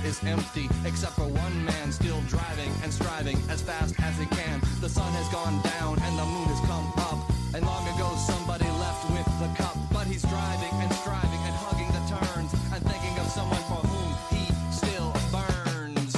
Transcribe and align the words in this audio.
Arena 0.00 0.08
is 0.08 0.24
empty, 0.24 0.68
except 0.84 1.12
for 1.14 1.26
one 1.26 1.64
man 1.64 1.92
still 1.92 2.20
driving 2.28 2.72
and 2.82 2.92
striving 2.92 3.36
as 3.48 3.60
fast 3.62 3.94
as 4.00 4.16
he 4.18 4.26
can. 4.26 4.60
The 4.80 4.88
sun 4.88 5.12
has 5.12 5.28
gone 5.28 5.60
down 5.62 5.98
and 6.02 6.18
the 6.18 6.24
moon 6.24 6.46
has 6.48 6.60
come 6.60 6.92
up. 6.98 7.30
And 7.54 7.64
long 7.66 7.86
ago 7.94 8.14
somebody 8.16 8.64
left 8.64 9.10
with 9.10 9.26
the 9.40 9.62
cup, 9.62 9.76
but 9.92 10.06
he's 10.06 10.22
driving 10.22 10.72
and 10.80 10.92
striving 10.92 11.40
and 11.40 11.54
hugging 11.54 11.88
the 11.88 12.02
turns 12.08 12.52
and 12.72 12.82
thinking 12.84 13.18
of 13.18 13.26
someone 13.26 13.62
for 13.68 13.86
whom 13.86 14.36
he 14.36 14.46
still 14.72 15.12
burns. 15.32 16.16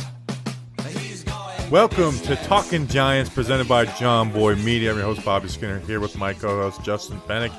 He's 0.98 1.24
going. 1.24 1.70
Welcome 1.70 2.18
to 2.20 2.36
Talking 2.36 2.86
Giants, 2.86 3.30
presented 3.30 3.68
by 3.68 3.86
John 3.86 4.32
Boy 4.32 4.54
Media. 4.56 4.90
I'm 4.90 4.98
your 4.98 5.06
host 5.06 5.24
Bobby 5.24 5.48
Skinner 5.48 5.80
here 5.80 6.00
with 6.00 6.16
my 6.16 6.34
co-host 6.34 6.82
Justin 6.84 7.20
Fennick. 7.22 7.52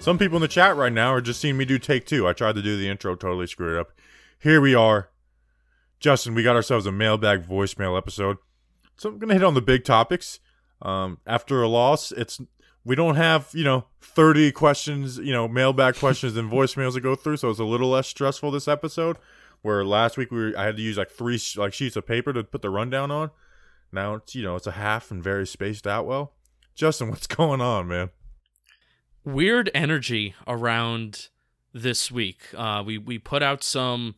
Some 0.00 0.18
people 0.18 0.36
in 0.36 0.42
the 0.42 0.48
chat 0.48 0.76
right 0.76 0.92
now 0.92 1.12
are 1.14 1.20
just 1.20 1.40
seeing 1.40 1.56
me 1.56 1.64
do 1.64 1.78
take 1.78 2.06
two. 2.06 2.26
I 2.26 2.32
tried 2.32 2.56
to 2.56 2.62
do 2.62 2.76
the 2.76 2.88
intro, 2.88 3.14
totally 3.14 3.46
screwed 3.46 3.76
it 3.76 3.80
up. 3.80 3.92
Here 4.38 4.60
we 4.62 4.74
are, 4.74 5.10
Justin. 6.00 6.34
We 6.34 6.42
got 6.42 6.56
ourselves 6.56 6.86
a 6.86 6.92
mailbag 6.92 7.46
voicemail 7.46 7.96
episode. 7.96 8.38
So 8.96 9.08
I'm 9.08 9.18
gonna 9.18 9.34
hit 9.34 9.44
on 9.44 9.54
the 9.54 9.62
big 9.62 9.84
topics. 9.84 10.40
Um, 10.82 11.18
after 11.26 11.62
a 11.62 11.68
loss, 11.68 12.10
it's 12.12 12.40
we 12.84 12.96
don't 12.96 13.16
have 13.16 13.50
you 13.52 13.64
know 13.64 13.84
30 14.00 14.52
questions, 14.52 15.18
you 15.18 15.32
know 15.32 15.46
mailbag 15.46 15.96
questions 15.96 16.36
and 16.36 16.50
voicemails 16.50 16.94
to 16.94 17.00
go 17.00 17.14
through, 17.14 17.36
so 17.36 17.50
it's 17.50 17.60
a 17.60 17.64
little 17.64 17.90
less 17.90 18.08
stressful 18.08 18.50
this 18.50 18.68
episode. 18.68 19.16
Where 19.62 19.84
last 19.84 20.16
week 20.16 20.30
we 20.30 20.38
were, 20.38 20.52
I 20.56 20.64
had 20.64 20.76
to 20.76 20.82
use 20.82 20.96
like 20.96 21.10
three 21.10 21.38
like 21.56 21.74
sheets 21.74 21.96
of 21.96 22.06
paper 22.06 22.32
to 22.32 22.42
put 22.42 22.62
the 22.62 22.70
rundown 22.70 23.10
on. 23.10 23.30
Now 23.92 24.14
it's 24.14 24.34
you 24.34 24.42
know 24.42 24.56
it's 24.56 24.66
a 24.66 24.72
half 24.72 25.10
and 25.10 25.22
very 25.22 25.46
spaced 25.46 25.86
out 25.86 26.06
well. 26.06 26.32
Justin, 26.74 27.08
what's 27.10 27.26
going 27.26 27.60
on, 27.60 27.88
man? 27.88 28.10
weird 29.24 29.70
energy 29.74 30.34
around 30.46 31.28
this 31.72 32.10
week. 32.10 32.42
Uh, 32.56 32.82
we 32.84 32.98
we 32.98 33.18
put 33.18 33.42
out 33.42 33.62
some 33.62 34.14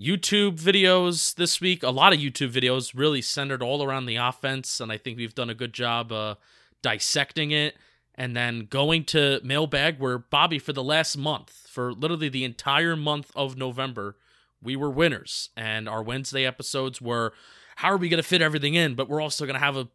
YouTube 0.00 0.60
videos 0.60 1.34
this 1.34 1.60
week. 1.60 1.82
A 1.82 1.90
lot 1.90 2.12
of 2.12 2.18
YouTube 2.18 2.50
videos 2.50 2.92
really 2.94 3.22
centered 3.22 3.62
all 3.62 3.82
around 3.82 4.06
the 4.06 4.16
offense, 4.16 4.80
and 4.80 4.90
I 4.90 4.98
think 4.98 5.16
we've 5.16 5.34
done 5.34 5.50
a 5.50 5.54
good 5.54 5.72
job 5.72 6.10
uh, 6.10 6.34
dissecting 6.82 7.50
it. 7.50 7.76
And 8.16 8.36
then 8.36 8.66
going 8.70 9.04
to 9.06 9.40
mailbag, 9.42 9.98
where 9.98 10.18
Bobby 10.18 10.60
for 10.60 10.72
the 10.72 10.84
last 10.84 11.16
month, 11.16 11.66
for 11.68 11.92
literally 11.92 12.28
the 12.28 12.44
entire 12.44 12.94
month 12.94 13.32
of 13.34 13.56
November, 13.56 14.16
we 14.62 14.76
were 14.76 14.90
winners, 14.90 15.50
and 15.56 15.88
our 15.88 16.02
Wednesday 16.02 16.46
episodes 16.46 17.00
were 17.00 17.32
how 17.76 17.88
are 17.88 17.96
we 17.96 18.08
going 18.08 18.22
to 18.22 18.28
fit 18.28 18.40
everything 18.40 18.74
in, 18.74 18.94
but 18.94 19.08
we're 19.08 19.20
also 19.20 19.46
going 19.46 19.58
to 19.58 19.64
have 19.64 19.76
a, 19.76 19.88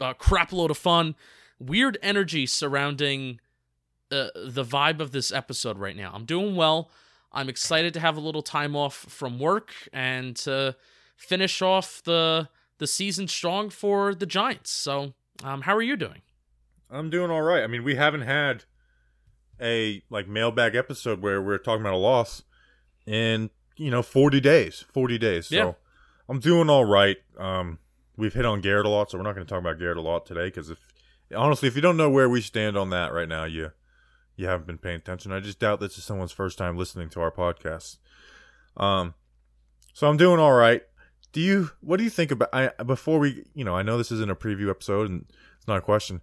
a 0.00 0.14
crap 0.14 0.52
load 0.52 0.72
of 0.72 0.78
fun. 0.78 1.14
Weird 1.60 1.96
energy 2.02 2.44
surrounding 2.46 3.40
uh, 4.10 4.28
the 4.34 4.64
vibe 4.64 4.98
of 4.98 5.12
this 5.12 5.30
episode 5.30 5.78
right 5.78 5.96
now. 5.96 6.10
I'm 6.12 6.24
doing 6.24 6.56
well. 6.56 6.90
I'm 7.32 7.48
excited 7.48 7.94
to 7.94 8.00
have 8.00 8.16
a 8.16 8.20
little 8.20 8.42
time 8.42 8.74
off 8.74 8.94
from 8.94 9.38
work 9.38 9.72
and 9.92 10.36
to 10.36 10.76
finish 11.16 11.62
off 11.62 12.02
the 12.02 12.48
the 12.78 12.86
season 12.86 13.28
strong 13.28 13.68
for 13.70 14.14
the 14.14 14.26
Giants. 14.26 14.70
So, 14.70 15.12
um, 15.44 15.62
how 15.62 15.76
are 15.76 15.82
you 15.82 15.96
doing? 15.96 16.22
I'm 16.90 17.10
doing 17.10 17.30
all 17.30 17.42
right. 17.42 17.62
I 17.62 17.66
mean, 17.66 17.84
we 17.84 17.94
haven't 17.94 18.22
had 18.22 18.64
a 19.60 20.02
like 20.10 20.26
mailbag 20.26 20.74
episode 20.74 21.22
where 21.22 21.40
we're 21.42 21.58
talking 21.58 21.82
about 21.82 21.92
a 21.92 21.98
loss 21.98 22.42
in 23.06 23.50
you 23.76 23.90
know 23.90 24.02
40 24.02 24.40
days. 24.40 24.84
40 24.92 25.18
days. 25.18 25.46
So 25.48 25.56
Yeah. 25.56 25.72
I'm 26.28 26.40
doing 26.40 26.70
all 26.70 26.84
right. 26.84 27.18
Um, 27.38 27.78
we've 28.16 28.34
hit 28.34 28.44
on 28.44 28.60
Garrett 28.60 28.86
a 28.86 28.88
lot, 28.88 29.10
so 29.10 29.18
we're 29.18 29.24
not 29.24 29.34
going 29.34 29.46
to 29.46 29.50
talk 29.50 29.60
about 29.60 29.78
Garrett 29.78 29.96
a 29.96 30.02
lot 30.02 30.26
today 30.26 30.46
because 30.46 30.70
if 30.70 30.78
honestly, 31.36 31.68
if 31.68 31.76
you 31.76 31.82
don't 31.82 31.96
know 31.96 32.10
where 32.10 32.28
we 32.28 32.40
stand 32.40 32.76
on 32.76 32.90
that 32.90 33.12
right 33.12 33.28
now, 33.28 33.44
you 33.44 33.72
you 34.40 34.46
haven't 34.46 34.66
been 34.66 34.78
paying 34.78 34.96
attention. 34.96 35.32
I 35.32 35.40
just 35.40 35.58
doubt 35.58 35.80
this 35.80 35.98
is 35.98 36.04
someone's 36.04 36.32
first 36.32 36.56
time 36.56 36.76
listening 36.76 37.10
to 37.10 37.20
our 37.20 37.30
podcast. 37.30 37.98
Um, 38.76 39.14
so 39.92 40.08
I'm 40.08 40.16
doing 40.16 40.40
all 40.40 40.52
right. 40.52 40.82
Do 41.32 41.40
you? 41.40 41.70
What 41.80 41.98
do 41.98 42.04
you 42.04 42.10
think 42.10 42.30
about? 42.30 42.48
I 42.52 42.70
before 42.82 43.18
we, 43.18 43.44
you 43.54 43.64
know, 43.64 43.76
I 43.76 43.82
know 43.82 43.98
this 43.98 44.10
isn't 44.10 44.30
a 44.30 44.34
preview 44.34 44.70
episode 44.70 45.10
and 45.10 45.26
it's 45.58 45.68
not 45.68 45.76
a 45.76 45.82
question, 45.82 46.22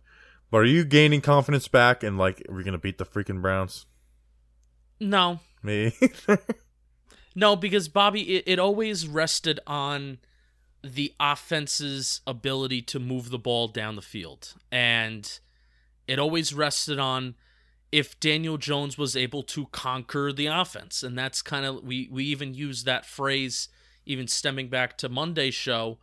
but 0.50 0.58
are 0.58 0.66
you 0.66 0.84
gaining 0.84 1.22
confidence 1.22 1.68
back 1.68 2.04
and 2.04 2.18
like, 2.18 2.44
are 2.50 2.56
we 2.56 2.64
gonna 2.64 2.78
beat 2.80 2.98
the 2.98 3.06
freaking 3.06 3.42
Browns? 3.42 3.86
No, 5.00 5.40
Me? 5.62 5.94
no, 7.36 7.56
because 7.56 7.88
Bobby, 7.88 8.38
it, 8.38 8.44
it 8.48 8.60
always 8.60 9.08
rested 9.08 9.60
on 9.68 10.18
the 10.84 11.14
offense's 11.20 12.22
ability 12.26 12.82
to 12.82 13.00
move 13.00 13.30
the 13.30 13.38
ball 13.38 13.68
down 13.68 13.96
the 13.96 14.02
field, 14.02 14.56
and 14.72 15.40
it 16.08 16.18
always 16.18 16.54
rested 16.54 16.98
on 16.98 17.36
if 17.92 18.20
Daniel 18.20 18.58
Jones 18.58 18.98
was 18.98 19.16
able 19.16 19.44
to 19.44 19.68
conquer 19.68 20.34
the 20.34 20.48
offense, 20.48 21.04
and 21.04 21.18
that's 21.18 21.42
kind 21.42 21.66
of 21.66 21.84
we 21.84 22.10
we 22.12 22.26
even 22.26 22.54
use 22.54 22.84
that 22.84 23.06
phrase 23.06 23.70
even 24.06 24.28
stemming 24.28 24.70
back 24.70 24.98
to 24.98 25.10
Monday's 25.10 25.54
show. 25.54 25.98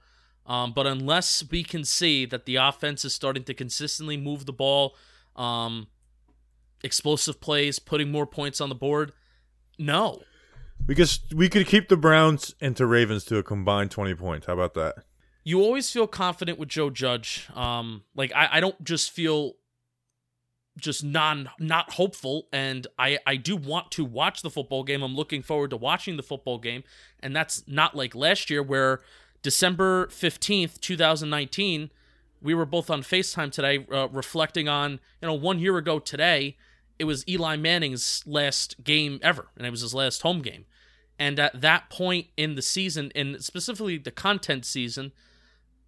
Um, 0.46 0.72
but 0.72 0.86
unless 0.86 1.42
we 1.50 1.62
can 1.62 1.84
see 1.84 2.26
that 2.26 2.44
the 2.44 2.56
offense 2.56 3.04
is 3.04 3.14
starting 3.14 3.44
to 3.44 3.54
consistently 3.54 4.18
move 4.18 4.44
the 4.44 4.52
ball, 4.52 4.94
um, 5.36 5.86
explosive 6.82 7.40
plays, 7.40 7.78
putting 7.78 8.12
more 8.12 8.26
points 8.26 8.60
on 8.60 8.68
the 8.68 8.74
board, 8.74 9.12
no. 9.78 10.22
we 10.86 10.94
could 10.94 11.10
we 11.34 11.48
could 11.48 11.66
keep 11.66 11.88
the 11.88 11.96
Browns 11.96 12.54
and 12.60 12.68
into 12.68 12.86
Ravens 12.86 13.24
to 13.26 13.38
a 13.38 13.42
combined 13.42 13.90
twenty 13.90 14.14
points. 14.14 14.46
How 14.46 14.52
about 14.52 14.74
that? 14.74 15.04
You 15.44 15.60
always 15.60 15.90
feel 15.90 16.06
confident 16.06 16.58
with 16.58 16.68
Joe 16.68 16.90
Judge. 16.90 17.48
Um, 17.54 18.04
like 18.14 18.32
I, 18.34 18.48
I 18.52 18.60
don't 18.60 18.82
just 18.82 19.10
feel 19.10 19.54
just 20.78 21.04
non 21.04 21.50
not 21.58 21.92
hopeful 21.92 22.48
and 22.52 22.86
I 22.98 23.18
I 23.26 23.36
do 23.36 23.56
want 23.56 23.90
to 23.92 24.04
watch 24.04 24.42
the 24.42 24.50
football 24.50 24.82
game. 24.82 25.02
I'm 25.02 25.14
looking 25.14 25.42
forward 25.42 25.70
to 25.70 25.76
watching 25.76 26.16
the 26.16 26.22
football 26.22 26.58
game 26.58 26.84
and 27.20 27.34
that's 27.34 27.62
not 27.66 27.94
like 27.94 28.14
last 28.14 28.50
year 28.50 28.62
where 28.62 29.00
December 29.42 30.06
15th, 30.06 30.80
2019, 30.80 31.90
we 32.40 32.54
were 32.54 32.64
both 32.64 32.90
on 32.90 33.02
FaceTime 33.02 33.52
today 33.52 33.86
uh, 33.92 34.08
reflecting 34.08 34.68
on, 34.68 34.92
you 35.20 35.28
know, 35.28 35.34
1 35.34 35.58
year 35.58 35.76
ago 35.76 35.98
today, 35.98 36.56
it 36.98 37.04
was 37.04 37.26
Eli 37.28 37.56
Manning's 37.56 38.22
last 38.26 38.82
game 38.82 39.20
ever 39.22 39.48
and 39.56 39.66
it 39.66 39.70
was 39.70 39.82
his 39.82 39.94
last 39.94 40.22
home 40.22 40.42
game. 40.42 40.64
And 41.18 41.38
at 41.38 41.60
that 41.60 41.90
point 41.90 42.28
in 42.36 42.56
the 42.56 42.62
season 42.62 43.12
and 43.14 43.42
specifically 43.42 43.98
the 43.98 44.10
content 44.10 44.64
season, 44.64 45.12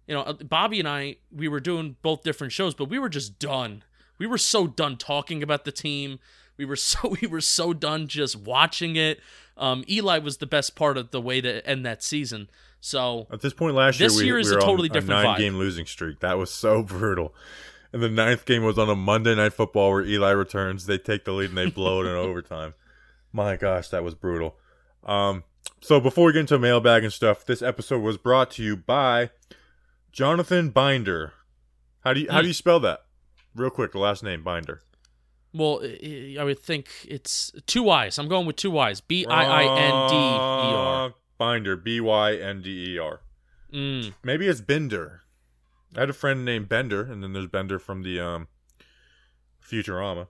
you 0.07 0.15
know, 0.15 0.33
Bobby 0.45 0.79
and 0.79 0.87
I, 0.87 1.17
we 1.31 1.47
were 1.47 1.59
doing 1.59 1.97
both 2.01 2.23
different 2.23 2.53
shows, 2.53 2.73
but 2.73 2.89
we 2.89 2.97
were 2.97 3.09
just 3.09 3.39
done. 3.39 3.83
We 4.17 4.27
were 4.27 4.37
so 4.37 4.67
done 4.67 4.97
talking 4.97 5.43
about 5.43 5.65
the 5.65 5.71
team. 5.71 6.19
We 6.57 6.65
were 6.65 6.75
so 6.75 7.15
we 7.21 7.27
were 7.27 7.41
so 7.41 7.73
done 7.73 8.07
just 8.07 8.35
watching 8.35 8.95
it. 8.95 9.19
Um, 9.57 9.83
Eli 9.89 10.19
was 10.19 10.37
the 10.37 10.45
best 10.45 10.75
part 10.75 10.97
of 10.97 11.11
the 11.11 11.21
way 11.21 11.41
to 11.41 11.65
end 11.67 11.85
that 11.85 12.03
season. 12.03 12.49
So 12.79 13.27
At 13.31 13.41
this 13.41 13.53
point 13.53 13.75
last 13.75 13.97
This 13.97 14.13
year, 14.13 14.21
we, 14.21 14.27
year 14.27 14.39
is 14.39 14.51
we 14.51 14.57
a 14.57 14.59
totally 14.59 14.89
different 14.89 15.19
a 15.19 15.23
vibe. 15.23 15.31
nine-game 15.31 15.55
losing 15.55 15.85
streak. 15.85 16.19
That 16.19 16.37
was 16.37 16.51
so 16.51 16.83
brutal. 16.83 17.33
And 17.91 18.03
the 18.03 18.09
ninth 18.09 18.45
game 18.45 18.63
was 18.63 18.77
on 18.77 18.89
a 18.89 18.95
Monday 18.95 19.33
night 19.33 19.53
football 19.53 19.91
where 19.91 20.03
Eli 20.03 20.31
returns. 20.31 20.85
They 20.85 20.97
take 20.97 21.25
the 21.25 21.31
lead 21.31 21.49
and 21.49 21.57
they 21.57 21.69
blow 21.69 22.01
it 22.01 22.05
in 22.05 22.11
overtime. 22.15 22.73
My 23.33 23.55
gosh, 23.55 23.87
that 23.89 24.03
was 24.03 24.13
brutal. 24.13 24.55
Um, 25.03 25.43
so 25.81 25.99
before 25.99 26.27
we 26.27 26.33
get 26.33 26.41
into 26.41 26.59
mailbag 26.59 27.03
and 27.03 27.13
stuff, 27.13 27.45
this 27.45 27.61
episode 27.61 28.01
was 28.01 28.17
brought 28.17 28.51
to 28.51 28.63
you 28.63 28.75
by 28.77 29.31
Jonathan 30.11 30.69
Binder. 30.69 31.33
How 32.01 32.13
do 32.13 32.21
you 32.21 32.27
how 32.29 32.41
do 32.41 32.47
you 32.47 32.53
spell 32.53 32.79
that? 32.81 33.01
Real 33.57 33.69
quick, 33.69 33.93
last 33.95 34.23
name 34.23 34.43
Binder. 34.43 34.83
well, 35.53 35.81
I 35.83 36.43
would 36.43 36.59
think 36.59 36.89
it's 37.09 37.51
two 37.65 37.83
Y's. 37.83 38.17
I'm 38.19 38.27
going 38.27 38.45
with 38.45 38.55
two 38.55 38.71
Y's. 38.71 39.01
B 39.01 39.25
I 39.25 39.43
I 39.43 39.63
N 39.63 40.09
D 40.09 40.15
E 40.15 40.73
R. 40.75 41.13
Binder, 41.37 41.75
B 41.75 41.99
Y 41.99 42.35
N 42.35 42.61
D 42.61 42.93
E 42.95 42.99
R. 42.99 43.21
Mm. 43.73 44.13
Maybe 44.23 44.47
it's 44.47 44.61
Bender. 44.61 45.23
I 45.95 46.01
had 46.01 46.09
a 46.09 46.13
friend 46.13 46.45
named 46.45 46.69
Bender, 46.69 47.01
and 47.11 47.23
then 47.23 47.33
there's 47.33 47.47
Bender 47.47 47.79
from 47.79 48.03
the 48.03 48.19
um 48.19 48.47
Futurama. 49.63 50.27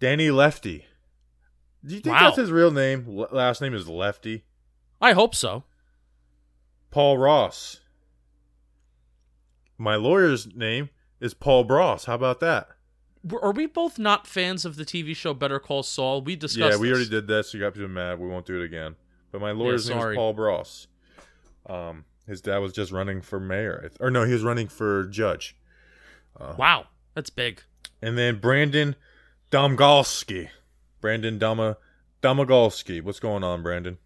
Danny 0.00 0.30
Lefty. 0.30 0.86
Do 1.84 1.94
you 1.94 2.00
think 2.00 2.14
Wow. 2.16 2.22
that's 2.24 2.36
his 2.36 2.50
real 2.50 2.70
name? 2.70 3.06
L- 3.08 3.28
last 3.30 3.60
name 3.60 3.74
is 3.74 3.88
Lefty. 3.88 4.44
I 5.00 5.12
hope 5.12 5.34
so. 5.34 5.64
Paul 6.90 7.18
Ross. 7.18 7.80
My 9.76 9.96
lawyer's 9.96 10.54
name 10.54 10.88
is 11.24 11.32
Paul 11.32 11.64
Bross. 11.64 12.04
How 12.04 12.14
about 12.14 12.40
that? 12.40 12.68
Are 13.40 13.52
we 13.52 13.64
both 13.64 13.98
not 13.98 14.26
fans 14.26 14.66
of 14.66 14.76
the 14.76 14.84
TV 14.84 15.16
show 15.16 15.32
Better 15.32 15.58
Call 15.58 15.82
Saul? 15.82 16.20
We 16.20 16.36
discussed. 16.36 16.74
yeah, 16.74 16.78
we 16.78 16.88
this. 16.88 16.96
already 16.96 17.10
did 17.10 17.26
that, 17.28 17.46
so 17.46 17.56
you 17.56 17.64
got 17.64 17.72
people 17.72 17.88
mad. 17.88 18.20
We 18.20 18.28
won't 18.28 18.44
do 18.44 18.60
it 18.60 18.64
again. 18.64 18.96
But 19.32 19.40
my 19.40 19.52
lawyer's 19.52 19.88
name 19.88 19.98
is 19.98 20.16
Paul 20.16 20.34
Bross. 20.34 20.86
Um, 21.66 22.04
His 22.26 22.42
dad 22.42 22.58
was 22.58 22.74
just 22.74 22.92
running 22.92 23.22
for 23.22 23.40
mayor, 23.40 23.90
or 23.98 24.10
no, 24.10 24.24
he 24.24 24.34
was 24.34 24.42
running 24.42 24.68
for 24.68 25.06
judge. 25.06 25.56
Wow, 26.58 26.88
that's 27.14 27.30
big. 27.30 27.62
And 28.02 28.18
then 28.18 28.38
Brandon 28.38 28.94
Domgalski. 29.50 30.50
Brandon 31.00 31.38
Dama 31.38 31.78
Domagolski. 32.22 33.02
What's 33.02 33.20
going 33.20 33.42
on, 33.42 33.62
Brandon? 33.62 33.96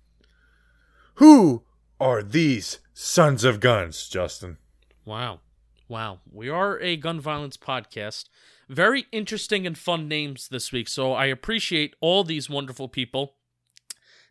Who 1.14 1.64
are 2.00 2.22
these 2.22 2.78
sons 2.94 3.42
of 3.42 3.58
guns, 3.58 4.08
Justin? 4.08 4.58
Wow. 5.04 5.40
Wow. 5.88 6.20
We 6.30 6.48
are 6.50 6.78
a 6.80 6.96
gun 6.96 7.18
violence 7.20 7.56
podcast. 7.56 8.26
Very 8.68 9.06
interesting 9.10 9.66
and 9.66 9.76
fun 9.76 10.06
names 10.06 10.48
this 10.48 10.70
week. 10.70 10.88
So 10.88 11.12
I 11.14 11.26
appreciate 11.26 11.96
all 12.00 12.24
these 12.24 12.50
wonderful 12.50 12.88
people 12.88 13.34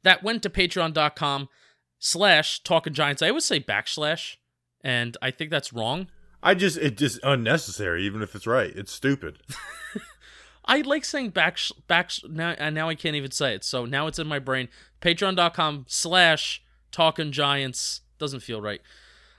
that 0.03 0.23
went 0.23 0.43
to 0.43 0.49
patreon.com 0.49 1.49
slash 1.99 2.61
talking 2.63 2.93
giants. 2.93 3.21
I 3.23 3.29
always 3.29 3.45
say 3.45 3.59
backslash, 3.59 4.35
and 4.81 5.17
I 5.21 5.31
think 5.31 5.49
that's 5.49 5.73
wrong. 5.73 6.07
I 6.43 6.53
just 6.53 6.77
it 6.77 6.97
just 6.97 7.19
unnecessary, 7.23 8.03
even 8.05 8.21
if 8.21 8.35
it's 8.35 8.45
right. 8.45 8.71
It's 8.75 8.91
stupid. 8.91 9.39
I 10.65 10.81
like 10.81 11.05
saying 11.05 11.29
back 11.31 11.57
back 11.87 12.11
now 12.29 12.49
and 12.57 12.75
now 12.75 12.89
I 12.89 12.95
can't 12.95 13.15
even 13.15 13.31
say 13.31 13.55
it. 13.55 13.63
So 13.63 13.85
now 13.85 14.05
it's 14.07 14.19
in 14.19 14.27
my 14.27 14.39
brain. 14.39 14.67
Patreon.com 15.01 15.85
slash 15.87 16.61
talking 16.91 17.31
giants 17.31 18.01
doesn't 18.19 18.41
feel 18.41 18.61
right. 18.61 18.81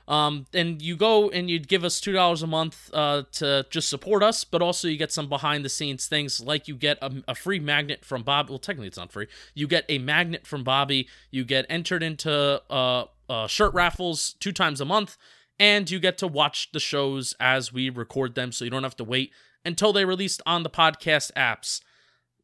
Um, 0.08 0.46
and 0.54 0.80
you 0.80 0.96
go 0.96 1.28
and 1.28 1.50
you'd 1.50 1.68
give 1.68 1.84
us 1.84 2.00
two 2.00 2.12
dollars 2.12 2.42
a 2.42 2.46
month 2.46 2.90
uh, 2.94 3.24
to 3.32 3.66
just 3.68 3.90
support 3.90 4.22
us, 4.22 4.42
but 4.42 4.62
also 4.62 4.88
you 4.88 4.96
get 4.96 5.12
some 5.12 5.28
behind 5.28 5.66
the 5.66 5.68
scenes 5.68 6.06
things 6.06 6.40
like 6.40 6.66
you 6.66 6.74
get 6.76 6.96
a, 7.02 7.12
a 7.28 7.34
free 7.34 7.60
magnet 7.60 8.06
from 8.06 8.22
Bob. 8.22 8.48
Well, 8.48 8.58
technically 8.58 8.88
it's 8.88 8.96
not 8.96 9.12
free. 9.12 9.26
You 9.54 9.68
get 9.68 9.84
a 9.90 9.98
magnet 9.98 10.46
from 10.46 10.64
Bobby. 10.64 11.08
You 11.30 11.44
get 11.44 11.66
entered 11.68 12.02
into 12.02 12.62
uh, 12.70 13.04
uh, 13.28 13.46
shirt 13.48 13.74
raffles 13.74 14.34
two 14.40 14.52
times 14.52 14.80
a 14.80 14.86
month, 14.86 15.18
and 15.58 15.90
you 15.90 16.00
get 16.00 16.16
to 16.18 16.26
watch 16.26 16.72
the 16.72 16.80
shows 16.80 17.34
as 17.38 17.70
we 17.70 17.90
record 17.90 18.34
them, 18.34 18.50
so 18.50 18.64
you 18.64 18.70
don't 18.70 18.84
have 18.84 18.96
to 18.96 19.04
wait 19.04 19.30
until 19.62 19.92
they 19.92 20.06
released 20.06 20.40
on 20.46 20.62
the 20.62 20.70
podcast 20.70 21.32
apps. 21.34 21.82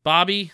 Bobby, 0.03 0.53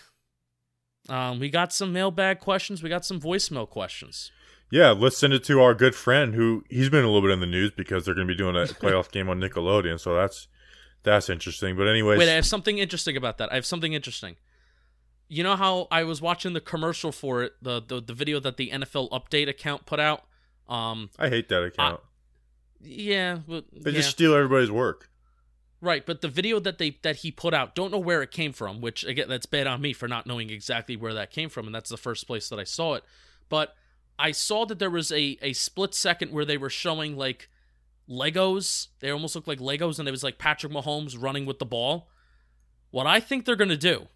um, 1.09 1.39
we 1.39 1.49
got 1.49 1.73
some 1.73 1.91
mailbag 1.91 2.39
questions. 2.39 2.81
We 2.81 2.87
got 2.87 3.03
some 3.03 3.19
voicemail 3.19 3.69
questions. 3.69 4.31
Yeah, 4.71 4.91
let's 4.91 5.17
send 5.17 5.33
it 5.33 5.43
to 5.43 5.61
our 5.61 5.75
good 5.75 5.93
friend 5.93 6.33
who 6.33 6.63
he's 6.69 6.89
been 6.89 7.03
a 7.03 7.07
little 7.07 7.21
bit 7.21 7.31
in 7.31 7.41
the 7.41 7.45
news 7.45 7.71
because 7.75 8.05
they're 8.05 8.15
going 8.15 8.27
to 8.27 8.33
be 8.33 8.37
doing 8.37 8.55
a 8.55 8.59
playoff 8.81 9.11
game 9.11 9.29
on 9.29 9.39
Nickelodeon. 9.39 9.99
So 9.99 10.15
that's 10.15 10.47
that's 11.03 11.29
interesting. 11.29 11.75
But 11.75 11.87
anyways, 11.87 12.17
Wait, 12.17 12.29
I 12.29 12.35
have 12.35 12.45
something 12.45 12.77
interesting 12.77 13.17
about 13.17 13.37
that. 13.37 13.51
I 13.51 13.55
have 13.55 13.65
something 13.65 13.93
interesting. 13.93 14.37
You 15.27 15.43
know 15.43 15.55
how 15.55 15.87
I 15.91 16.03
was 16.03 16.21
watching 16.21 16.53
the 16.53 16.61
commercial 16.61 17.11
for 17.11 17.43
it, 17.43 17.53
the 17.61 17.81
the, 17.85 18.01
the 18.01 18.13
video 18.13 18.39
that 18.39 18.57
the 18.57 18.69
NFL 18.71 19.09
Update 19.11 19.49
account 19.49 19.85
put 19.85 19.99
out. 19.99 20.23
Um, 20.69 21.09
I 21.19 21.27
hate 21.27 21.49
that 21.49 21.63
account. 21.63 21.99
yeah, 22.81 23.39
but 23.45 23.65
they 23.73 23.91
yeah. 23.91 23.97
just 23.97 24.11
steal 24.11 24.33
everybody's 24.33 24.71
work. 24.71 25.09
Right, 25.81 26.05
but 26.05 26.21
the 26.21 26.27
video 26.27 26.59
that 26.59 26.77
they 26.77 26.97
that 27.01 27.17
he 27.17 27.31
put 27.31 27.53
out, 27.53 27.75
don't 27.75 27.91
know 27.91 27.99
where 27.99 28.21
it 28.21 28.31
came 28.31 28.53
from, 28.53 28.79
which 28.79 29.03
again 29.03 29.27
that's 29.27 29.47
bad 29.47 29.67
on 29.67 29.81
me 29.81 29.91
for 29.91 30.07
not 30.07 30.27
knowing 30.27 30.49
exactly 30.49 30.95
where 30.95 31.13
that 31.13 31.31
came 31.31 31.49
from, 31.49 31.65
and 31.65 31.75
that's 31.75 31.89
the 31.89 31.97
first 31.97 32.27
place 32.27 32.47
that 32.49 32.59
I 32.59 32.63
saw 32.63 32.93
it. 32.93 33.03
But 33.49 33.75
I 34.21 34.31
saw 34.31 34.65
that 34.65 34.79
there 34.79 34.89
was 34.89 35.11
a 35.11 35.37
a 35.41 35.53
split 35.53 35.93
second 35.93 36.31
where 36.31 36.45
they 36.45 36.57
were 36.57 36.69
showing 36.69 37.17
like 37.17 37.49
Legos. 38.09 38.87
They 38.99 39.09
almost 39.09 39.35
looked 39.35 39.47
like 39.47 39.59
Legos, 39.59 39.99
and 39.99 40.07
it 40.07 40.11
was 40.11 40.23
like 40.23 40.37
Patrick 40.37 40.71
Mahomes 40.71 41.19
running 41.19 41.45
with 41.45 41.59
the 41.59 41.65
ball. 41.65 42.09
What 42.91 43.07
I 43.07 43.19
think 43.19 43.45
they're 43.45 43.55
gonna 43.55 43.75
do, 43.75 44.07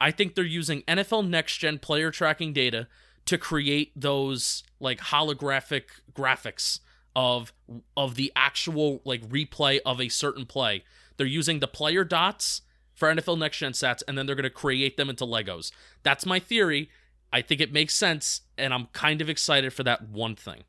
I 0.00 0.10
think 0.10 0.34
they're 0.34 0.44
using 0.44 0.82
NFL 0.82 1.28
Next 1.28 1.58
Gen 1.58 1.78
player 1.78 2.10
tracking 2.10 2.52
data 2.52 2.88
to 3.26 3.36
create 3.36 3.92
those 3.94 4.62
like 4.80 4.98
holographic 4.98 5.84
graphics 6.12 6.80
of 7.14 7.52
of 7.96 8.14
the 8.14 8.32
actual 8.34 9.02
like 9.04 9.28
replay 9.28 9.80
of 9.84 10.00
a 10.00 10.08
certain 10.08 10.46
play. 10.46 10.84
They're 11.16 11.26
using 11.26 11.60
the 11.60 11.68
player 11.68 12.02
dots 12.02 12.62
for 12.94 13.12
NFL 13.12 13.38
Next 13.38 13.58
Gen 13.58 13.72
stats, 13.72 14.02
and 14.06 14.16
then 14.16 14.26
they're 14.26 14.34
going 14.34 14.44
to 14.44 14.50
create 14.50 14.96
them 14.96 15.10
into 15.10 15.24
Legos. 15.24 15.72
That's 16.02 16.26
my 16.26 16.38
theory. 16.38 16.90
I 17.32 17.42
think 17.42 17.60
it 17.60 17.72
makes 17.72 17.94
sense, 17.94 18.40
and 18.58 18.74
I'm 18.74 18.86
kind 18.92 19.20
of 19.20 19.28
excited 19.28 19.72
for 19.72 19.84
that 19.84 20.08
one 20.08 20.34
thing. 20.34 20.64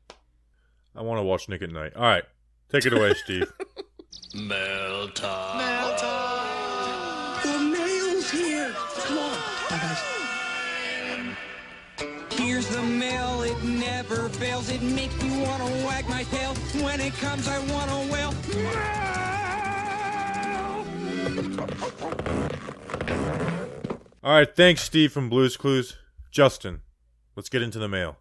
I 0.94 1.02
want 1.02 1.18
to 1.18 1.24
watch 1.24 1.48
Nick 1.48 1.62
at 1.62 1.70
Nite. 1.70 1.96
All 1.96 2.02
right, 2.02 2.24
take 2.70 2.86
it 2.86 2.92
away, 2.92 3.14
Steve. 3.24 3.52
Mail 4.34 5.08
time. 5.10 5.96
The 7.42 7.58
mail's 7.58 8.30
here. 8.30 8.72
Come 8.74 9.18
on. 9.18 9.38
Bye, 9.70 9.78
guys. 9.78 10.02
Here's 12.38 12.68
the 12.68 12.82
mail, 12.82 13.42
it 13.42 13.62
never 13.64 14.28
fails. 14.28 14.70
It 14.70 14.82
makes 14.82 15.20
me 15.22 15.42
want 15.42 15.62
to 15.66 15.86
wag 15.86 16.08
my 16.08 16.22
tail. 16.24 16.54
When 16.84 17.00
it 17.00 17.12
comes, 17.14 17.48
I 17.48 17.58
want 17.72 17.90
to 17.90 18.12
wail. 18.12 18.32
All 24.24 24.32
right, 24.32 24.54
thanks, 24.54 24.82
Steve 24.82 25.12
from 25.12 25.28
Blues 25.28 25.56
Clues. 25.56 25.96
Justin, 26.32 26.80
let's 27.36 27.50
get 27.50 27.60
into 27.60 27.78
the 27.78 27.88
mail. 27.88 28.16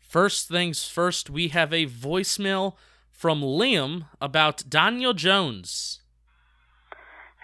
First 0.00 0.48
things 0.48 0.88
first, 0.88 1.28
we 1.28 1.48
have 1.48 1.74
a 1.74 1.84
voicemail 1.86 2.74
from 3.10 3.42
Liam 3.42 4.06
about 4.18 4.64
Daniel 4.66 5.12
Jones. 5.12 6.00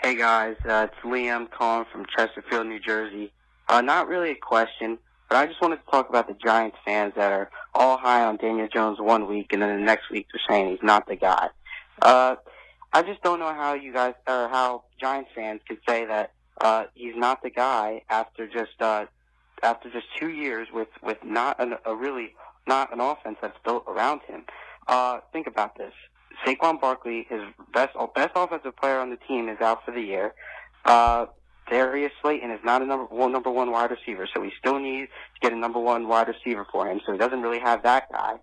Hey 0.02 0.16
guys, 0.16 0.56
uh, 0.64 0.88
it's 0.90 1.04
Liam 1.04 1.50
calling 1.50 1.84
from 1.92 2.06
Chesterfield, 2.16 2.66
New 2.66 2.80
Jersey. 2.80 3.30
Uh, 3.68 3.82
not 3.82 4.08
really 4.08 4.30
a 4.30 4.36
question, 4.36 4.96
but 5.28 5.36
I 5.36 5.46
just 5.46 5.60
wanted 5.60 5.84
to 5.84 5.90
talk 5.90 6.08
about 6.08 6.28
the 6.28 6.36
Giants 6.42 6.78
fans 6.82 7.12
that 7.16 7.30
are 7.30 7.50
all 7.74 7.98
high 7.98 8.24
on 8.24 8.38
Daniel 8.38 8.68
Jones 8.72 8.98
one 8.98 9.28
week 9.28 9.52
and 9.52 9.60
then 9.60 9.78
the 9.78 9.84
next 9.84 10.10
week 10.10 10.28
they're 10.32 10.40
saying 10.48 10.70
he's 10.70 10.82
not 10.82 11.06
the 11.06 11.16
guy. 11.16 11.50
Uh, 12.00 12.36
I 12.94 13.02
just 13.02 13.22
don't 13.22 13.38
know 13.38 13.52
how 13.52 13.74
you 13.74 13.92
guys, 13.92 14.14
or 14.26 14.48
how 14.48 14.84
Giants 14.98 15.28
fans 15.34 15.60
could 15.68 15.78
say 15.86 16.06
that, 16.06 16.32
uh, 16.58 16.84
he's 16.94 17.16
not 17.16 17.42
the 17.42 17.50
guy 17.50 18.00
after 18.08 18.46
just, 18.46 18.80
uh, 18.80 19.04
after 19.62 19.90
just 19.90 20.06
two 20.18 20.30
years 20.30 20.68
with, 20.72 20.88
with 21.02 21.18
not 21.24 21.60
an, 21.60 21.74
a 21.84 21.94
really, 21.94 22.34
not 22.66 22.92
an 22.92 23.00
offense 23.00 23.38
that's 23.40 23.58
built 23.64 23.84
around 23.86 24.20
him. 24.22 24.44
Uh, 24.86 25.20
think 25.32 25.46
about 25.46 25.76
this. 25.76 25.92
Saquon 26.44 26.80
Barkley, 26.80 27.26
his 27.28 27.40
best 27.72 27.96
best 28.14 28.32
offensive 28.36 28.76
player 28.76 28.98
on 28.98 29.10
the 29.10 29.16
team, 29.16 29.48
is 29.48 29.60
out 29.60 29.84
for 29.84 29.92
the 29.92 30.02
year. 30.02 30.34
Uh, 30.84 31.26
Darius 31.70 32.12
Slayton 32.22 32.50
is 32.50 32.60
not 32.64 32.82
a 32.82 32.86
number 32.86 33.06
one 33.06 33.32
number 33.32 33.50
one 33.50 33.70
wide 33.72 33.90
receiver, 33.90 34.28
so 34.32 34.40
we 34.40 34.52
still 34.58 34.78
need 34.78 35.06
to 35.06 35.40
get 35.40 35.52
a 35.52 35.56
number 35.56 35.80
one 35.80 36.06
wide 36.06 36.28
receiver 36.28 36.66
for 36.70 36.86
him. 36.86 37.00
So 37.04 37.12
he 37.12 37.18
doesn't 37.18 37.40
really 37.40 37.58
have 37.58 37.82
that 37.82 38.10
guy. 38.12 38.34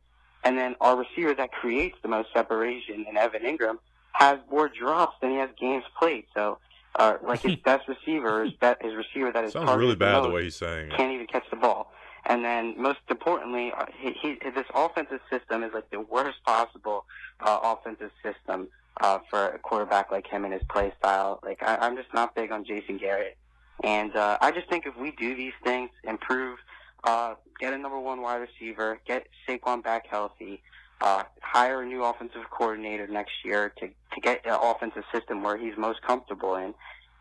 And 0.43 0.57
then 0.57 0.75
our 0.81 0.97
receiver 0.97 1.33
that 1.35 1.51
creates 1.51 1.95
the 2.01 2.09
most 2.09 2.29
separation 2.33 3.05
in 3.07 3.15
Evan 3.15 3.43
Engram 3.43 3.77
has 4.11 4.39
more 4.51 4.69
drops 4.69 5.15
than 5.21 5.31
he 5.31 5.37
has 5.37 5.49
games 5.59 5.83
played. 5.97 6.25
So, 6.33 6.59
uh, 6.95 7.17
like 7.23 7.41
his 7.41 7.55
best 7.65 7.87
receiver 7.87 8.43
is 8.43 8.53
bet 8.53 8.81
his 8.81 8.93
receiver 8.95 9.31
that 9.31 9.43
is 9.43 9.53
Sounds 9.53 9.69
really 9.75 9.95
bad 9.95 10.17
the 10.17 10.21
most 10.23 10.33
way 10.33 10.43
he's 10.45 10.55
saying 10.55 10.91
it. 10.91 10.97
can't 10.97 11.11
even 11.11 11.27
catch 11.27 11.49
the 11.49 11.55
ball. 11.55 11.91
And 12.25 12.43
then, 12.45 12.81
most 12.81 12.99
importantly, 13.09 13.73
uh, 13.77 13.85
he, 13.99 14.13
he, 14.13 14.37
this 14.55 14.65
offensive 14.73 15.19
system 15.29 15.61
is 15.61 15.73
like 15.73 15.89
the 15.89 15.99
worst 15.99 16.41
possible 16.45 17.05
uh, 17.41 17.59
offensive 17.61 18.11
system 18.23 18.69
uh, 19.01 19.19
for 19.29 19.49
a 19.49 19.59
quarterback 19.59 20.09
like 20.09 20.25
him 20.27 20.45
and 20.45 20.53
his 20.53 20.63
play 20.69 20.93
style. 20.99 21.41
Like, 21.43 21.61
I, 21.61 21.75
I'm 21.77 21.97
just 21.97 22.13
not 22.13 22.33
big 22.33 22.51
on 22.51 22.63
Jason 22.63 22.97
Garrett. 22.97 23.37
And 23.83 24.15
uh, 24.15 24.37
I 24.39 24.51
just 24.51 24.69
think 24.69 24.85
if 24.85 24.95
we 24.95 25.11
do 25.11 25.35
these 25.35 25.53
things, 25.65 25.89
improve, 26.05 26.59
uh, 27.03 27.35
get 27.59 27.73
a 27.73 27.77
number 27.77 27.99
one 27.99 28.21
wide 28.21 28.37
receiver, 28.37 28.99
get 29.05 29.27
Saquon 29.45 29.83
back 29.83 30.07
healthy, 30.07 30.61
uh, 31.03 31.23
hire 31.41 31.83
a 31.83 31.85
new 31.85 32.03
offensive 32.03 32.41
coordinator 32.49 33.07
next 33.07 33.33
year 33.45 33.71
to, 33.77 33.87
to 33.87 34.21
get 34.21 34.43
an 34.45 34.57
offensive 34.59 35.03
system 35.13 35.43
where 35.43 35.57
he's 35.57 35.77
most 35.77 36.01
comfortable 36.01 36.55
in, 36.55 36.73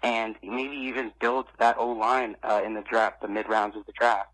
and 0.02 0.36
maybe 0.42 0.74
even 0.74 1.12
build 1.20 1.46
that 1.58 1.76
O 1.76 1.88
line 1.88 2.36
uh, 2.42 2.62
in 2.64 2.72
the 2.72 2.82
draft, 2.82 3.20
the 3.20 3.28
mid 3.28 3.48
rounds 3.48 3.76
of 3.76 3.84
the 3.84 3.92
draft 3.92 4.32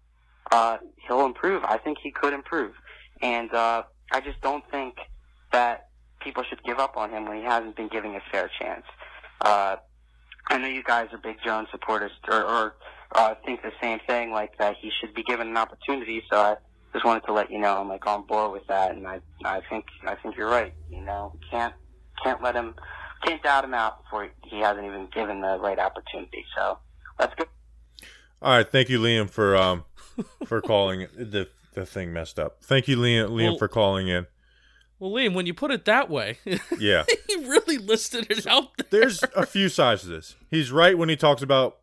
uh, 0.51 0.79
he'll 1.07 1.25
improve. 1.25 1.63
I 1.65 1.79
think 1.79 1.99
he 2.03 2.11
could 2.11 2.33
improve. 2.33 2.73
And 3.21 3.53
uh, 3.53 3.83
I 4.13 4.21
just 4.21 4.41
don't 4.41 4.65
think 4.71 4.97
that 5.53 5.89
people 6.21 6.43
should 6.49 6.63
give 6.63 6.79
up 6.79 6.97
on 6.97 7.11
him 7.11 7.27
when 7.27 7.39
he 7.39 7.45
hasn't 7.45 7.77
been 7.77 7.89
giving 7.89 8.17
a 8.17 8.21
fair 8.31 8.51
chance. 8.61 8.85
Uh, 9.41 9.77
I 10.49 10.59
know 10.59 10.69
you 10.69 10.83
guys 10.83 11.09
are 11.13 11.19
big 11.19 11.37
Jones 11.45 11.69
supporters 11.71 12.13
or, 12.31 12.43
or 12.43 12.75
uh, 13.15 13.35
think 13.45 13.63
the 13.63 13.73
same 13.81 13.99
thing, 14.07 14.33
like 14.33 14.57
that 14.59 14.77
he 14.81 14.91
should 15.01 15.15
be 15.15 15.23
given 15.23 15.49
an 15.49 15.57
opportunity. 15.57 16.23
So 16.31 16.39
I 16.39 16.57
just 16.93 17.05
wanted 17.05 17.25
to 17.27 17.33
let 17.33 17.51
you 17.51 17.59
know 17.59 17.81
I'm 17.81 17.89
like 17.89 18.07
on 18.07 18.27
board 18.27 18.53
with 18.53 18.67
that, 18.69 18.93
and 18.93 19.07
I 19.07 19.21
I 19.45 19.61
think 19.69 19.87
I 20.07 20.15
think 20.17 20.37
you're 20.37 20.49
right. 20.51 20.75
You 20.91 21.01
know, 21.03 21.33
can't 21.51 21.75
can't 22.23 22.43
let 22.43 22.55
him 22.55 22.75
can't 23.25 23.43
doubt 23.43 23.65
him 23.65 23.75
out 23.75 24.03
before 24.05 24.25
he, 24.25 24.31
he 24.57 24.61
hasn't 24.61 24.87
even 24.87 25.09
given 25.13 25.41
the 25.41 25.59
right 25.59 25.79
opportunity. 25.79 26.45
So 26.57 26.79
let's 27.19 27.35
go. 27.35 27.45
All 28.41 28.57
right, 28.57 28.69
thank 28.71 28.89
you, 28.89 29.01
Liam, 29.01 29.29
for 29.29 29.57
um 29.57 29.85
for 30.47 30.61
calling 30.61 31.07
the 31.17 31.49
the 31.75 31.85
thing 31.87 32.13
messed 32.13 32.39
up. 32.39 32.59
Thank 32.63 32.89
you, 32.89 32.97
Liam, 32.97 33.31
Liam, 33.31 33.51
Well- 33.51 33.59
for 33.59 33.69
calling 33.69 34.09
in. 34.09 34.27
Well, 35.01 35.13
Liam, 35.13 35.33
when 35.33 35.47
you 35.47 35.55
put 35.55 35.71
it 35.71 35.85
that 35.85 36.11
way, 36.11 36.39
Yeah, 36.79 37.05
he 37.29 37.37
really 37.47 37.79
listed 37.79 38.27
it 38.33 38.49
out 38.49 38.71
there. 38.79 38.87
there's 39.03 39.23
a 39.37 39.47
few 39.47 39.69
sides 39.69 40.03
to 40.03 40.09
this. 40.09 40.35
He's 40.51 40.73
right 40.73 40.99
when 40.99 41.09
he 41.09 41.15
talks 41.15 41.41
about, 41.41 41.79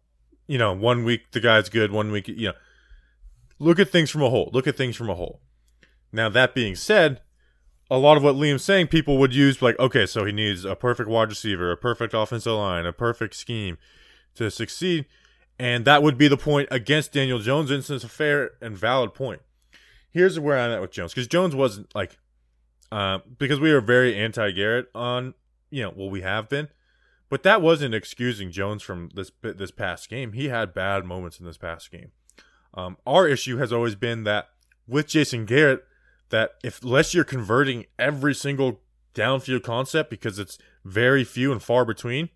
you 0.47 0.57
know, 0.57 0.73
one 0.73 1.05
week 1.05 1.31
the 1.31 1.39
guy's 1.39 1.69
good, 1.69 1.93
one 1.93 2.11
week, 2.11 2.27
you 2.27 2.47
know, 2.49 2.53
look 3.59 3.79
at 3.79 3.89
things 3.89 4.09
from 4.09 4.21
a 4.21 4.29
whole. 4.29 4.49
Look 4.53 4.67
at 4.67 4.77
things 4.77 4.95
from 4.95 5.09
a 5.09 5.15
whole. 5.15 5.41
Now 6.11 6.29
that 6.29 6.55
being 6.55 6.75
said, 6.75 7.21
a 7.89 7.97
lot 7.97 8.17
of 8.17 8.23
what 8.23 8.35
Liam's 8.35 8.63
saying, 8.63 8.87
people 8.87 9.17
would 9.17 9.35
use 9.35 9.61
like, 9.61 9.77
okay, 9.79 10.05
so 10.05 10.25
he 10.25 10.31
needs 10.31 10.65
a 10.65 10.75
perfect 10.75 11.09
wide 11.09 11.29
receiver, 11.29 11.71
a 11.71 11.77
perfect 11.77 12.13
offensive 12.13 12.53
line, 12.53 12.85
a 12.85 12.93
perfect 12.93 13.35
scheme 13.35 13.77
to 14.35 14.49
succeed. 14.49 15.05
And 15.59 15.85
that 15.85 16.03
would 16.03 16.17
be 16.17 16.27
the 16.27 16.37
point 16.37 16.67
against 16.71 17.13
Daniel 17.13 17.39
Jones, 17.39 17.71
and 17.71 17.79
it's 17.79 18.03
a 18.03 18.09
fair 18.09 18.51
and 18.61 18.77
valid 18.77 19.13
point. 19.13 19.41
Here's 20.11 20.39
where 20.39 20.59
I'm 20.59 20.71
at 20.71 20.81
with 20.81 20.91
Jones, 20.91 21.13
because 21.13 21.27
Jones 21.27 21.55
wasn't 21.55 21.93
like, 21.95 22.17
uh, 22.91 23.19
because 23.37 23.59
we 23.59 23.71
were 23.71 23.81
very 23.81 24.15
anti 24.15 24.51
Garrett 24.51 24.89
on, 24.93 25.33
you 25.69 25.83
know, 25.83 25.93
well, 25.95 26.09
we 26.09 26.21
have 26.21 26.49
been, 26.49 26.69
but 27.29 27.43
that 27.43 27.61
wasn't 27.61 27.95
excusing 27.95 28.51
Jones 28.51 28.81
from 28.83 29.09
this 29.13 29.31
this 29.41 29.71
past 29.71 30.09
game. 30.09 30.33
He 30.33 30.49
had 30.49 30.73
bad 30.73 31.05
moments 31.05 31.39
in 31.39 31.45
this 31.45 31.57
past 31.57 31.91
game. 31.91 32.11
Um, 32.75 32.97
our 33.07 33.27
issue 33.27 33.57
has 33.57 33.71
always 33.71 33.95
been 33.95 34.23
that 34.25 34.49
with 34.87 35.07
Jason 35.07 35.45
Garrett, 35.45 35.83
that 36.29 36.51
if 36.63 36.83
unless 36.83 37.13
you're 37.13 37.23
converting 37.23 37.85
every 37.97 38.35
single 38.35 38.81
downfield 39.13 39.63
concept 39.63 40.09
because 40.09 40.37
it's 40.37 40.57
very 40.83 41.23
few 41.23 41.51
and 41.51 41.63
far 41.63 41.85
between, 41.85 42.29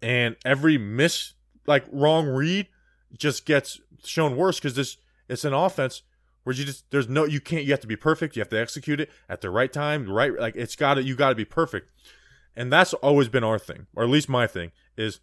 and 0.00 0.36
every 0.44 0.78
miss 0.78 1.34
like 1.66 1.84
wrong 1.90 2.26
read 2.26 2.68
just 3.18 3.44
gets 3.44 3.80
shown 4.04 4.36
worse 4.36 4.58
because 4.58 4.74
this 4.74 4.98
it's 5.28 5.44
an 5.44 5.52
offense 5.52 6.02
where 6.44 6.54
you 6.54 6.64
just 6.64 6.88
there's 6.90 7.08
no 7.08 7.24
you 7.24 7.40
can't 7.40 7.64
you 7.64 7.72
have 7.72 7.80
to 7.80 7.86
be 7.86 7.96
perfect. 7.96 8.36
You 8.36 8.40
have 8.40 8.48
to 8.50 8.60
execute 8.60 9.00
it 9.00 9.10
at 9.28 9.40
the 9.40 9.50
right 9.50 9.72
time 9.72 10.08
right 10.08 10.32
like 10.38 10.54
it's 10.54 10.76
got 10.76 10.94
to 10.94 11.02
you 11.02 11.16
got 11.16 11.30
to 11.30 11.34
be 11.34 11.44
perfect. 11.44 11.90
And 12.54 12.72
that's 12.72 12.94
always 12.94 13.28
been 13.28 13.44
our 13.44 13.58
thing 13.58 13.86
or 13.94 14.04
at 14.04 14.10
least 14.10 14.28
my 14.28 14.46
thing 14.46 14.70
is 14.96 15.20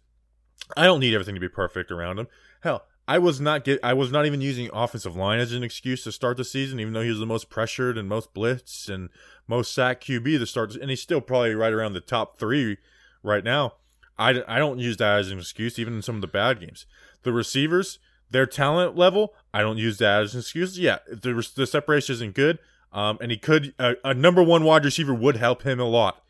I 0.76 0.84
don't 0.84 1.00
need 1.00 1.14
everything 1.14 1.34
to 1.34 1.40
be 1.40 1.48
perfect 1.48 1.90
around 1.90 2.18
him. 2.18 2.28
Hell 2.62 2.84
I 3.06 3.18
was 3.18 3.40
not 3.40 3.64
get 3.64 3.80
I 3.82 3.92
was 3.92 4.10
not 4.10 4.26
even 4.26 4.40
using 4.40 4.70
offensive 4.72 5.16
line 5.16 5.38
as 5.38 5.52
an 5.52 5.62
excuse 5.62 6.04
to 6.04 6.12
start 6.12 6.36
the 6.36 6.44
season, 6.44 6.80
even 6.80 6.94
though 6.94 7.02
he 7.02 7.10
was 7.10 7.18
the 7.18 7.26
most 7.26 7.50
pressured 7.50 7.98
and 7.98 8.08
most 8.08 8.32
blitz 8.32 8.88
and 8.88 9.10
most 9.46 9.74
sack 9.74 10.00
QB 10.00 10.38
to 10.38 10.46
start, 10.46 10.74
and 10.74 10.88
he's 10.88 11.02
still 11.02 11.20
probably 11.20 11.54
right 11.54 11.72
around 11.72 11.92
the 11.92 12.00
top 12.00 12.38
three 12.38 12.78
right 13.22 13.44
now. 13.44 13.74
I, 14.16 14.42
I 14.46 14.58
don't 14.58 14.78
use 14.78 14.96
that 14.98 15.18
as 15.18 15.30
an 15.30 15.38
excuse, 15.38 15.78
even 15.78 15.94
in 15.94 16.02
some 16.02 16.14
of 16.14 16.20
the 16.20 16.28
bad 16.28 16.60
games. 16.60 16.86
The 17.24 17.32
receivers, 17.32 17.98
their 18.30 18.46
talent 18.46 18.96
level, 18.96 19.34
I 19.52 19.60
don't 19.60 19.78
use 19.78 19.98
that 19.98 20.22
as 20.22 20.34
an 20.34 20.40
excuse. 20.40 20.78
Yeah, 20.78 20.98
the, 21.08 21.46
the 21.54 21.66
separation 21.66 22.14
isn't 22.14 22.34
good, 22.34 22.58
um, 22.92 23.18
and 23.20 23.30
he 23.30 23.36
could 23.36 23.74
a, 23.78 23.96
a 24.04 24.14
number 24.14 24.42
one 24.42 24.64
wide 24.64 24.84
receiver 24.84 25.12
would 25.12 25.36
help 25.36 25.62
him 25.62 25.80
a 25.80 25.84
lot. 25.84 26.22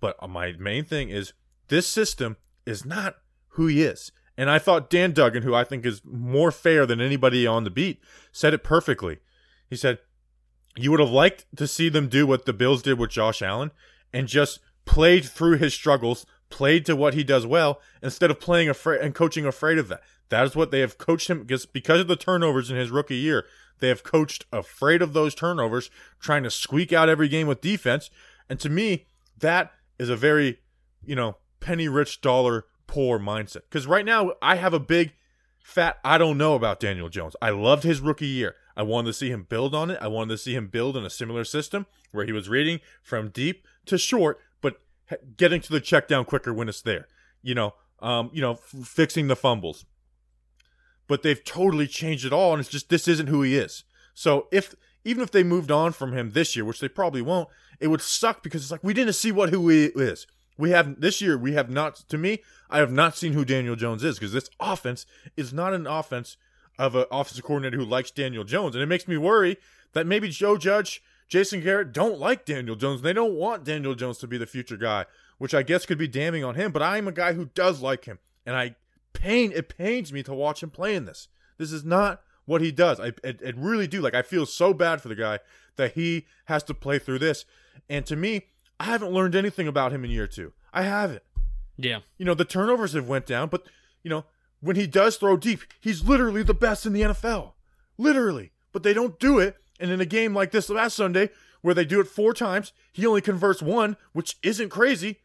But 0.00 0.28
my 0.28 0.52
main 0.52 0.84
thing 0.84 1.08
is 1.08 1.32
this 1.68 1.86
system 1.86 2.36
is 2.66 2.84
not 2.84 3.16
who 3.50 3.66
he 3.68 3.82
is. 3.82 4.12
And 4.36 4.50
I 4.50 4.58
thought 4.58 4.90
Dan 4.90 5.12
Duggan, 5.12 5.42
who 5.42 5.54
I 5.54 5.64
think 5.64 5.84
is 5.84 6.02
more 6.04 6.50
fair 6.50 6.86
than 6.86 7.00
anybody 7.00 7.46
on 7.46 7.64
the 7.64 7.70
beat, 7.70 8.00
said 8.32 8.54
it 8.54 8.64
perfectly. 8.64 9.18
He 9.68 9.76
said, 9.76 9.98
You 10.76 10.90
would 10.90 11.00
have 11.00 11.10
liked 11.10 11.44
to 11.56 11.66
see 11.66 11.88
them 11.88 12.08
do 12.08 12.26
what 12.26 12.46
the 12.46 12.52
Bills 12.52 12.82
did 12.82 12.98
with 12.98 13.10
Josh 13.10 13.42
Allen 13.42 13.70
and 14.12 14.26
just 14.26 14.60
played 14.84 15.24
through 15.24 15.58
his 15.58 15.74
struggles, 15.74 16.26
played 16.48 16.86
to 16.86 16.96
what 16.96 17.14
he 17.14 17.22
does 17.22 17.46
well, 17.46 17.80
instead 18.02 18.30
of 18.30 18.40
playing 18.40 18.68
afraid 18.68 19.00
and 19.00 19.14
coaching 19.14 19.46
afraid 19.46 19.78
of 19.78 19.88
that. 19.88 20.02
That 20.30 20.44
is 20.46 20.56
what 20.56 20.70
they 20.70 20.80
have 20.80 20.98
coached 20.98 21.28
him 21.28 21.40
because 21.40 21.66
because 21.66 22.00
of 22.00 22.08
the 22.08 22.16
turnovers 22.16 22.70
in 22.70 22.76
his 22.76 22.90
rookie 22.90 23.16
year. 23.16 23.46
They 23.80 23.88
have 23.88 24.02
coached 24.02 24.44
afraid 24.52 25.02
of 25.02 25.12
those 25.12 25.34
turnovers, 25.34 25.90
trying 26.20 26.42
to 26.44 26.50
squeak 26.50 26.92
out 26.92 27.08
every 27.08 27.28
game 27.28 27.46
with 27.46 27.60
defense. 27.60 28.10
And 28.48 28.60
to 28.60 28.68
me, 28.68 29.06
that 29.38 29.72
is 29.98 30.08
a 30.08 30.16
very, 30.16 30.60
you 31.02 31.14
know, 31.14 31.36
penny 31.60 31.88
rich 31.88 32.20
dollar 32.20 32.66
poor 32.90 33.20
mindset. 33.20 33.62
Because 33.68 33.86
right 33.86 34.04
now, 34.04 34.32
I 34.42 34.56
have 34.56 34.74
a 34.74 34.80
big 34.80 35.12
fat 35.62 35.98
I 36.04 36.18
don't 36.18 36.36
know 36.36 36.54
about 36.54 36.80
Daniel 36.80 37.08
Jones. 37.08 37.36
I 37.40 37.50
loved 37.50 37.84
his 37.84 38.00
rookie 38.00 38.26
year. 38.26 38.56
I 38.76 38.82
wanted 38.82 39.08
to 39.08 39.12
see 39.12 39.30
him 39.30 39.46
build 39.48 39.74
on 39.74 39.90
it. 39.90 39.98
I 40.00 40.08
wanted 40.08 40.32
to 40.32 40.38
see 40.38 40.54
him 40.54 40.66
build 40.66 40.96
in 40.96 41.04
a 41.04 41.10
similar 41.10 41.44
system 41.44 41.86
where 42.10 42.26
he 42.26 42.32
was 42.32 42.48
reading 42.48 42.80
from 43.02 43.28
deep 43.28 43.64
to 43.86 43.96
short, 43.96 44.40
but 44.60 44.80
getting 45.36 45.60
to 45.60 45.72
the 45.72 45.80
check 45.80 46.08
down 46.08 46.24
quicker 46.24 46.52
when 46.52 46.68
it's 46.68 46.82
there. 46.82 47.06
You 47.42 47.54
know, 47.54 47.74
um, 48.00 48.30
you 48.32 48.40
know, 48.40 48.52
f- 48.52 48.86
fixing 48.86 49.28
the 49.28 49.36
fumbles. 49.36 49.84
But 51.06 51.22
they've 51.22 51.44
totally 51.44 51.86
changed 51.86 52.24
it 52.24 52.32
all, 52.32 52.52
and 52.52 52.60
it's 52.60 52.68
just 52.68 52.88
this 52.88 53.06
isn't 53.06 53.28
who 53.28 53.42
he 53.42 53.56
is. 53.56 53.84
So 54.14 54.48
if 54.50 54.74
even 55.04 55.22
if 55.22 55.30
they 55.30 55.44
moved 55.44 55.70
on 55.70 55.92
from 55.92 56.12
him 56.12 56.30
this 56.30 56.56
year, 56.56 56.64
which 56.64 56.80
they 56.80 56.88
probably 56.88 57.22
won't, 57.22 57.48
it 57.78 57.88
would 57.88 58.02
suck 58.02 58.42
because 58.42 58.62
it's 58.62 58.72
like 58.72 58.84
we 58.84 58.94
didn't 58.94 59.14
see 59.14 59.30
what 59.30 59.50
who 59.50 59.68
he 59.68 59.86
is. 59.86 60.26
We 60.60 60.70
have 60.70 61.00
this 61.00 61.20
year. 61.20 61.36
We 61.36 61.54
have 61.54 61.70
not. 61.70 61.96
To 62.08 62.18
me, 62.18 62.42
I 62.68 62.78
have 62.78 62.92
not 62.92 63.16
seen 63.16 63.32
who 63.32 63.44
Daniel 63.44 63.76
Jones 63.76 64.04
is 64.04 64.18
because 64.18 64.32
this 64.32 64.50
offense 64.60 65.06
is 65.36 65.52
not 65.52 65.74
an 65.74 65.86
offense 65.86 66.36
of 66.78 66.94
an 66.94 67.06
offensive 67.10 67.44
coordinator 67.44 67.76
who 67.78 67.84
likes 67.84 68.10
Daniel 68.10 68.44
Jones, 68.44 68.74
and 68.74 68.82
it 68.82 68.86
makes 68.86 69.08
me 69.08 69.16
worry 69.16 69.56
that 69.92 70.06
maybe 70.06 70.28
Joe 70.28 70.56
Judge, 70.56 71.02
Jason 71.28 71.60
Garrett 71.60 71.92
don't 71.92 72.18
like 72.18 72.44
Daniel 72.44 72.76
Jones. 72.76 73.02
They 73.02 73.12
don't 73.12 73.34
want 73.34 73.64
Daniel 73.64 73.94
Jones 73.94 74.18
to 74.18 74.26
be 74.26 74.38
the 74.38 74.46
future 74.46 74.76
guy, 74.76 75.06
which 75.38 75.54
I 75.54 75.62
guess 75.62 75.86
could 75.86 75.98
be 75.98 76.08
damning 76.08 76.44
on 76.44 76.54
him. 76.54 76.72
But 76.72 76.82
I 76.82 76.98
am 76.98 77.08
a 77.08 77.12
guy 77.12 77.32
who 77.32 77.46
does 77.46 77.80
like 77.80 78.04
him, 78.04 78.18
and 78.46 78.54
I 78.54 78.76
pain 79.12 79.52
it 79.52 79.76
pains 79.76 80.12
me 80.12 80.22
to 80.22 80.34
watch 80.34 80.62
him 80.62 80.70
play 80.70 80.94
in 80.94 81.04
this. 81.04 81.28
This 81.58 81.72
is 81.72 81.84
not 81.84 82.22
what 82.46 82.60
he 82.60 82.72
does. 82.72 82.98
I 83.00 83.08
it, 83.22 83.40
it 83.42 83.56
really 83.56 83.86
do. 83.86 84.00
Like 84.00 84.14
I 84.14 84.22
feel 84.22 84.46
so 84.46 84.72
bad 84.72 85.00
for 85.00 85.08
the 85.08 85.14
guy 85.14 85.40
that 85.76 85.92
he 85.92 86.26
has 86.46 86.62
to 86.64 86.74
play 86.74 86.98
through 86.98 87.18
this. 87.18 87.44
And 87.88 88.04
to 88.06 88.16
me, 88.16 88.46
I 88.80 88.84
haven't 88.84 89.12
learned 89.12 89.34
anything 89.36 89.68
about 89.68 89.92
him 89.92 90.04
in 90.04 90.10
year 90.10 90.26
two. 90.26 90.52
I 90.72 90.82
haven't. 90.82 91.22
Yeah. 91.76 92.00
You 92.18 92.24
know, 92.24 92.34
the 92.34 92.44
turnovers 92.44 92.94
have 92.94 93.06
went 93.08 93.26
down, 93.26 93.48
but 93.48 93.64
you 94.02 94.08
know, 94.10 94.24
when 94.60 94.74
he 94.76 94.86
does 94.86 95.16
throw 95.16 95.36
deep, 95.36 95.60
he's 95.80 96.02
literally 96.02 96.42
the 96.42 96.54
best 96.54 96.86
in 96.86 96.92
the 96.94 97.02
NFL. 97.02 97.52
Literally. 97.98 98.50
But 98.72 98.82
they 98.82 98.92
don't 98.94 99.18
do 99.20 99.38
it. 99.38 99.56
And 99.78 99.90
in 99.90 100.00
a 100.00 100.06
game 100.06 100.34
like 100.34 100.50
this 100.50 100.68
last 100.68 100.96
Sunday, 100.96 101.30
where 101.62 101.74
they 101.74 101.84
do 101.84 102.00
it 102.00 102.06
four 102.06 102.32
times, 102.34 102.72
he 102.92 103.06
only 103.06 103.20
converts 103.20 103.62
one, 103.62 103.96
which 104.12 104.36
isn't 104.42 104.70
crazy. 104.70 105.20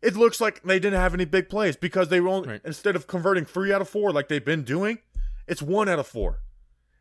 It 0.00 0.16
looks 0.16 0.40
like 0.40 0.62
they 0.64 0.80
didn't 0.80 0.98
have 1.00 1.14
any 1.14 1.24
big 1.24 1.48
plays 1.48 1.76
because 1.76 2.08
they 2.08 2.20
were 2.20 2.28
only 2.28 2.48
Right. 2.48 2.60
instead 2.64 2.96
of 2.96 3.06
converting 3.06 3.44
three 3.44 3.72
out 3.72 3.80
of 3.80 3.88
four 3.88 4.12
like 4.12 4.28
they've 4.28 4.44
been 4.44 4.64
doing, 4.64 4.98
it's 5.46 5.62
one 5.62 5.88
out 5.88 6.00
of 6.00 6.06
four. 6.08 6.40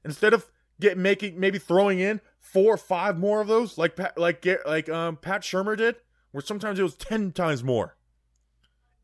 Instead 0.05 0.33
of 0.33 0.45
get 0.79 0.97
making 0.97 1.39
maybe 1.39 1.57
throwing 1.57 1.99
in 1.99 2.21
four 2.41 2.73
or 2.73 2.77
five 2.77 3.17
more 3.17 3.39
of 3.39 3.47
those 3.47 3.77
like 3.77 3.95
Pat, 3.95 4.17
like 4.17 4.45
like 4.65 4.89
um 4.89 5.15
Pat 5.15 5.41
Shurmur 5.41 5.77
did, 5.77 5.95
where 6.31 6.41
sometimes 6.41 6.79
it 6.79 6.83
was 6.83 6.95
ten 6.95 7.31
times 7.31 7.63
more. 7.63 7.95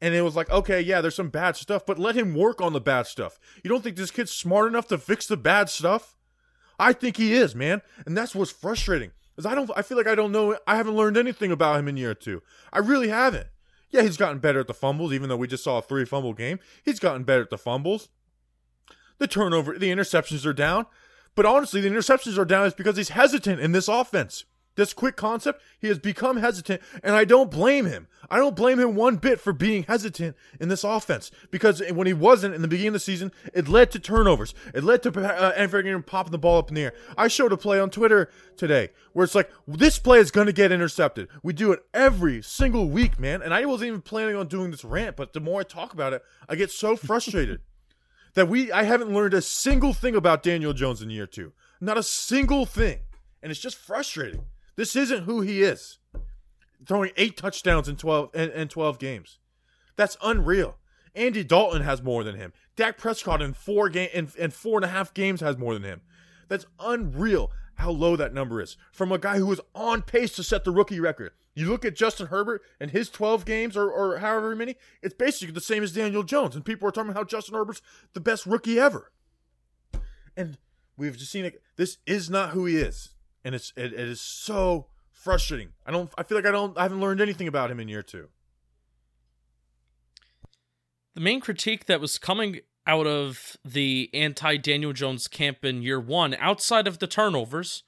And 0.01 0.13
it 0.13 0.22
was 0.22 0.36
like, 0.36 0.50
okay, 0.51 0.79
yeah, 0.79 1.01
there's 1.01 1.15
some 1.15 1.29
bad 1.29 1.56
stuff, 1.56 1.86
but 1.86 1.98
let 1.98 2.15
him 2.15 2.36
work 2.36 2.62
on 2.62 2.74
the 2.74 2.82
bad 2.82 3.08
stuff. 3.08 3.39
You 3.63 3.70
don't 3.70 3.84
think 3.84 3.96
this 3.96 4.12
kid's 4.12 4.32
smart 4.32 4.67
enough 4.67 4.88
to 4.89 4.98
fix 5.00 5.25
the 5.25 5.38
bad 5.38 5.70
stuff? 5.70 6.15
I 6.77 6.94
think 6.94 7.17
he 7.17 7.34
is, 7.34 7.56
man. 7.56 7.82
And 8.06 8.15
that's 8.15 8.36
what's 8.36 8.51
frustrating. 8.51 9.12
Is 9.38 9.46
I 9.46 9.56
don't 9.56 9.72
I 9.75 9.82
feel 9.82 9.98
like 9.98 10.08
I 10.08 10.15
don't 10.15 10.32
know 10.32 10.58
I 10.67 10.75
haven't 10.75 10.96
learned 10.96 11.17
anything 11.17 11.51
about 11.51 11.79
him 11.79 11.88
in 11.88 11.98
year 11.98 12.13
two. 12.13 12.41
I 12.74 12.79
really 12.79 13.10
haven't. 13.10 13.48
Yeah, 13.89 14.01
he's 14.01 14.17
gotten 14.17 14.39
better 14.39 14.60
at 14.60 14.67
the 14.67 14.74
fumbles, 14.74 15.13
even 15.13 15.29
though 15.29 15.38
we 15.38 15.48
just 15.48 15.63
saw 15.63 15.77
a 15.77 15.82
three 15.82 16.06
fumble 16.06 16.34
game. 16.34 16.60
He's 16.84 17.00
gotten 17.00 17.24
better 17.24 17.44
at 17.44 17.50
the 17.50 17.58
fumbles. 17.58 18.10
The 19.17 19.27
turnover, 19.27 19.77
the 19.77 19.91
interceptions 19.91 20.46
are 20.46 20.53
down. 20.53 20.86
But 21.38 21.46
honestly, 21.46 21.82
the 21.82 21.89
interceptions 21.89 22.36
are 22.39 22.46
down 22.46 22.65
is 22.65 22.74
because 22.74 22.98
he's 22.98 23.10
hesitant 23.10 23.62
in 23.62 23.72
this 23.72 23.88
offense. 23.88 24.46
This 24.74 24.91
quick 24.91 25.15
concept, 25.15 25.62
he 25.79 25.88
has 25.88 26.00
become 26.00 26.38
hesitant, 26.38 26.82
and 27.03 27.15
I 27.15 27.25
don't 27.25 27.51
blame 27.51 27.86
him. 27.86 28.08
I 28.27 28.38
don't 28.38 28.56
blame 28.56 28.79
him 28.79 28.96
one 28.96 29.17
bit 29.17 29.39
for 29.39 29.53
being 29.53 29.84
hesitant 29.84 30.36
in 30.60 30.70
this 30.70 30.84
offense 30.84 31.29
because 31.51 31.82
when 31.91 32.08
he 32.08 32.13
wasn't 32.13 32.56
in 32.56 32.63
the 32.63 32.67
beginning 32.67 32.89
of 32.89 32.94
the 32.94 33.00
season, 33.00 33.32
it 33.53 33.67
led 33.67 33.91
to 33.91 34.00
turnovers. 34.00 34.56
It 34.74 34.84
led 34.84 35.03
to 35.03 35.10
uh, 35.10 35.53
Evergreen 35.56 36.01
popping 36.01 36.32
the 36.32 36.39
ball 36.39 36.58
up 36.58 36.70
in 36.70 36.75
the 36.75 36.86
air. 36.86 36.94
I 37.15 37.27
showed 37.27 37.51
a 37.51 37.58
play 37.58 37.79
on 37.79 37.91
Twitter 37.91 38.32
today 38.56 38.89
where 39.13 39.24
it's 39.24 39.36
like, 39.36 39.51
this 39.67 40.00
play 40.00 40.17
is 40.17 40.32
going 40.32 40.48
to 40.48 40.53
get 40.53 40.72
intercepted. 40.72 41.27
We 41.44 41.53
do 41.53 41.72
it 41.72 41.84
every 41.94 42.41
single 42.41 42.89
week, 42.89 43.20
man. 43.20 43.44
And 43.44 43.53
I 43.53 43.63
wasn't 43.65 43.89
even 43.89 44.01
planning 44.01 44.36
on 44.36 44.48
doing 44.48 44.72
this 44.72 44.84
rant, 44.84 45.15
but 45.15 45.34
the 45.34 45.39
more 45.39 45.60
I 45.62 45.63
talk 45.63 45.94
about 45.94 46.13
it, 46.13 46.24
I 46.50 46.56
get 46.56 46.72
so 46.72 46.96
frustrated 46.96 47.62
that 48.38 48.48
we 48.48 48.72
I 48.72 48.84
haven't 48.84 49.12
learned 49.12 49.34
a 49.34 49.41
single 49.41 49.94
thing 49.94 50.15
about 50.15 50.44
Daniel 50.44 50.72
Jones 50.72 51.01
in 51.01 51.10
year 51.10 51.25
two. 51.25 51.53
Not 51.82 51.98
a 51.98 52.03
single 52.03 52.67
thing. 52.67 53.00
And 53.41 53.51
it's 53.51 53.60
just 53.60 53.77
frustrating. 53.77 54.46
This 54.75 54.96
isn't 54.96 55.24
who 55.24 55.41
he 55.41 55.63
is. 55.63 55.98
Throwing 56.88 57.10
eight 57.17 57.36
touchdowns 57.36 57.89
in 57.89 57.96
12 57.96 58.36
in, 58.36 58.51
in 58.51 58.67
12 58.67 59.00
games. 59.00 59.39
That's 59.96 60.17
unreal. 60.22 60.77
Andy 61.15 61.44
Dalton 61.44 61.82
has 61.82 62.03
more 62.03 62.24
than 62.24 62.36
him. 62.36 62.53
Dak 62.75 63.00
Prescott 63.00 63.41
in 63.41 63.53
four 63.53 63.89
game 63.89 64.10
in, 64.13 64.29
in 64.38 64.51
four 64.51 64.77
and 64.77 64.86
a 64.86 64.89
half 64.89 65.15
games 65.15 65.41
has 65.41 65.58
more 65.58 65.74
than 65.74 65.82
him. 65.82 66.01
That's 66.48 66.67
unreal 66.79 67.51
how 67.74 67.89
low 67.89 68.15
that 68.17 68.36
number 68.36 68.62
is 68.62 68.77
from 68.91 69.12
a 69.12 69.17
guy 69.17 69.39
who 69.39 69.48
was 69.48 69.62
on 69.74 70.03
pace 70.03 70.36
to 70.36 70.44
set 70.44 70.63
the 70.63 70.70
rookie 70.70 71.00
record. 71.00 71.32
You 71.57 71.67
look 71.67 71.83
at 71.83 71.95
Justin 71.95 72.27
Herbert 72.27 72.61
and 72.79 72.91
his 72.91 73.09
12 73.09 73.43
games 73.43 73.75
or, 73.75 73.89
or 73.89 74.19
however 74.19 74.55
many, 74.55 74.75
it's 75.01 75.15
basically 75.15 75.51
the 75.51 75.59
same 75.59 75.81
as 75.81 75.91
Daniel 75.91 76.21
Jones. 76.21 76.55
And 76.55 76.63
people 76.63 76.87
are 76.87 76.91
talking 76.91 77.09
about 77.09 77.19
how 77.19 77.23
Justin 77.23 77.55
Herbert's 77.55 77.81
the 78.13 78.19
best 78.19 78.45
rookie 78.45 78.79
ever. 78.79 79.11
And 80.35 80.59
we've 80.97 81.17
just 81.17 81.31
seen 81.31 81.45
it. 81.45 81.59
This 81.75 81.97
is 82.05 82.29
not 82.29 82.51
who 82.51 82.67
he 82.67 82.77
is. 82.77 83.09
And 83.43 83.55
it's 83.55 83.73
it, 83.75 83.91
it 83.91 83.99
is 83.99 84.21
so 84.21 84.85
frustrating. 85.11 85.69
I 85.83 85.89
don't 85.89 86.11
I 86.15 86.21
feel 86.21 86.37
like 86.37 86.45
I 86.45 86.51
don't 86.51 86.77
I 86.77 86.83
haven't 86.83 87.01
learned 87.01 87.21
anything 87.21 87.47
about 87.47 87.71
him 87.71 87.79
in 87.79 87.87
year 87.87 88.03
two. 88.03 88.27
The 91.15 91.21
main 91.21 91.41
critique 91.41 91.87
that 91.87 91.99
was 91.99 92.19
coming 92.19 92.59
out 92.85 93.07
of 93.07 93.57
the 93.65 94.11
anti 94.13 94.57
Daniel 94.57 94.93
Jones 94.93 95.27
camp 95.27 95.65
in 95.65 95.81
year 95.81 95.99
one, 95.99 96.35
outside 96.35 96.85
of 96.85 96.99
the 96.99 97.07
turnovers, 97.07 97.81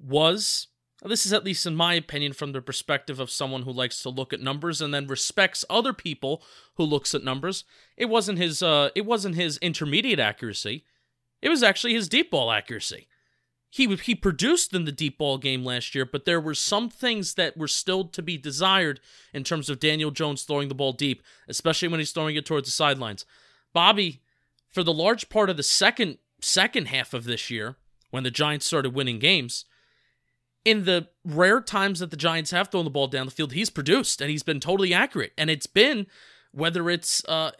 was 0.00 0.68
this 1.10 1.26
is 1.26 1.32
at 1.32 1.44
least 1.44 1.66
in 1.66 1.74
my 1.74 1.94
opinion 1.94 2.32
from 2.32 2.52
the 2.52 2.62
perspective 2.62 3.18
of 3.18 3.30
someone 3.30 3.62
who 3.62 3.72
likes 3.72 4.02
to 4.02 4.08
look 4.08 4.32
at 4.32 4.40
numbers 4.40 4.80
and 4.80 4.94
then 4.94 5.06
respects 5.06 5.64
other 5.68 5.92
people 5.92 6.42
who 6.76 6.84
looks 6.84 7.14
at 7.14 7.24
numbers. 7.24 7.64
It 7.96 8.06
wasn't 8.06 8.38
his 8.38 8.62
uh 8.62 8.90
it 8.94 9.04
wasn't 9.04 9.34
his 9.34 9.58
intermediate 9.58 10.20
accuracy. 10.20 10.84
It 11.40 11.48
was 11.48 11.62
actually 11.62 11.94
his 11.94 12.08
deep 12.08 12.30
ball 12.30 12.52
accuracy. 12.52 13.08
He 13.68 13.92
he 13.96 14.14
produced 14.14 14.74
in 14.74 14.84
the 14.84 14.92
deep 14.92 15.18
ball 15.18 15.38
game 15.38 15.64
last 15.64 15.94
year, 15.94 16.04
but 16.04 16.24
there 16.24 16.40
were 16.40 16.54
some 16.54 16.88
things 16.88 17.34
that 17.34 17.56
were 17.56 17.68
still 17.68 18.04
to 18.04 18.22
be 18.22 18.36
desired 18.36 19.00
in 19.32 19.44
terms 19.44 19.68
of 19.68 19.80
Daniel 19.80 20.10
Jones 20.10 20.42
throwing 20.42 20.68
the 20.68 20.74
ball 20.74 20.92
deep, 20.92 21.22
especially 21.48 21.88
when 21.88 21.98
he's 21.98 22.12
throwing 22.12 22.36
it 22.36 22.46
towards 22.46 22.68
the 22.68 22.72
sidelines. 22.72 23.24
Bobby, 23.72 24.22
for 24.68 24.84
the 24.84 24.92
large 24.92 25.28
part 25.28 25.50
of 25.50 25.56
the 25.56 25.62
second 25.62 26.18
second 26.40 26.88
half 26.88 27.14
of 27.14 27.24
this 27.24 27.50
year, 27.50 27.76
when 28.10 28.24
the 28.24 28.30
Giants 28.30 28.66
started 28.66 28.94
winning 28.94 29.18
games, 29.18 29.64
in 30.64 30.84
the 30.84 31.08
rare 31.24 31.60
times 31.60 32.00
that 32.00 32.10
the 32.10 32.16
Giants 32.16 32.50
have 32.50 32.68
thrown 32.68 32.84
the 32.84 32.90
ball 32.90 33.08
down 33.08 33.26
the 33.26 33.32
field, 33.32 33.52
he's 33.52 33.70
produced 33.70 34.20
and 34.20 34.30
he's 34.30 34.42
been 34.42 34.60
totally 34.60 34.94
accurate. 34.94 35.32
And 35.36 35.50
it's 35.50 35.66
been 35.66 36.06
whether 36.52 36.90
it's 36.90 37.24
uh, 37.26 37.50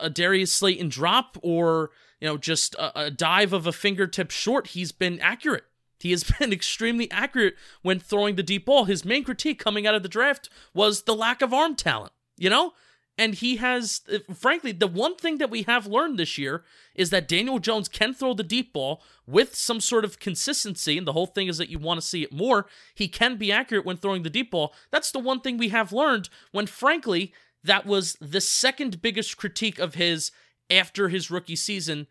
a 0.00 0.10
Darius 0.10 0.52
Slayton 0.52 0.88
drop 0.88 1.36
or 1.42 1.90
you 2.20 2.26
know 2.26 2.36
just 2.36 2.74
a, 2.76 3.06
a 3.06 3.10
dive 3.10 3.52
of 3.52 3.66
a 3.66 3.72
fingertip 3.72 4.30
short, 4.30 4.68
he's 4.68 4.92
been 4.92 5.20
accurate. 5.20 5.64
He 6.00 6.10
has 6.10 6.24
been 6.38 6.52
extremely 6.52 7.10
accurate 7.10 7.54
when 7.82 8.00
throwing 8.00 8.36
the 8.36 8.42
deep 8.42 8.66
ball. 8.66 8.84
His 8.84 9.04
main 9.04 9.24
critique 9.24 9.58
coming 9.58 9.86
out 9.86 9.94
of 9.94 10.02
the 10.02 10.08
draft 10.08 10.48
was 10.74 11.02
the 11.02 11.14
lack 11.14 11.42
of 11.42 11.52
arm 11.52 11.76
talent. 11.76 12.12
You 12.36 12.50
know, 12.50 12.72
and 13.18 13.34
he 13.34 13.56
has, 13.56 14.02
frankly, 14.32 14.70
the 14.70 14.86
one 14.86 15.16
thing 15.16 15.38
that 15.38 15.50
we 15.50 15.64
have 15.64 15.88
learned 15.88 16.18
this 16.18 16.38
year 16.38 16.62
is 16.94 17.10
that 17.10 17.26
Daniel 17.26 17.58
Jones 17.58 17.88
can 17.88 18.14
throw 18.14 18.32
the 18.32 18.44
deep 18.44 18.72
ball 18.72 19.02
with 19.26 19.56
some 19.56 19.80
sort 19.80 20.04
of 20.04 20.20
consistency. 20.20 20.96
And 20.96 21.06
the 21.06 21.12
whole 21.12 21.26
thing 21.26 21.48
is 21.48 21.58
that 21.58 21.68
you 21.68 21.80
want 21.80 22.00
to 22.00 22.06
see 22.06 22.22
it 22.22 22.32
more. 22.32 22.66
He 22.94 23.08
can 23.08 23.36
be 23.36 23.50
accurate 23.50 23.84
when 23.84 23.96
throwing 23.96 24.22
the 24.22 24.30
deep 24.30 24.52
ball. 24.52 24.72
That's 24.92 25.10
the 25.10 25.18
one 25.18 25.40
thing 25.40 25.58
we 25.58 25.70
have 25.70 25.92
learned 25.92 26.28
when, 26.52 26.68
frankly, 26.68 27.32
that 27.64 27.84
was 27.84 28.16
the 28.20 28.40
second 28.40 29.02
biggest 29.02 29.36
critique 29.36 29.80
of 29.80 29.94
his 29.94 30.30
after 30.70 31.08
his 31.08 31.30
rookie 31.30 31.56
season, 31.56 32.06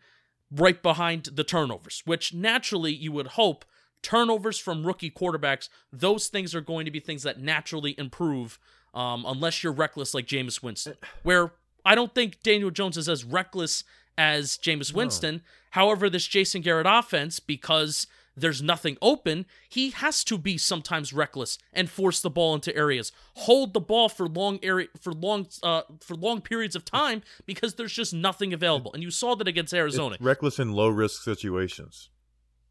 right 0.50 0.82
behind 0.82 1.24
the 1.32 1.44
turnovers, 1.44 2.02
which 2.04 2.34
naturally 2.34 2.92
you 2.92 3.12
would 3.12 3.28
hope 3.28 3.64
turnovers 4.02 4.58
from 4.58 4.86
rookie 4.86 5.10
quarterbacks, 5.10 5.68
those 5.92 6.28
things 6.28 6.54
are 6.54 6.60
going 6.60 6.84
to 6.84 6.90
be 6.90 7.00
things 7.00 7.22
that 7.22 7.40
naturally 7.40 7.94
improve 7.98 8.58
um, 8.94 9.24
unless 9.26 9.62
you're 9.62 9.72
reckless 9.72 10.14
like 10.14 10.26
Jameis 10.26 10.62
Winston, 10.62 10.94
where 11.22 11.52
I 11.84 11.94
don't 11.94 12.14
think 12.14 12.42
Daniel 12.42 12.70
Jones 12.70 12.96
is 12.96 13.08
as 13.08 13.24
reckless 13.24 13.84
as 14.16 14.58
Jameis 14.58 14.92
Winston. 14.92 15.42
However, 15.70 16.10
this 16.10 16.26
Jason 16.26 16.60
Garrett 16.62 16.86
offense, 16.88 17.40
because 17.40 18.06
there's 18.36 18.62
nothing 18.62 18.96
open, 19.02 19.46
he 19.68 19.90
has 19.90 20.24
to 20.24 20.38
be 20.38 20.56
sometimes 20.58 21.12
reckless 21.12 21.58
and 21.72 21.90
force 21.90 22.20
the 22.20 22.30
ball 22.30 22.54
into 22.54 22.74
areas, 22.76 23.12
hold 23.34 23.74
the 23.74 23.80
ball 23.80 24.08
for 24.08 24.28
long 24.28 24.58
area 24.62 24.88
for 25.00 25.12
long 25.12 25.46
uh, 25.62 25.82
for 26.00 26.14
long 26.14 26.40
periods 26.40 26.76
of 26.76 26.84
time 26.84 27.22
because 27.46 27.74
there's 27.74 27.92
just 27.92 28.14
nothing 28.14 28.52
available. 28.52 28.92
And 28.92 29.02
you 29.02 29.10
saw 29.10 29.34
that 29.36 29.48
against 29.48 29.74
Arizona. 29.74 30.14
It's 30.14 30.24
reckless 30.24 30.58
in 30.58 30.72
low 30.72 30.88
risk 30.88 31.22
situations. 31.22 32.10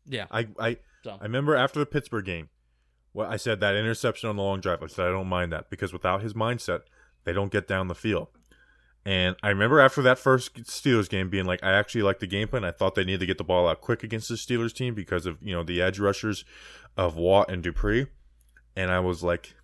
yeah, 0.06 0.26
I 0.32 0.48
I 0.60 0.78
So. 1.04 1.18
I 1.20 1.24
remember 1.24 1.56
after 1.56 1.80
the 1.80 1.86
Pittsburgh 1.86 2.26
game, 2.26 2.50
well, 3.18 3.28
I 3.28 3.38
said 3.38 3.62
that 3.62 3.76
interception 3.76 4.30
on 4.30 4.36
the 4.36 4.44
long 4.44 4.60
drive. 4.62 4.84
I 4.84 4.86
said 4.86 5.08
I 5.08 5.12
don't 5.12 5.26
mind 5.26 5.52
that 5.52 5.72
because 5.72 5.92
without 5.92 6.22
his 6.22 6.36
mindset, 6.36 6.82
they 7.24 7.34
don't 7.34 7.52
get 7.52 7.68
down 7.68 7.88
the 7.88 7.96
field. 7.96 8.28
And 9.08 9.36
I 9.42 9.50
remember 9.50 9.80
after 9.80 10.04
that 10.04 10.20
first 10.20 10.54
Steelers 10.66 11.10
game 11.10 11.28
being 11.28 11.46
like, 11.46 11.64
I 11.64 11.72
actually 11.72 12.04
like 12.04 12.20
the 12.20 12.28
game 12.28 12.48
plan. 12.48 12.64
I 12.64 12.70
thought 12.70 12.94
they 12.94 13.04
needed 13.04 13.22
to 13.22 13.26
get 13.26 13.40
the 13.40 13.44
ball 13.44 13.68
out 13.68 13.82
quick 13.82 14.04
against 14.04 14.30
the 14.30 14.36
Steelers 14.36 14.72
team 14.72 14.94
because 14.94 15.26
of 15.26 15.42
you 15.42 15.52
know 15.52 15.64
the 15.64 15.82
edge 15.82 15.98
rushers 15.98 16.46
of 16.96 17.16
Watt 17.16 17.50
and 17.50 17.64
Dupree. 17.64 18.06
And 18.76 18.92
I 18.92 19.00
was 19.00 19.24
like, 19.24 19.56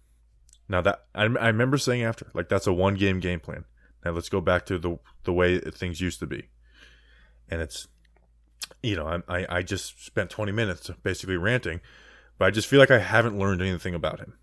now 0.68 0.82
that 0.82 1.04
I, 1.14 1.26
I 1.26 1.48
remember 1.50 1.78
saying 1.78 2.02
after 2.02 2.32
like 2.34 2.50
that's 2.50 2.66
a 2.66 2.74
one 2.74 2.96
game 2.96 3.20
game 3.20 3.40
plan. 3.40 3.66
Now 4.04 4.14
let's 4.14 4.30
go 4.30 4.42
back 4.42 4.66
to 4.66 4.80
the 4.80 4.98
the 5.26 5.34
way 5.34 5.60
things 5.60 6.02
used 6.02 6.20
to 6.22 6.26
be. 6.26 6.50
And 7.50 7.62
it's 7.62 7.88
you 8.82 8.96
know, 8.96 9.06
I, 9.06 9.42
I, 9.42 9.58
I 9.58 9.62
just 9.62 10.04
spent 10.04 10.32
20 10.32 10.52
minutes 10.52 10.90
basically 11.04 11.38
ranting, 11.38 11.82
but 12.44 12.48
I 12.48 12.52
just 12.52 12.68
feel 12.68 12.80
like 12.80 12.92
I 12.92 13.00
haven't 13.00 13.40
learned 13.40 13.62
anything 13.62 13.96
about 13.96 14.20
him. 14.20 14.34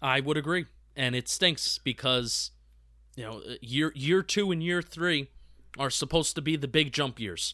I 0.00 0.18
would 0.18 0.38
agree, 0.38 0.64
and 0.96 1.14
it 1.14 1.28
stinks 1.28 1.76
because 1.76 2.52
you 3.16 3.24
know 3.24 3.42
year 3.60 3.92
year 3.94 4.22
two 4.22 4.50
and 4.50 4.62
year 4.62 4.80
three 4.80 5.28
are 5.78 5.90
supposed 5.90 6.36
to 6.36 6.40
be 6.40 6.56
the 6.56 6.68
big 6.68 6.90
jump 6.90 7.20
years, 7.20 7.52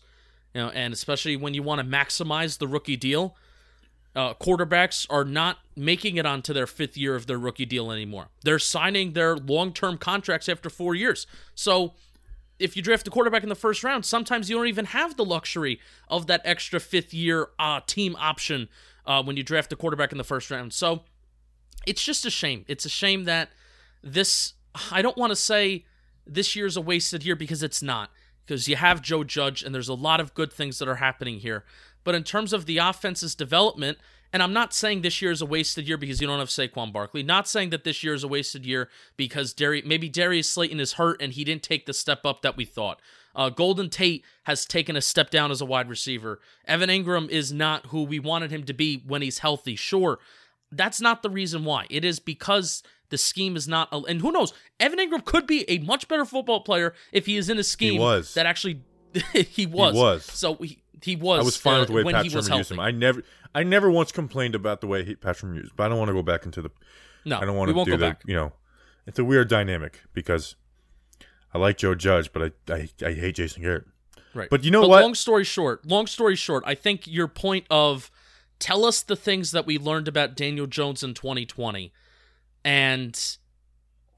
you 0.54 0.60
know, 0.60 0.68
and 0.68 0.92
especially 0.92 1.34
when 1.34 1.54
you 1.54 1.64
want 1.64 1.80
to 1.80 1.84
maximize 1.84 2.58
the 2.58 2.68
rookie 2.68 2.94
deal, 2.94 3.34
uh, 4.14 4.32
quarterbacks 4.34 5.04
are 5.10 5.24
not 5.24 5.58
making 5.74 6.18
it 6.18 6.24
onto 6.24 6.52
their 6.52 6.68
fifth 6.68 6.96
year 6.96 7.16
of 7.16 7.26
their 7.26 7.36
rookie 7.36 7.66
deal 7.66 7.90
anymore. 7.90 8.28
They're 8.44 8.60
signing 8.60 9.14
their 9.14 9.36
long 9.36 9.72
term 9.72 9.98
contracts 9.98 10.48
after 10.48 10.70
four 10.70 10.94
years, 10.94 11.26
so. 11.56 11.94
If 12.58 12.76
you 12.76 12.82
draft 12.82 13.06
a 13.06 13.10
quarterback 13.10 13.42
in 13.42 13.48
the 13.48 13.54
first 13.54 13.84
round, 13.84 14.04
sometimes 14.04 14.50
you 14.50 14.56
don't 14.56 14.66
even 14.66 14.86
have 14.86 15.16
the 15.16 15.24
luxury 15.24 15.80
of 16.08 16.26
that 16.26 16.42
extra 16.44 16.80
fifth 16.80 17.14
year 17.14 17.48
uh, 17.58 17.80
team 17.86 18.16
option 18.18 18.68
uh, 19.06 19.22
when 19.22 19.36
you 19.36 19.42
draft 19.42 19.72
a 19.72 19.76
quarterback 19.76 20.12
in 20.12 20.18
the 20.18 20.24
first 20.24 20.50
round. 20.50 20.72
So, 20.72 21.02
it's 21.86 22.04
just 22.04 22.26
a 22.26 22.30
shame. 22.30 22.64
It's 22.68 22.84
a 22.84 22.90
shame 22.90 23.24
that 23.24 23.50
this 24.02 24.54
I 24.92 25.02
don't 25.02 25.16
want 25.16 25.30
to 25.30 25.36
say 25.36 25.84
this 26.26 26.54
year's 26.54 26.76
a 26.76 26.80
wasted 26.80 27.24
year 27.24 27.34
because 27.34 27.62
it's 27.62 27.82
not. 27.82 28.10
Because 28.44 28.68
you 28.68 28.76
have 28.76 29.02
Joe 29.02 29.24
Judge 29.24 29.62
and 29.62 29.74
there's 29.74 29.88
a 29.88 29.94
lot 29.94 30.20
of 30.20 30.34
good 30.34 30.52
things 30.52 30.78
that 30.78 30.88
are 30.88 30.96
happening 30.96 31.40
here. 31.40 31.64
But 32.04 32.14
in 32.14 32.24
terms 32.24 32.52
of 32.52 32.66
the 32.66 32.78
offense's 32.78 33.34
development, 33.34 33.98
and 34.32 34.42
I'm 34.42 34.52
not 34.52 34.74
saying 34.74 35.02
this 35.02 35.22
year 35.22 35.30
is 35.30 35.40
a 35.40 35.46
wasted 35.46 35.88
year 35.88 35.96
because 35.96 36.20
you 36.20 36.26
don't 36.26 36.38
have 36.38 36.48
Saquon 36.48 36.92
Barkley. 36.92 37.22
Not 37.22 37.48
saying 37.48 37.70
that 37.70 37.84
this 37.84 38.02
year 38.02 38.14
is 38.14 38.24
a 38.24 38.28
wasted 38.28 38.66
year 38.66 38.88
because 39.16 39.52
Dari- 39.52 39.82
maybe 39.84 40.08
Darius 40.08 40.50
Slayton 40.50 40.80
is 40.80 40.94
hurt 40.94 41.20
and 41.22 41.32
he 41.32 41.44
didn't 41.44 41.62
take 41.62 41.86
the 41.86 41.94
step 41.94 42.26
up 42.26 42.42
that 42.42 42.56
we 42.56 42.64
thought. 42.64 43.00
Uh, 43.34 43.48
Golden 43.50 43.88
Tate 43.88 44.24
has 44.44 44.66
taken 44.66 44.96
a 44.96 45.00
step 45.00 45.30
down 45.30 45.50
as 45.50 45.60
a 45.60 45.64
wide 45.64 45.88
receiver. 45.88 46.40
Evan 46.66 46.90
Engram 46.90 47.28
is 47.30 47.52
not 47.52 47.86
who 47.86 48.02
we 48.02 48.18
wanted 48.18 48.50
him 48.50 48.64
to 48.64 48.74
be 48.74 49.02
when 49.06 49.22
he's 49.22 49.38
healthy. 49.38 49.76
Sure, 49.76 50.18
that's 50.72 51.00
not 51.00 51.22
the 51.22 51.30
reason 51.30 51.64
why. 51.64 51.86
It 51.88 52.04
is 52.04 52.18
because 52.18 52.82
the 53.10 53.18
scheme 53.18 53.56
is 53.56 53.68
not. 53.68 53.88
And 54.08 54.20
who 54.20 54.32
knows? 54.32 54.52
Evan 54.80 54.98
Engram 54.98 55.24
could 55.24 55.46
be 55.46 55.68
a 55.70 55.78
much 55.78 56.08
better 56.08 56.24
football 56.24 56.60
player 56.60 56.94
if 57.12 57.26
he 57.26 57.36
is 57.36 57.48
in 57.48 57.58
a 57.58 57.64
scheme 57.64 58.00
that 58.34 58.46
actually 58.46 58.82
he 59.32 59.66
was. 59.66 59.94
was. 59.94 60.24
So 60.24 60.54
he, 60.56 60.82
he 61.02 61.16
was. 61.16 61.40
I 61.40 61.42
was 61.42 61.56
fine 61.56 61.76
uh, 61.76 61.80
with 61.80 61.88
the 61.88 61.94
way 61.94 62.12
Pat 62.12 62.26
Shurmur 62.26 62.56
used 62.58 62.70
him. 62.70 62.80
I 62.80 62.90
never, 62.90 63.22
I 63.54 63.62
never 63.62 63.90
once 63.90 64.12
complained 64.12 64.54
about 64.54 64.80
the 64.80 64.86
way 64.86 65.04
he, 65.04 65.14
Pat 65.14 65.36
Shurmur 65.36 65.56
used. 65.56 65.76
But 65.76 65.84
I 65.84 65.88
don't 65.88 65.98
want 65.98 66.08
to 66.08 66.14
go 66.14 66.22
back 66.22 66.44
into 66.44 66.62
the. 66.62 66.70
no, 67.24 67.38
I 67.38 67.44
don't 67.44 67.56
want 67.56 67.74
to 67.74 67.84
do 67.84 67.98
back. 67.98 68.22
You 68.26 68.34
know, 68.34 68.52
it's 69.06 69.18
a 69.18 69.24
weird 69.24 69.48
dynamic 69.48 70.02
because 70.12 70.56
I 71.52 71.58
like 71.58 71.78
Joe 71.78 71.94
Judge, 71.94 72.32
but 72.32 72.54
I, 72.68 72.72
I, 72.72 72.88
I 73.04 73.12
hate 73.14 73.36
Jason 73.36 73.62
Garrett. 73.62 73.84
Right. 74.34 74.48
But 74.50 74.64
you 74.64 74.70
know 74.70 74.82
but 74.82 74.90
what? 74.90 75.02
Long 75.02 75.14
story 75.14 75.44
short, 75.44 75.86
long 75.86 76.06
story 76.06 76.36
short, 76.36 76.62
I 76.66 76.74
think 76.74 77.06
your 77.06 77.28
point 77.28 77.66
of 77.70 78.10
tell 78.58 78.84
us 78.84 79.02
the 79.02 79.16
things 79.16 79.52
that 79.52 79.66
we 79.66 79.78
learned 79.78 80.08
about 80.08 80.36
Daniel 80.36 80.66
Jones 80.66 81.02
in 81.02 81.14
2020. 81.14 81.92
And 82.64 83.36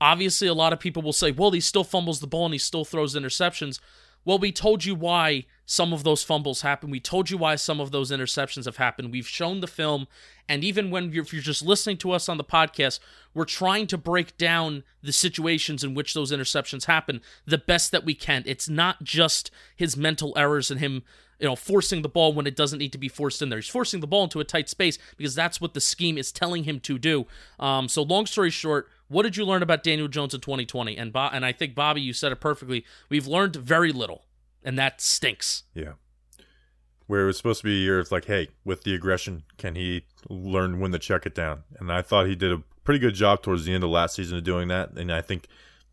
obviously 0.00 0.48
a 0.48 0.54
lot 0.54 0.72
of 0.72 0.80
people 0.80 1.02
will 1.02 1.12
say, 1.12 1.30
"Well, 1.30 1.52
he 1.52 1.60
still 1.60 1.84
fumbles 1.84 2.20
the 2.20 2.26
ball 2.26 2.46
and 2.46 2.54
he 2.54 2.58
still 2.58 2.84
throws 2.84 3.14
interceptions." 3.14 3.78
Well, 4.24 4.38
we 4.38 4.52
told 4.52 4.84
you 4.84 4.94
why 4.94 5.46
some 5.70 5.92
of 5.92 6.02
those 6.02 6.24
fumbles 6.24 6.62
happen. 6.62 6.90
We 6.90 6.98
told 6.98 7.30
you 7.30 7.38
why 7.38 7.54
some 7.54 7.78
of 7.78 7.92
those 7.92 8.10
interceptions 8.10 8.64
have 8.64 8.78
happened. 8.78 9.12
We've 9.12 9.24
shown 9.24 9.60
the 9.60 9.68
film, 9.68 10.08
and 10.48 10.64
even 10.64 10.90
when 10.90 11.12
you're, 11.12 11.22
if 11.22 11.32
you're 11.32 11.40
just 11.40 11.62
listening 11.62 11.96
to 11.98 12.10
us 12.10 12.28
on 12.28 12.38
the 12.38 12.44
podcast, 12.44 12.98
we're 13.34 13.44
trying 13.44 13.86
to 13.86 13.96
break 13.96 14.36
down 14.36 14.82
the 15.00 15.12
situations 15.12 15.84
in 15.84 15.94
which 15.94 16.12
those 16.12 16.32
interceptions 16.32 16.86
happen 16.86 17.20
the 17.46 17.56
best 17.56 17.92
that 17.92 18.04
we 18.04 18.16
can. 18.16 18.42
It's 18.46 18.68
not 18.68 19.04
just 19.04 19.52
his 19.76 19.96
mental 19.96 20.36
errors 20.36 20.72
and 20.72 20.80
him, 20.80 21.04
you 21.38 21.46
know, 21.46 21.54
forcing 21.54 22.02
the 22.02 22.08
ball 22.08 22.32
when 22.32 22.48
it 22.48 22.56
doesn't 22.56 22.80
need 22.80 22.90
to 22.90 22.98
be 22.98 23.08
forced 23.08 23.40
in 23.40 23.48
there. 23.48 23.60
He's 23.60 23.68
forcing 23.68 24.00
the 24.00 24.08
ball 24.08 24.24
into 24.24 24.40
a 24.40 24.44
tight 24.44 24.68
space 24.68 24.98
because 25.16 25.36
that's 25.36 25.60
what 25.60 25.74
the 25.74 25.80
scheme 25.80 26.18
is 26.18 26.32
telling 26.32 26.64
him 26.64 26.80
to 26.80 26.98
do. 26.98 27.28
Um, 27.60 27.88
so, 27.88 28.02
long 28.02 28.26
story 28.26 28.50
short, 28.50 28.88
what 29.06 29.22
did 29.22 29.36
you 29.36 29.44
learn 29.44 29.62
about 29.62 29.84
Daniel 29.84 30.08
Jones 30.08 30.34
in 30.34 30.40
2020? 30.40 30.96
And 30.96 31.14
and 31.14 31.46
I 31.46 31.52
think 31.52 31.76
Bobby, 31.76 32.00
you 32.00 32.12
said 32.12 32.32
it 32.32 32.40
perfectly. 32.40 32.84
We've 33.08 33.28
learned 33.28 33.54
very 33.54 33.92
little, 33.92 34.24
and 34.64 34.78
that 34.78 35.00
stinks. 35.00 35.64
Yeah. 35.74 35.92
Where 37.06 37.22
it 37.22 37.26
was 37.26 37.36
supposed 37.36 37.60
to 37.60 37.64
be 37.64 37.74
a 37.74 37.84
year 37.84 37.98
of 37.98 38.12
like, 38.12 38.26
hey, 38.26 38.48
with 38.64 38.84
the 38.84 38.94
aggression, 38.94 39.44
can 39.58 39.74
he 39.74 40.06
learn 40.28 40.78
when 40.78 40.92
to 40.92 40.98
check 40.98 41.26
it 41.26 41.34
down? 41.34 41.64
And 41.78 41.92
I 41.92 42.02
thought 42.02 42.26
he 42.26 42.36
did 42.36 42.52
a 42.52 42.62
pretty 42.84 43.00
good 43.00 43.14
job 43.14 43.42
towards 43.42 43.64
the 43.64 43.74
end 43.74 43.84
of 43.84 43.90
last 43.90 44.14
season 44.14 44.38
of 44.38 44.44
doing 44.44 44.68
that. 44.68 44.90
And 44.92 45.12
I 45.12 45.20
think 45.20 45.46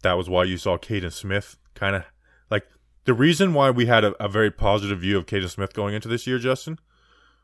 that 0.04 0.14
was 0.14 0.30
why 0.30 0.44
you 0.44 0.58
saw 0.58 0.78
Kaden 0.78 1.12
Smith 1.12 1.58
kind 1.74 1.96
of 1.96 2.04
like 2.50 2.68
the 3.06 3.14
reason 3.14 3.54
why 3.54 3.72
we 3.72 3.86
had 3.86 4.04
a, 4.04 4.24
a 4.24 4.28
very 4.28 4.52
positive 4.52 5.00
view 5.00 5.18
of 5.18 5.26
Kaden 5.26 5.50
Smith 5.50 5.74
going 5.74 5.96
into 5.96 6.08
this 6.08 6.28
year, 6.28 6.40
Justin, 6.40 6.78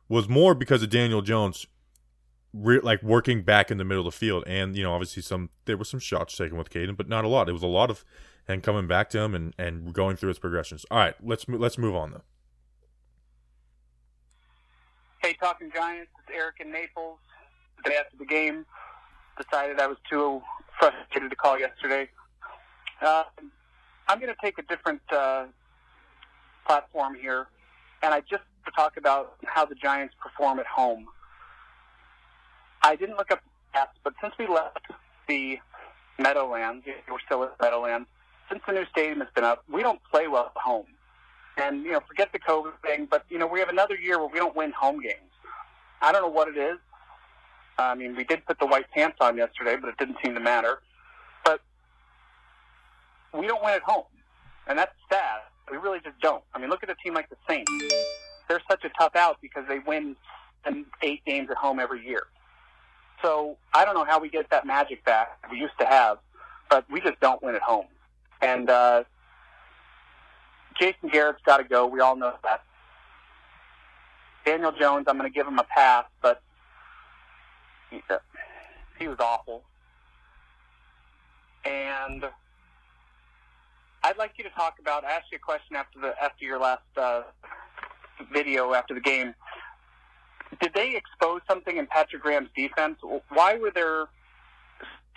was 0.07 0.29
more 0.29 0.53
because 0.53 0.83
of 0.83 0.89
Daniel 0.89 1.21
Jones. 1.21 1.65
Re- 2.55 2.81
like 2.81 3.01
working 3.01 3.41
back 3.41 3.71
in 3.71 3.79
the 3.79 3.83
middle 3.83 4.05
of 4.05 4.13
the 4.13 4.15
field, 4.15 4.43
and 4.45 4.75
you 4.77 4.83
know, 4.83 4.93
obviously 4.93 5.23
some 5.23 5.49
there 5.65 5.75
were 5.75 5.83
some 5.83 5.99
shots 5.99 6.37
taken 6.37 6.55
with 6.55 6.69
Kaden, 6.69 6.95
but 6.95 7.09
not 7.09 7.25
a 7.25 7.27
lot. 7.27 7.49
It 7.49 7.53
was 7.53 7.63
a 7.63 7.67
lot 7.67 7.89
of 7.89 8.05
and 8.47 8.61
coming 8.63 8.87
back 8.87 9.09
to 9.11 9.19
him 9.19 9.35
and, 9.35 9.53
and 9.57 9.93
going 9.93 10.15
through 10.15 10.29
his 10.29 10.39
progressions. 10.39 10.85
All 10.91 10.97
right, 10.97 11.15
let's 11.23 11.45
let's 11.47 11.77
move 11.77 11.95
on 11.95 12.11
though. 12.11 12.23
Hey, 15.21 15.33
talking 15.39 15.71
Giants. 15.73 16.11
It's 16.19 16.37
Eric 16.37 16.55
in 16.59 16.71
Naples. 16.71 17.17
The 17.83 17.91
day 17.91 17.95
after 17.97 18.17
the 18.17 18.25
game, 18.25 18.65
decided 19.37 19.79
I 19.79 19.87
was 19.87 19.97
too 20.09 20.41
frustrated 20.79 21.29
to 21.29 21.35
call 21.35 21.57
yesterday. 21.59 22.09
Uh, 23.01 23.23
I'm 24.07 24.19
going 24.19 24.33
to 24.33 24.39
take 24.41 24.57
a 24.57 24.63
different 24.63 25.01
uh, 25.11 25.45
platform 26.65 27.15
here, 27.15 27.47
and 28.01 28.13
I 28.13 28.21
just 28.21 28.43
to 28.65 28.71
talk 28.71 28.97
about 28.97 29.35
how 29.45 29.65
the 29.65 29.75
Giants 29.75 30.13
perform 30.21 30.59
at 30.59 30.65
home. 30.65 31.07
I 32.81 32.95
didn't 32.95 33.17
look 33.17 33.31
up 33.31 33.41
stats, 33.73 33.87
but 34.03 34.13
since 34.21 34.33
we 34.37 34.47
left 34.47 34.85
the 35.27 35.57
Meadowlands, 36.19 36.85
we're 37.09 37.19
still 37.25 37.43
at 37.43 37.55
Meadowlands. 37.61 38.07
Since 38.49 38.61
the 38.67 38.73
new 38.73 38.85
stadium 38.91 39.19
has 39.19 39.29
been 39.33 39.43
up, 39.43 39.63
we 39.71 39.81
don't 39.81 39.99
play 40.11 40.27
well 40.27 40.51
at 40.55 40.61
home. 40.61 40.85
And 41.57 41.83
you 41.83 41.91
know, 41.91 42.01
forget 42.07 42.31
the 42.31 42.39
COVID 42.39 42.73
thing, 42.83 43.07
but 43.09 43.25
you 43.29 43.37
know, 43.37 43.47
we 43.47 43.59
have 43.59 43.69
another 43.69 43.95
year 43.95 44.19
where 44.19 44.27
we 44.27 44.39
don't 44.39 44.55
win 44.55 44.71
home 44.71 44.99
games. 45.01 45.31
I 46.01 46.11
don't 46.11 46.21
know 46.21 46.29
what 46.29 46.47
it 46.47 46.57
is. 46.57 46.77
I 47.77 47.95
mean, 47.95 48.15
we 48.15 48.23
did 48.23 48.45
put 48.45 48.59
the 48.59 48.65
white 48.65 48.89
pants 48.91 49.17
on 49.21 49.37
yesterday, 49.37 49.77
but 49.79 49.89
it 49.89 49.97
didn't 49.97 50.17
seem 50.23 50.33
to 50.35 50.39
matter. 50.39 50.81
But 51.43 51.61
we 53.33 53.47
don't 53.47 53.63
win 53.63 53.73
at 53.73 53.81
home, 53.81 54.05
and 54.67 54.77
that's 54.77 54.93
sad. 55.09 55.41
We 55.71 55.77
really 55.77 55.99
just 56.03 56.19
don't. 56.21 56.43
I 56.53 56.59
mean, 56.59 56.69
look 56.69 56.83
at 56.83 56.89
a 56.89 56.95
team 56.95 57.13
like 57.13 57.29
the 57.29 57.37
Saints. 57.47 57.71
They're 58.47 58.61
such 58.69 58.83
a 58.83 58.89
tough 58.89 59.15
out 59.15 59.37
because 59.41 59.63
they 59.67 59.79
win 59.79 60.15
eight 61.01 61.23
games 61.25 61.49
at 61.49 61.57
home 61.57 61.79
every 61.79 62.05
year. 62.05 62.23
So 63.21 63.57
I 63.73 63.85
don't 63.85 63.95
know 63.95 64.03
how 64.03 64.19
we 64.19 64.29
get 64.29 64.49
that 64.49 64.65
magic 64.65 65.03
back 65.05 65.39
we 65.49 65.57
used 65.57 65.77
to 65.79 65.85
have, 65.85 66.17
but 66.69 66.85
we 66.91 66.99
just 66.99 67.19
don't 67.21 67.41
win 67.41 67.55
at 67.55 67.61
home. 67.61 67.85
And 68.43 68.69
uh, 68.69 69.03
Jason 70.77 71.09
Garrett's 71.09 71.41
got 71.45 71.57
to 71.57 71.63
go. 71.63 71.87
We 71.87 72.01
all 72.01 72.17
know 72.17 72.33
that. 72.43 72.61
Daniel 74.45 74.73
Jones, 74.73 75.05
I'm 75.07 75.17
going 75.17 75.31
to 75.31 75.33
give 75.33 75.47
him 75.47 75.57
a 75.59 75.63
pass, 75.63 76.03
but 76.21 76.41
he, 77.89 78.03
uh, 78.09 78.17
he 78.99 79.07
was 79.07 79.17
awful. 79.19 79.63
And 81.63 82.25
I'd 84.03 84.17
like 84.17 84.33
you 84.37 84.43
to 84.43 84.49
talk 84.49 84.79
about. 84.79 85.05
I 85.05 85.11
asked 85.11 85.27
you 85.31 85.37
a 85.37 85.39
question 85.39 85.77
after 85.77 86.01
the 86.01 86.13
after 86.21 86.43
your 86.43 86.59
last 86.59 86.81
uh, 86.97 87.21
video 88.33 88.73
after 88.73 88.93
the 88.93 88.99
game. 88.99 89.33
Did 90.61 90.73
they 90.73 90.97
expose 90.97 91.39
something 91.47 91.77
in 91.77 91.87
Patrick 91.87 92.21
Graham's 92.21 92.49
defense? 92.53 92.97
Why 93.29 93.57
were 93.57 93.71
there 93.71 94.07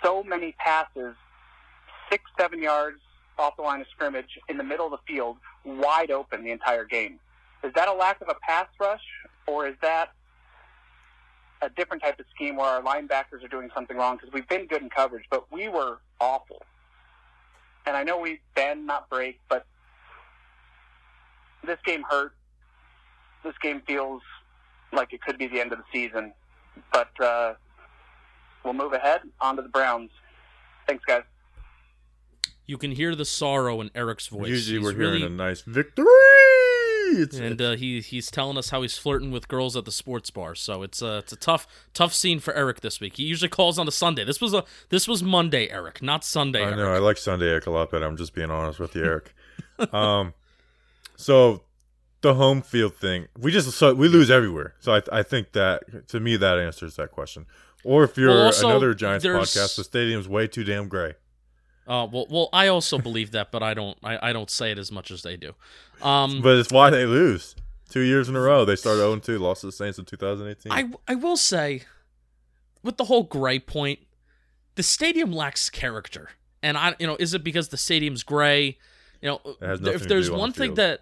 so 0.01 0.23
many 0.23 0.55
passes, 0.57 1.15
six, 2.09 2.23
seven 2.39 2.63
yards 2.63 2.99
off 3.39 3.55
the 3.55 3.61
line 3.61 3.81
of 3.81 3.87
scrimmage 3.91 4.39
in 4.49 4.57
the 4.57 4.63
middle 4.63 4.85
of 4.85 4.91
the 4.91 5.13
field, 5.13 5.37
wide 5.63 6.11
open 6.11 6.43
the 6.43 6.51
entire 6.51 6.85
game? 6.85 7.19
Is 7.63 7.71
that 7.75 7.87
a 7.87 7.93
lack 7.93 8.21
of 8.21 8.29
a 8.29 8.35
pass 8.41 8.67
rush, 8.79 9.03
or 9.47 9.67
is 9.67 9.75
that 9.81 10.11
a 11.61 11.69
different 11.69 12.03
type 12.03 12.19
of 12.19 12.25
scheme 12.33 12.55
where 12.55 12.67
our 12.67 12.81
linebackers 12.81 13.43
are 13.43 13.47
doing 13.49 13.69
something 13.73 13.97
wrong? 13.97 14.17
Because 14.17 14.33
we've 14.33 14.47
been 14.47 14.67
good 14.67 14.81
in 14.81 14.89
coverage, 14.89 15.25
but 15.29 15.51
we 15.51 15.67
were 15.69 15.99
awful. 16.19 16.63
And 17.85 17.95
I 17.95 18.03
know 18.03 18.19
we 18.19 18.41
bend, 18.55 18.85
not 18.85 19.09
break, 19.09 19.39
but 19.49 19.65
this 21.65 21.79
game 21.85 22.03
hurt. 22.09 22.33
This 23.43 23.55
game 23.61 23.81
feels 23.87 24.21
like 24.91 25.13
it 25.13 25.21
could 25.21 25.37
be 25.37 25.47
the 25.47 25.59
end 25.59 25.71
of 25.71 25.79
the 25.79 25.85
season. 25.91 26.33
But 26.91 27.09
uh, 27.19 27.53
we'll 28.63 28.73
move 28.73 28.93
ahead 28.93 29.21
on 29.41 29.55
to 29.55 29.61
the 29.61 29.69
Browns. 29.69 30.11
Thanks, 30.87 31.03
guys. 31.05 31.23
You 32.67 32.77
can 32.77 32.91
hear 32.91 33.15
the 33.15 33.25
sorrow 33.25 33.79
in 33.79 33.89
Eric's 33.95 34.27
voice. 34.27 34.49
Usually 34.49 34.77
He's 34.77 34.85
we're 34.85 34.93
really, 34.93 35.19
hearing 35.19 35.33
a 35.33 35.35
nice 35.35 35.61
victory. 35.61 36.05
It's, 37.09 37.37
and 37.37 37.61
uh, 37.61 37.75
he 37.77 38.01
he's 38.01 38.29
telling 38.29 38.57
us 38.57 38.69
how 38.69 38.81
he's 38.81 38.97
flirting 38.97 39.31
with 39.31 39.47
girls 39.47 39.77
at 39.77 39.85
the 39.85 39.91
sports 39.93 40.29
bar. 40.29 40.53
So 40.55 40.83
it's 40.83 41.01
a 41.01 41.19
it's 41.19 41.31
a 41.31 41.37
tough 41.37 41.65
tough 41.93 42.13
scene 42.13 42.39
for 42.41 42.53
Eric 42.53 42.81
this 42.81 42.99
week. 42.99 43.15
He 43.15 43.23
usually 43.23 43.47
calls 43.47 43.79
on 43.79 43.87
a 43.87 43.91
Sunday. 43.91 44.25
This 44.25 44.41
was 44.41 44.53
a 44.53 44.65
this 44.89 45.07
was 45.07 45.23
Monday, 45.23 45.69
Eric, 45.69 46.01
not 46.01 46.25
Sunday. 46.25 46.59
I 46.59 46.65
Eric. 46.65 46.77
know. 46.77 46.93
I 46.93 46.97
like 46.97 47.17
Sunday 47.17 47.49
Eric 47.49 47.67
a 47.67 47.71
lot 47.71 47.89
better. 47.91 48.05
I'm 48.05 48.17
just 48.17 48.33
being 48.33 48.51
honest 48.51 48.79
with 48.79 48.93
you, 48.93 49.05
Eric. 49.05 49.33
um, 49.93 50.33
so 51.15 51.63
the 52.19 52.33
home 52.33 52.61
field 52.61 52.95
thing, 52.95 53.27
we 53.39 53.51
just 53.53 53.71
so 53.71 53.93
we 53.93 54.09
lose 54.09 54.29
everywhere. 54.29 54.75
So 54.81 54.93
I 54.93 55.01
I 55.11 55.23
think 55.23 55.53
that 55.53 56.09
to 56.09 56.19
me 56.19 56.35
that 56.35 56.59
answers 56.59 56.97
that 56.97 57.11
question. 57.11 57.45
Or 57.85 58.03
if 58.03 58.17
you're 58.17 58.29
Well, 58.29 58.45
also, 58.47 58.69
another 58.69 58.93
Giants 58.93 59.25
podcast, 59.25 59.77
the 59.77 59.83
stadium's 59.85 60.27
way 60.27 60.47
too 60.47 60.65
damn 60.65 60.89
gray. 60.89 61.13
Uh, 61.87 62.05
well, 62.11 62.27
well, 62.29 62.49
I 62.51 62.67
also 62.67 62.97
believe 62.97 63.31
that, 63.31 63.51
but 63.51 63.63
I 63.63 63.73
don't 63.73 63.97
I, 64.03 64.29
I 64.29 64.33
don't 64.33 64.49
say 64.49 64.71
it 64.71 64.77
as 64.77 64.91
much 64.91 65.09
as 65.09 65.23
they 65.23 65.37
do. 65.37 65.53
Um, 66.01 66.41
But 66.41 66.57
it's 66.57 66.71
why 66.71 66.89
they 66.89 67.05
lose. 67.05 67.55
Two 67.89 68.01
years 68.01 68.27
in 68.27 68.35
a 68.35 68.41
row, 68.41 68.65
they 68.65 68.75
started 68.75 68.99
0 68.99 69.17
2, 69.19 69.39
lost 69.39 69.61
to 69.61 69.67
the 69.67 69.71
Saints 69.71 69.97
in 69.97 70.03
2018. 70.05 70.71
I 70.71 70.89
I 71.11 71.15
will 71.15 71.37
say, 71.37 71.83
with 72.83 72.97
the 72.97 73.05
whole 73.05 73.23
gray 73.23 73.59
point, 73.59 73.99
the 74.75 74.83
stadium 74.83 75.31
lacks 75.31 75.69
character, 75.69 76.31
and 76.61 76.77
I 76.77 76.95
you 76.99 77.07
know 77.07 77.15
is 77.17 77.33
it 77.33 77.43
because 77.43 77.69
the 77.69 77.77
stadium's 77.77 78.23
gray? 78.23 78.77
You 79.21 79.29
know, 79.29 79.41
It 79.61 79.65
has 79.65 79.79
nothing 79.81 79.95
if 80.01 80.07
there's 80.07 80.29
one 80.29 80.51
the 80.51 80.55
thing 80.55 80.73
that, 80.75 81.01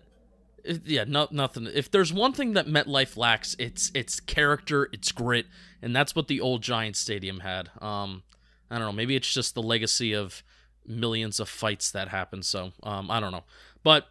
yeah, 0.85 1.03
no, 1.05 1.27
nothing. 1.31 1.67
If 1.73 1.91
there's 1.91 2.13
one 2.13 2.31
thing 2.31 2.53
that 2.53 2.67
MetLife 2.67 3.17
lacks, 3.17 3.55
it's 3.59 3.91
it's 3.93 4.19
character, 4.19 4.87
it's 4.93 5.11
grit, 5.11 5.47
and 5.81 5.95
that's 5.95 6.15
what 6.15 6.27
the 6.27 6.39
old 6.39 6.61
Giant 6.61 6.95
Stadium 6.95 7.39
had. 7.41 7.71
Um, 7.81 8.23
I 8.69 8.77
don't 8.77 8.87
know, 8.87 8.93
maybe 8.93 9.15
it's 9.15 9.33
just 9.33 9.53
the 9.55 9.61
legacy 9.63 10.13
of 10.13 10.43
millions 10.87 11.39
of 11.39 11.49
fights 11.49 11.91
that 11.91 12.09
happen. 12.09 12.43
So, 12.43 12.71
um, 12.83 13.09
I 13.09 13.19
don't 13.19 13.31
know, 13.31 13.43
but 13.83 14.07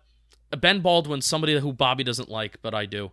Ben 0.56 0.80
Baldwin, 0.80 1.20
somebody 1.20 1.58
who 1.58 1.72
Bobby 1.72 2.04
doesn't 2.04 2.28
like, 2.28 2.60
but 2.62 2.74
I 2.74 2.86
do. 2.86 3.12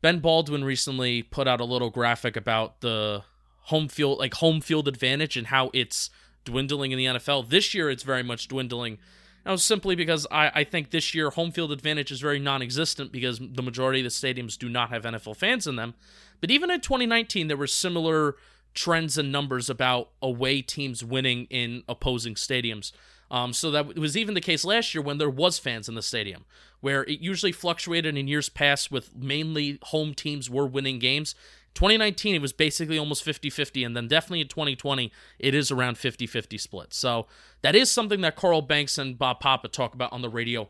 Ben 0.00 0.18
Baldwin 0.18 0.64
recently 0.64 1.22
put 1.22 1.46
out 1.46 1.60
a 1.60 1.64
little 1.64 1.90
graphic 1.90 2.36
about 2.36 2.80
the 2.80 3.22
home 3.64 3.88
field, 3.88 4.18
like 4.18 4.34
home 4.34 4.60
field 4.60 4.88
advantage, 4.88 5.36
and 5.36 5.46
how 5.46 5.70
it's 5.72 6.10
dwindling 6.44 6.92
in 6.92 6.98
the 6.98 7.04
NFL. 7.06 7.48
This 7.48 7.72
year, 7.74 7.88
it's 7.88 8.02
very 8.02 8.22
much 8.22 8.48
dwindling. 8.48 8.98
Now, 9.46 9.56
simply 9.56 9.94
because 9.94 10.26
I, 10.30 10.50
I 10.54 10.64
think 10.64 10.90
this 10.90 11.14
year 11.14 11.30
home 11.30 11.50
field 11.50 11.72
advantage 11.72 12.10
is 12.10 12.20
very 12.20 12.38
non-existent 12.38 13.10
because 13.12 13.40
the 13.40 13.62
majority 13.62 14.00
of 14.00 14.04
the 14.04 14.10
stadiums 14.10 14.56
do 14.56 14.68
not 14.68 14.90
have 14.90 15.04
NFL 15.04 15.36
fans 15.36 15.66
in 15.66 15.76
them. 15.76 15.94
But 16.40 16.50
even 16.50 16.70
in 16.70 16.80
2019, 16.80 17.48
there 17.48 17.56
were 17.56 17.66
similar 17.66 18.36
trends 18.74 19.18
and 19.18 19.30
numbers 19.30 19.68
about 19.68 20.10
away 20.20 20.62
teams 20.62 21.04
winning 21.04 21.46
in 21.50 21.82
opposing 21.88 22.34
stadiums. 22.34 22.92
Um, 23.30 23.52
so 23.54 23.70
that 23.70 23.96
was 23.96 24.16
even 24.16 24.34
the 24.34 24.40
case 24.40 24.64
last 24.64 24.94
year 24.94 25.02
when 25.02 25.18
there 25.18 25.30
was 25.30 25.58
fans 25.58 25.88
in 25.88 25.94
the 25.94 26.02
stadium, 26.02 26.44
where 26.80 27.02
it 27.04 27.20
usually 27.20 27.52
fluctuated 27.52 28.16
in 28.16 28.28
years 28.28 28.50
past 28.50 28.92
with 28.92 29.16
mainly 29.16 29.78
home 29.84 30.12
teams 30.14 30.50
were 30.50 30.66
winning 30.66 30.98
games. 30.98 31.34
2019 31.74 32.34
it 32.34 32.42
was 32.42 32.52
basically 32.52 32.98
almost 32.98 33.24
50-50 33.24 33.86
and 33.86 33.96
then 33.96 34.06
definitely 34.06 34.42
in 34.42 34.48
2020 34.48 35.10
it 35.38 35.54
is 35.54 35.70
around 35.70 35.96
50-50 35.96 36.60
split. 36.60 36.92
So 36.92 37.26
that 37.62 37.74
is 37.74 37.90
something 37.90 38.20
that 38.20 38.36
Carl 38.36 38.60
Banks 38.60 38.98
and 38.98 39.18
Bob 39.18 39.40
Papa 39.40 39.68
talk 39.68 39.94
about 39.94 40.12
on 40.12 40.20
the 40.20 40.28
radio 40.28 40.68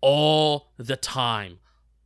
all 0.00 0.70
the 0.78 0.96
time. 0.96 1.58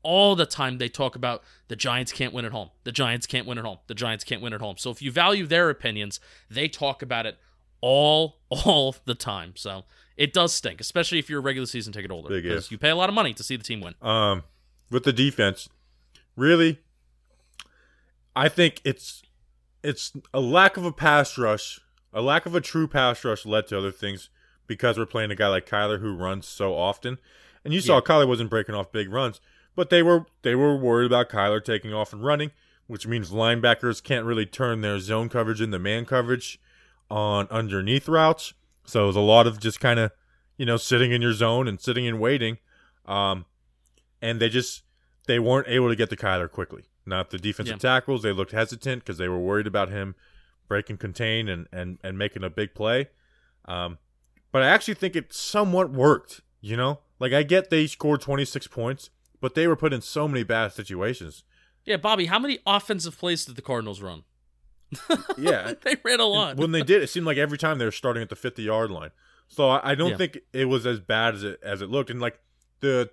All 0.02 0.34
the 0.34 0.46
time 0.46 0.78
they 0.78 0.88
talk 0.88 1.14
about 1.14 1.42
the 1.68 1.76
Giants 1.76 2.10
can't 2.12 2.32
win 2.32 2.44
at 2.44 2.52
home. 2.52 2.70
The 2.84 2.92
Giants 2.92 3.26
can't 3.26 3.46
win 3.46 3.58
at 3.58 3.64
home. 3.64 3.78
The 3.86 3.94
Giants 3.94 4.24
can't 4.24 4.42
win 4.42 4.52
at 4.52 4.60
home. 4.60 4.76
So 4.76 4.90
if 4.90 5.00
you 5.00 5.12
value 5.12 5.46
their 5.46 5.70
opinions, 5.70 6.18
they 6.50 6.66
talk 6.68 7.02
about 7.02 7.24
it 7.26 7.38
all 7.80 8.38
all 8.48 8.96
the 9.04 9.14
time. 9.14 9.52
So 9.56 9.84
it 10.16 10.32
does 10.32 10.52
stink, 10.52 10.80
especially 10.80 11.18
if 11.18 11.30
you're 11.30 11.38
a 11.38 11.42
regular 11.42 11.66
season 11.66 11.92
ticket 11.92 12.10
holder 12.10 12.28
because 12.40 12.70
you 12.70 12.78
pay 12.78 12.90
a 12.90 12.96
lot 12.96 13.08
of 13.08 13.14
money 13.14 13.32
to 13.34 13.42
see 13.42 13.56
the 13.56 13.64
team 13.64 13.80
win. 13.80 13.94
um, 14.02 14.42
with 14.90 15.04
the 15.04 15.12
defense, 15.12 15.68
really, 16.36 16.80
I 18.34 18.48
think 18.48 18.80
it's 18.84 19.22
it's 19.82 20.12
a 20.32 20.40
lack 20.40 20.76
of 20.76 20.84
a 20.84 20.92
pass 20.92 21.36
rush, 21.38 21.80
a 22.12 22.22
lack 22.22 22.46
of 22.46 22.54
a 22.54 22.60
true 22.60 22.86
pass 22.86 23.24
rush 23.24 23.44
led 23.46 23.66
to 23.68 23.78
other 23.78 23.90
things 23.92 24.30
because 24.66 24.98
we're 24.98 25.06
playing 25.06 25.30
a 25.30 25.34
guy 25.34 25.48
like 25.48 25.66
Kyler 25.66 26.00
who 26.00 26.14
runs 26.16 26.46
so 26.46 26.74
often. 26.74 27.18
And 27.64 27.72
you 27.74 27.80
saw 27.80 27.96
Yeah. 27.96 28.00
Kyler 28.00 28.28
wasn't 28.28 28.50
breaking 28.50 28.74
off 28.74 28.92
big 28.92 29.10
runs, 29.12 29.40
but 29.74 29.90
they 29.90 30.02
were 30.02 30.26
they 30.42 30.54
were 30.54 30.76
worried 30.76 31.06
about 31.06 31.28
Kyler 31.28 31.64
taking 31.64 31.92
off 31.92 32.12
and 32.12 32.24
running, 32.24 32.50
which 32.86 33.06
means 33.06 33.30
linebackers 33.30 34.02
can't 34.02 34.24
really 34.26 34.46
turn 34.46 34.80
their 34.80 34.98
zone 34.98 35.28
coverage 35.28 35.60
into 35.60 35.78
man 35.78 36.04
coverage 36.04 36.60
on 37.10 37.46
underneath 37.50 38.08
routes. 38.08 38.54
So 38.84 39.04
it 39.04 39.06
was 39.08 39.16
a 39.16 39.20
lot 39.20 39.46
of 39.46 39.60
just 39.60 39.78
kind 39.80 40.00
of, 40.00 40.10
you 40.56 40.66
know, 40.66 40.76
sitting 40.76 41.12
in 41.12 41.22
your 41.22 41.32
zone 41.32 41.68
and 41.68 41.80
sitting 41.80 42.06
and 42.06 42.18
waiting. 42.18 42.58
Um, 43.06 43.44
and 44.20 44.40
they 44.40 44.48
just 44.48 44.82
they 45.26 45.38
weren't 45.38 45.68
able 45.68 45.88
to 45.88 45.96
get 45.96 46.10
to 46.10 46.16
Kyler 46.16 46.50
quickly. 46.50 46.84
Not 47.04 47.30
the 47.30 47.38
defensive 47.38 47.74
Yeah. 47.82 47.90
tackles; 47.90 48.22
they 48.22 48.32
looked 48.32 48.52
hesitant 48.52 49.02
because 49.04 49.18
they 49.18 49.28
were 49.28 49.38
worried 49.38 49.66
about 49.66 49.88
him 49.88 50.14
breaking 50.68 50.96
contain 50.98 51.48
and 51.48 51.66
and 51.72 51.98
and 52.04 52.16
making 52.16 52.44
a 52.44 52.50
big 52.50 52.74
play. 52.74 53.08
Um, 53.66 53.98
but 54.52 54.62
I 54.62 54.66
actually 54.68 54.94
think 54.94 55.16
it 55.16 55.32
somewhat 55.32 55.90
worked. 55.90 56.42
You 56.60 56.76
know, 56.76 57.00
like 57.18 57.32
I 57.32 57.42
get 57.42 57.70
they 57.70 57.86
scored 57.88 58.20
26 58.20 58.68
points, 58.68 59.10
but 59.42 59.54
they 59.54 59.66
were 59.66 59.76
put 59.76 59.92
in 59.92 60.00
so 60.00 60.26
many 60.26 60.42
bad 60.44 60.72
situations. 60.72 61.44
Yeah, 61.84 61.98
Bobby, 61.98 62.26
how 62.26 62.38
many 62.38 62.60
offensive 62.66 63.18
plays 63.18 63.44
did 63.44 63.56
the 63.56 63.62
Cardinals 63.62 64.00
run? 64.00 64.22
Yeah, 65.38 65.72
they 65.82 65.96
ran 66.04 66.20
a 66.20 66.24
lot. 66.24 66.56
when 66.56 66.72
they 66.72 66.82
did, 66.82 67.02
it 67.02 67.08
seemed 67.08 67.26
like 67.26 67.38
every 67.38 67.58
time 67.58 67.78
they 67.78 67.84
were 67.84 67.90
starting 67.90 68.22
at 68.22 68.28
the 68.28 68.36
50 68.36 68.62
yard 68.62 68.90
line. 68.90 69.10
So 69.48 69.68
I, 69.68 69.90
I 69.92 69.94
don't 69.94 70.10
Yeah. 70.12 70.16
think 70.16 70.38
it 70.52 70.66
was 70.66 70.86
as 70.86 71.00
bad 71.00 71.34
as 71.34 71.42
it 71.42 71.58
as 71.62 71.82
it 71.82 71.90
looked. 71.90 72.08
And 72.10 72.20
like 72.20 72.40
the 72.80 73.10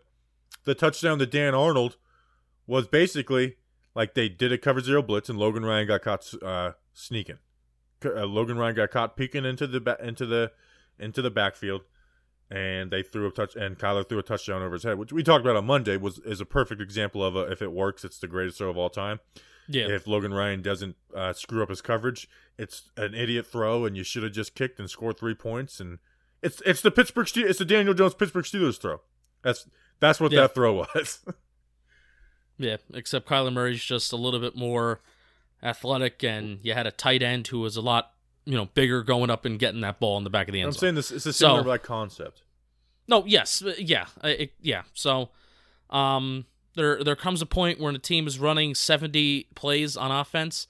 the 0.65 0.75
touchdown 0.75 1.19
to 1.19 1.25
Dan 1.25 1.55
Arnold 1.55 1.97
was 2.67 2.87
basically 2.87 3.55
like 3.95 4.13
they 4.13 4.29
did 4.29 4.51
a 4.51 4.57
cover 4.57 4.79
zero 4.81 5.01
blitz 5.01 5.29
and 5.29 5.39
Logan 5.39 5.65
Ryan 5.65 5.87
got 5.87 6.01
caught 6.01 6.31
uh, 6.43 6.73
sneaking. 6.93 7.39
Uh, 8.05 8.25
Logan 8.25 8.57
Ryan 8.57 8.75
got 8.75 8.91
caught 8.91 9.17
peeking 9.17 9.43
into 9.45 9.65
the 9.67 9.79
ba- 9.81 9.97
into 10.01 10.25
the 10.25 10.51
into 10.99 11.21
the 11.21 11.31
backfield, 11.31 11.81
and 12.51 12.91
they 12.91 13.03
threw 13.03 13.27
a 13.27 13.31
touch 13.31 13.55
and 13.55 13.77
Kyler 13.77 14.07
threw 14.07 14.19
a 14.19 14.23
touchdown 14.23 14.61
over 14.61 14.73
his 14.73 14.83
head, 14.83 14.97
which 14.97 15.13
we 15.13 15.23
talked 15.23 15.45
about 15.45 15.55
on 15.55 15.65
Monday 15.65 15.97
was 15.97 16.19
is 16.19 16.41
a 16.41 16.45
perfect 16.45 16.81
example 16.81 17.23
of 17.23 17.35
a, 17.35 17.41
if 17.51 17.61
it 17.61 17.71
works, 17.71 18.03
it's 18.03 18.19
the 18.19 18.27
greatest 18.27 18.57
throw 18.57 18.69
of 18.69 18.77
all 18.77 18.89
time. 18.89 19.19
Yeah. 19.67 19.87
If 19.87 20.07
Logan 20.07 20.33
Ryan 20.33 20.61
doesn't 20.63 20.95
uh, 21.15 21.33
screw 21.33 21.61
up 21.61 21.69
his 21.69 21.81
coverage, 21.81 22.27
it's 22.57 22.89
an 22.97 23.13
idiot 23.13 23.45
throw, 23.45 23.85
and 23.85 23.95
you 23.95 24.03
should 24.03 24.23
have 24.23 24.31
just 24.31 24.55
kicked 24.55 24.79
and 24.79 24.89
scored 24.89 25.19
three 25.19 25.35
points. 25.35 25.79
And 25.79 25.99
it's 26.41 26.59
it's 26.65 26.81
the 26.81 26.89
Pittsburgh 26.89 27.27
Ste- 27.27 27.37
it's 27.39 27.59
the 27.59 27.65
Daniel 27.65 27.93
Jones 27.93 28.15
Pittsburgh 28.15 28.45
Steelers 28.45 28.79
throw. 28.81 29.01
That's 29.43 29.67
that's 29.99 30.19
what 30.19 30.31
Yeah. 30.31 30.41
that 30.41 30.55
throw 30.55 30.73
was. 30.73 31.19
Yeah, 32.61 32.75
except 32.93 33.25
Kyler 33.29 33.53
Murray's 33.53 33.81
just 33.83 34.11
a 34.11 34.17
little 34.17 34.41
bit 34.41 34.53
more 34.53 34.99
athletic, 35.63 36.23
and 36.25 36.59
you 36.61 36.73
had 36.73 36.87
a 36.87 36.91
tight 36.91 37.23
end 37.23 37.47
who 37.47 37.59
was 37.61 37.77
a 37.77 37.81
lot, 37.81 38.11
you 38.49 38.55
know, 38.57 38.65
bigger 38.73 39.03
going 39.03 39.29
up 39.29 39.45
and 39.45 39.59
getting 39.59 39.81
that 39.81 39.99
ball 39.99 40.17
in 40.17 40.23
the 40.23 40.29
back 40.29 40.47
of 40.47 40.53
the 40.53 40.61
end 40.61 40.65
zone. 40.65 40.69
I'm 40.69 40.73
zone. 40.73 40.79
saying 40.79 40.95
this 40.95 41.11
is 41.11 41.25
a 41.25 41.33
similar 41.33 41.63
So- 41.63 41.69
like 41.69 41.83
concept. 41.83 42.41
No, 43.07 43.23
yes, 43.25 43.61
uh, 43.63 43.73
yeah, 43.79 44.05
uh, 44.23 44.27
it, 44.29 44.53
yeah. 44.61 44.83
So, 44.93 45.29
um, 45.89 46.45
there 46.75 47.03
there 47.03 47.15
comes 47.15 47.41
a 47.41 47.45
point 47.45 47.79
when 47.79 47.95
a 47.95 47.99
team 47.99 48.27
is 48.27 48.37
running 48.39 48.75
seventy 48.75 49.47
plays 49.55 49.97
on 49.97 50.11
offense. 50.11 50.67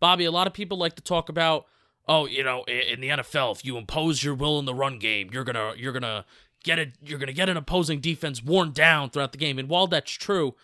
Bobby, 0.00 0.24
a 0.24 0.30
lot 0.30 0.46
of 0.46 0.52
people 0.52 0.76
like 0.78 0.94
to 0.96 1.02
talk 1.02 1.28
about, 1.28 1.66
oh, 2.08 2.26
you 2.26 2.42
know, 2.42 2.64
in 2.64 3.00
the 3.00 3.08
NFL, 3.08 3.52
if 3.56 3.64
you 3.64 3.76
impose 3.76 4.22
your 4.24 4.34
will 4.34 4.58
in 4.58 4.64
the 4.64 4.74
run 4.74 4.98
game, 4.98 5.30
you're 5.32 5.44
gonna 5.44 5.74
you're 5.76 5.92
gonna 5.92 6.24
get 6.64 6.78
it, 6.80 6.94
you're 7.02 7.18
gonna 7.18 7.32
get 7.32 7.48
an 7.48 7.56
opposing 7.56 8.00
defense 8.00 8.42
worn 8.42 8.72
down 8.72 9.10
throughout 9.10 9.32
the 9.32 9.38
game. 9.38 9.58
And 9.58 9.68
while 9.68 9.86
that's 9.86 10.10
true, 10.10 10.56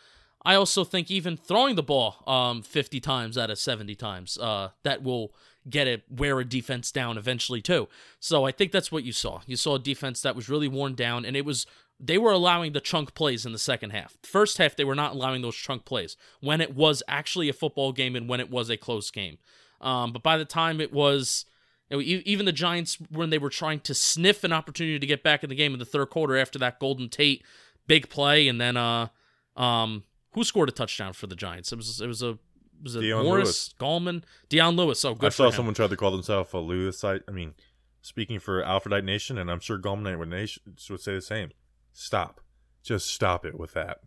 I 0.45 0.57
also 0.57 0.83
think 0.85 1.11
even 1.13 1.37
throwing 1.37 1.77
the 1.77 1.83
ball 1.85 2.23
um 2.27 2.63
50 2.63 2.99
times 3.01 3.39
out 3.39 3.51
of 3.51 3.59
70 3.61 3.95
times, 3.95 4.37
uh, 4.39 4.71
that 4.83 5.03
will 5.05 5.33
get 5.69 5.87
it 5.87 6.03
wear 6.11 6.39
a 6.41 6.45
defense 6.45 6.93
down 6.93 7.17
eventually 7.17 7.63
too. 7.63 7.89
So 8.21 8.45
I 8.45 8.53
think 8.53 8.73
that's 8.73 8.93
what 8.93 9.05
you 9.05 9.13
saw. 9.13 9.41
You 9.47 9.57
saw 9.57 9.77
a 9.77 9.79
defense 9.79 10.21
that 10.23 10.37
was 10.37 10.49
really 10.49 10.69
worn 10.69 10.95
down, 10.95 11.25
and 11.25 11.37
it 11.37 11.45
was 11.45 11.67
they 12.01 12.19
were 12.19 12.33
allowing 12.33 12.73
the 12.73 12.81
chunk 12.81 13.15
plays 13.15 13.47
in 13.47 13.53
the 13.53 13.59
second 13.59 13.91
half. 13.91 14.17
First 14.23 14.59
half, 14.59 14.77
they 14.77 14.85
were 14.85 14.95
not 14.95 15.13
allowing 15.13 15.43
those 15.43 15.57
chunk 15.57 15.85
plays 15.85 16.17
when 16.41 16.61
it 16.61 16.75
was 16.75 17.03
actually 17.09 17.49
a 17.49 17.53
football 17.53 17.93
game 17.93 18.17
and 18.17 18.29
when 18.29 18.41
it 18.41 18.51
was 18.51 18.69
a 18.69 18.77
close 18.77 19.11
game. 19.11 19.39
Um, 19.81 20.13
but 20.13 20.23
by 20.23 20.37
the 20.37 20.45
time 20.45 20.81
it 20.81 20.93
was, 20.93 21.45
you 21.89 21.97
know, 21.97 22.03
even 22.03 22.47
the 22.47 22.53
Giants, 22.53 22.99
when 23.11 23.31
they 23.31 23.39
were 23.39 23.51
trying 23.51 23.81
to 23.81 23.95
sniff 23.95 24.43
an 24.45 24.53
opportunity 24.53 24.99
to 24.99 25.07
get 25.07 25.23
back 25.23 25.45
in 25.45 25.51
the 25.51 25.57
game 25.57 25.73
in 25.73 25.79
the 25.79 25.85
third 25.85 26.11
quarter 26.11 26.37
after 26.37 26.59
that 26.59 26.81
Golden 26.81 27.09
Tate 27.09 27.45
big 27.87 28.09
play, 28.09 28.49
and 28.49 28.61
then 28.61 28.77
uh, 28.77 29.09
um, 29.57 30.05
who 30.33 30.43
scored 30.43 30.69
a 30.69 30.73
touchdown 30.73 31.13
for 31.13 31.27
the 31.27 31.37
Giants? 31.37 31.73
It 31.73 31.77
was 31.77 32.01
it 32.01 32.07
was 32.07 32.23
a 32.23 32.39
was 32.85 32.95
it 32.95 33.01
Dion 33.01 33.25
Morris 33.25 33.75
Gallman, 33.81 34.23
Dion 34.49 34.77
Lewis. 34.77 35.05
Oh, 35.05 35.15
good 35.15 35.27
I 35.27 35.31
saw 35.31 35.51
someone 35.51 35.75
try 35.75 35.89
to 35.89 35.97
call 35.97 36.13
themselves 36.13 36.53
a 36.55 36.59
Lewisite. 36.59 37.23
I 37.27 37.33
mean, 37.33 37.55
speaking 38.03 38.39
for 38.39 38.63
Alfredite 38.63 39.03
Nation, 39.05 39.39
and 39.39 39.51
I'm 39.51 39.59
sure 39.61 39.79
Gulmanite 39.79 40.19
would, 40.19 40.29
nation, 40.29 40.63
would 40.89 41.01
say 41.01 41.15
the 41.15 41.21
same. 41.21 41.51
Stop. 41.93 42.41
Just 42.83 43.09
stop 43.09 43.45
it 43.45 43.59
with 43.59 43.73
that. 43.73 44.01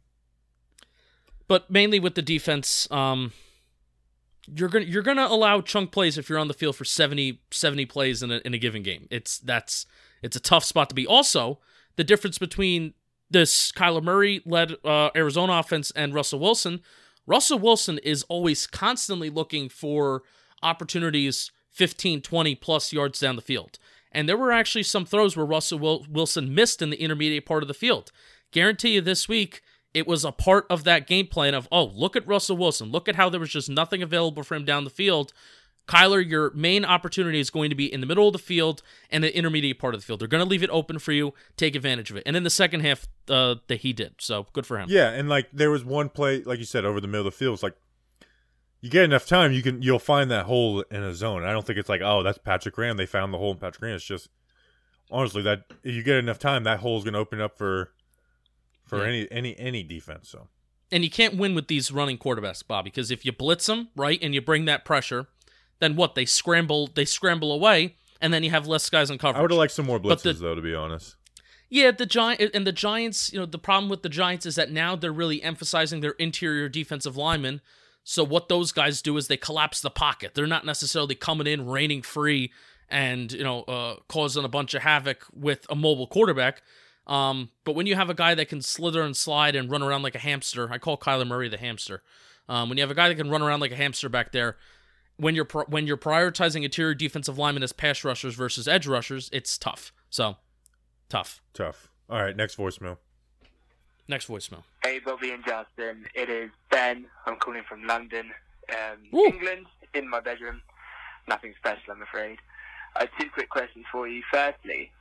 but 1.48 1.70
mainly 1.72 2.00
with 2.00 2.16
the 2.16 2.22
defense 2.22 2.90
um 2.92 3.32
you're 4.46 4.70
gonna 4.70 4.86
you're 4.86 5.02
gonna 5.04 5.26
allow 5.30 5.62
chunk 5.62 5.92
plays 5.92 6.18
if 6.18 6.30
you're 6.30 6.38
on 6.40 6.48
the 6.48 6.54
field 6.54 6.76
for 6.76 6.86
70 6.86 7.42
70 7.52 7.86
plays 7.86 8.22
in 8.24 8.32
a, 8.32 8.38
in 8.46 8.54
a 8.54 8.58
given 8.58 8.84
game 8.84 9.08
it's 9.10 9.40
that's 9.40 9.86
it's 10.22 10.36
a 10.36 10.40
tough 10.40 10.64
spot 10.64 10.90
to 10.90 10.96
be 10.96 11.08
also 11.08 11.60
the 11.96 12.04
difference 12.04 12.38
between 12.38 12.94
this 13.30 13.72
Kyler 13.72 14.04
Murray 14.04 14.42
led 14.46 14.76
uh, 14.86 15.10
Arizona 15.16 15.54
offense 15.54 15.92
and 15.92 16.14
Russell 16.14 16.40
Wilson 16.40 16.82
Russell 17.28 17.60
Wilson 17.60 18.00
is 18.00 18.24
always 18.24 18.66
constantly 18.66 19.30
looking 19.30 19.70
for 19.70 20.24
opportunities 20.64 21.52
15 21.70 22.22
20 22.22 22.56
plus 22.56 22.92
yards 22.92 23.20
down 23.20 23.36
the 23.36 23.42
field 23.44 23.78
and 24.12 24.28
there 24.28 24.38
were 24.38 24.52
actually 24.52 24.82
some 24.82 25.06
throws 25.06 25.38
where 25.38 25.46
Russell 25.46 26.04
Wilson 26.10 26.56
missed 26.56 26.82
in 26.82 26.90
the 26.90 27.00
intermediate 27.00 27.46
part 27.46 27.62
of 27.62 27.68
the 27.68 27.76
field 27.76 28.12
guarantee 28.52 28.96
you 28.96 29.02
this 29.02 29.30
week 29.30 29.62
it 29.98 30.06
was 30.06 30.24
a 30.24 30.32
part 30.32 30.68
of 30.70 30.84
that 30.84 31.08
game 31.08 31.26
plan 31.26 31.56
of, 31.56 31.68
oh, 31.72 31.86
look 31.86 32.16
at 32.16 32.28
Russell 32.28 32.56
Wilson. 32.56 32.92
Look 32.92 33.10
at 33.10 33.16
how 33.16 33.30
there 33.30 33.40
was 33.40 33.50
just 33.50 33.68
nothing 33.68 34.04
available 34.04 34.44
for 34.44 34.54
him 34.54 34.64
down 34.64 34.84
the 34.84 34.92
field. 34.92 35.34
Kyler, 35.88 36.28
your 36.28 36.52
main 36.52 36.84
opportunity 36.84 37.40
is 37.40 37.50
going 37.50 37.70
to 37.70 37.76
be 37.76 37.92
in 37.92 38.02
the 38.02 38.06
middle 38.08 38.28
of 38.28 38.34
the 38.34 38.40
field 38.40 38.82
and 39.10 39.24
the 39.24 39.36
intermediate 39.36 39.80
part 39.80 39.96
of 39.96 40.02
the 40.02 40.06
field. 40.06 40.20
They're 40.20 40.28
going 40.28 40.44
to 40.44 40.50
leave 40.50 40.64
it 40.64 40.70
open 40.70 41.00
for 41.00 41.14
you. 41.14 41.34
Take 41.56 41.76
advantage 41.76 42.12
of 42.12 42.18
it. 42.18 42.24
And 42.26 42.36
in 42.36 42.44
the 42.44 42.50
second 42.50 42.82
half, 42.82 43.08
uh, 43.30 43.56
that 43.68 43.82
he 43.82 43.94
did. 43.94 44.16
So 44.20 44.48
good 44.54 44.66
for 44.66 44.78
him. 44.78 44.88
Yeah, 44.90 45.10
and 45.10 45.30
like 45.30 45.48
there 45.54 45.72
was 45.72 45.86
one 45.86 46.10
play, 46.10 46.44
like 46.44 46.60
you 46.60 46.66
said, 46.66 46.84
over 46.86 47.00
the 47.00 47.08
middle 47.08 47.26
of 47.26 47.34
the 47.34 47.38
field. 47.38 47.54
It's 47.56 47.64
like 47.64 47.76
you 48.82 48.90
get 48.90 49.04
enough 49.06 49.26
time, 49.26 49.52
you 49.54 49.62
can 49.64 49.82
you'll 49.82 49.98
find 50.00 50.30
that 50.32 50.46
hole 50.46 50.82
in 50.92 51.04
a 51.04 51.14
zone. 51.14 51.44
I 51.44 51.52
don't 51.52 51.66
think 51.66 51.80
it's 51.80 51.90
like, 51.90 52.02
oh, 52.04 52.22
that's 52.22 52.38
Patrick 52.38 52.76
Graham. 52.76 52.98
They 52.98 53.06
found 53.06 53.34
the 53.34 53.38
hole 53.38 53.52
in 53.52 53.58
Patrick 53.58 53.80
Graham. 53.80 53.96
It's 53.96 54.06
just 54.06 54.30
honestly 55.10 55.42
that 55.44 55.64
if 55.84 55.96
you 55.96 56.04
get 56.04 56.18
enough 56.18 56.38
time, 56.40 56.64
that 56.66 56.80
hole's 56.80 57.04
gonna 57.04 57.18
open 57.18 57.42
up 57.42 57.58
for 57.58 57.92
for 58.86 59.00
Yeah. 59.00 59.08
any 59.08 59.28
any 59.32 59.60
any 59.60 59.84
defense. 59.84 60.30
So 60.30 60.48
And 60.92 61.04
you 61.04 61.10
can't 61.10 61.36
win 61.38 61.56
with 61.56 61.68
these 61.68 61.92
running 61.92 62.18
quarterbacks, 62.18 62.66
Bobby, 62.66 62.90
because 62.92 63.10
if 63.12 63.26
you 63.26 63.32
blitz 63.32 63.66
them, 63.66 63.90
right, 63.96 64.20
and 64.22 64.34
you 64.36 64.42
bring 64.42 64.66
that 64.66 64.86
pressure, 64.86 65.28
then 65.80 65.96
what? 65.96 66.16
They 66.16 66.26
scramble, 66.26 66.90
they 66.94 67.06
scramble 67.06 67.52
away, 67.52 67.96
and 68.22 68.34
then 68.34 68.44
you 68.44 68.50
have 68.52 68.68
less 68.68 68.90
guys 68.90 69.10
on 69.12 69.18
coverage. 69.18 69.38
I 69.40 69.42
would 69.42 69.52
have 69.52 69.58
liked 69.58 69.74
some 69.74 69.86
more 69.86 70.00
But 70.00 70.22
the- 70.24 70.34
blitzes 70.34 70.40
though, 70.40 70.56
to 70.56 70.62
be 70.62 70.74
honest. 70.76 71.16
Yeah, 71.70 71.92
the 71.92 72.06
giant 72.06 72.52
and 72.54 72.66
the 72.66 72.72
Giants. 72.72 73.34
You 73.34 73.40
know, 73.40 73.46
the 73.46 73.58
problem 73.60 73.90
with 73.90 74.02
the 74.02 74.08
Giants 74.10 74.46
is 74.46 74.56
that 74.56 74.72
now 74.72 74.96
they're 74.96 75.12
really 75.12 75.44
emphasizing 75.44 76.00
their 76.00 76.12
interior 76.12 76.70
defensive 76.70 77.18
linemen. 77.18 77.60
So 78.06 78.24
what 78.24 78.48
those 78.48 78.72
guys 78.72 79.02
do 79.02 79.18
is 79.18 79.28
they 79.28 79.36
collapse 79.36 79.82
the 79.82 79.90
pocket. 79.90 80.34
They're 80.34 80.48
not 80.48 80.66
necessarily 80.66 81.14
coming 81.14 81.46
in 81.46 81.66
raining 81.68 82.04
free 82.04 82.54
and 82.90 83.34
you 83.34 83.44
know 83.44 83.64
uh, 83.64 83.96
causing 84.08 84.46
a 84.46 84.48
bunch 84.48 84.74
of 84.76 84.84
havoc 84.84 85.26
with 85.34 85.66
a 85.70 85.76
mobile 85.76 86.08
quarterback. 86.08 86.62
Um, 87.06 87.50
but 87.66 87.76
when 87.76 87.86
you 87.86 87.96
have 87.96 88.10
a 88.10 88.14
guy 88.14 88.34
that 88.36 88.48
can 88.48 88.62
slither 88.62 89.02
and 89.02 89.16
slide 89.16 89.54
and 89.56 89.70
run 89.70 89.84
around 89.84 90.04
like 90.04 90.16
a 90.16 90.20
hamster, 90.20 90.70
I 90.72 90.78
call 90.78 90.98
Kyler 90.98 91.28
Murray 91.28 91.50
the 91.50 91.58
hamster. 91.58 92.02
Um, 92.48 92.70
when 92.70 92.78
you 92.78 92.82
have 92.82 92.92
a 92.92 92.96
guy 92.96 93.10
that 93.10 93.16
can 93.16 93.30
run 93.30 93.42
around 93.42 93.60
like 93.60 93.72
a 93.74 93.76
hamster 93.76 94.08
back 94.08 94.32
there, 94.32 94.56
when 95.18 95.36
you're 95.36 95.46
pri- 95.46 95.66
when 95.68 95.88
you're 95.88 95.98
prioritizing 95.98 96.64
interior 96.64 96.94
defensive 96.94 97.38
linemen 97.38 97.64
as 97.64 97.74
pass 97.74 98.04
rushers 98.04 98.36
versus 98.36 98.68
edge 98.68 98.88
rushers, 98.88 99.30
it's 99.34 99.58
tough. 99.58 99.92
So 100.10 100.38
tough. 101.10 101.42
Tough. 101.54 101.90
All 102.10 102.22
right, 102.22 102.36
next 102.36 102.58
voicemail. 102.58 102.98
Next 104.08 104.28
voicemail. 104.28 104.64
Hey, 104.84 105.00
Bobby 105.00 105.32
and 105.32 105.44
Justin. 105.44 106.06
It 106.16 106.30
is 106.30 106.50
Ben. 106.72 107.06
I'm 107.26 107.36
calling 107.38 107.64
from 107.68 107.86
London, 107.86 108.32
um, 108.70 109.00
England, 109.12 109.66
in 109.94 110.10
my 110.10 110.22
bedroom. 110.22 110.62
Nothing 111.28 111.54
special, 111.58 111.92
I'm 111.92 112.02
afraid. 112.02 112.38
I 112.96 113.02
have 113.02 113.10
two 113.20 113.30
quick 113.34 113.50
questions 113.50 113.86
for 113.92 114.08
you. 114.08 114.24
Firstly, 114.32 114.92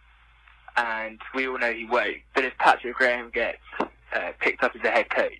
and 0.77 1.21
we 1.35 1.47
all 1.47 1.59
know 1.59 1.73
he 1.73 1.87
won't, 1.87 2.17
but 2.35 2.45
if 2.45 2.57
Patrick 2.59 2.97
Graham 2.97 3.31
gets 3.33 3.59
uh, 3.81 4.33
picked 4.41 4.65
up 4.65 4.73
as 4.75 4.85
a 4.85 4.91
head 4.91 5.09
coach, 5.09 5.33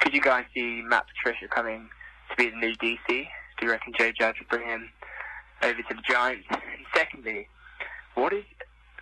could 0.00 0.12
you 0.12 0.20
guys 0.20 0.44
see 0.52 0.82
Matt 0.84 1.06
Patricia 1.06 1.46
coming 1.48 1.88
to 2.30 2.36
be 2.36 2.50
the 2.50 2.56
new 2.56 2.74
DC? 2.74 3.28
Do 3.62 3.66
you 3.66 3.72
reckon 3.74 3.92
Joe 3.96 4.10
Judge 4.10 4.40
will 4.40 4.58
bring 4.58 4.68
him 4.68 4.90
over 5.62 5.80
to 5.82 5.94
the 5.94 6.02
Giants? 6.02 6.48
And 6.50 6.84
secondly, 6.96 7.46
what 8.16 8.32
is 8.32 8.42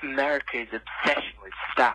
America's 0.02 0.68
obsession 0.70 1.32
with 1.42 1.54
stats? 1.74 1.94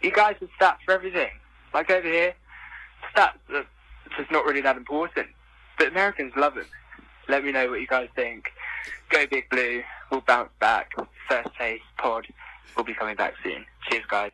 You 0.00 0.12
guys 0.12 0.36
have 0.38 0.50
stats 0.56 0.76
for 0.84 0.92
everything. 0.92 1.30
Like 1.74 1.90
over 1.90 2.06
here, 2.06 2.34
stats 3.12 3.40
are 3.52 3.66
just 4.16 4.30
not 4.30 4.44
really 4.44 4.60
that 4.60 4.76
important. 4.76 5.26
But 5.76 5.88
Americans 5.88 6.32
love 6.36 6.54
them. 6.54 6.66
Let 7.28 7.44
me 7.44 7.50
know 7.50 7.68
what 7.68 7.80
you 7.80 7.88
guys 7.88 8.08
think. 8.14 8.52
Go 9.08 9.26
Big 9.26 9.50
Blue. 9.50 9.82
We'll 10.12 10.20
bounce 10.20 10.50
back. 10.60 10.92
First 11.28 11.48
Taste 11.58 11.82
Pod 11.98 12.28
We'll 12.76 12.84
be 12.84 12.94
coming 12.94 13.16
back 13.16 13.34
soon. 13.42 13.64
Cheers, 13.90 14.04
guys. 14.08 14.30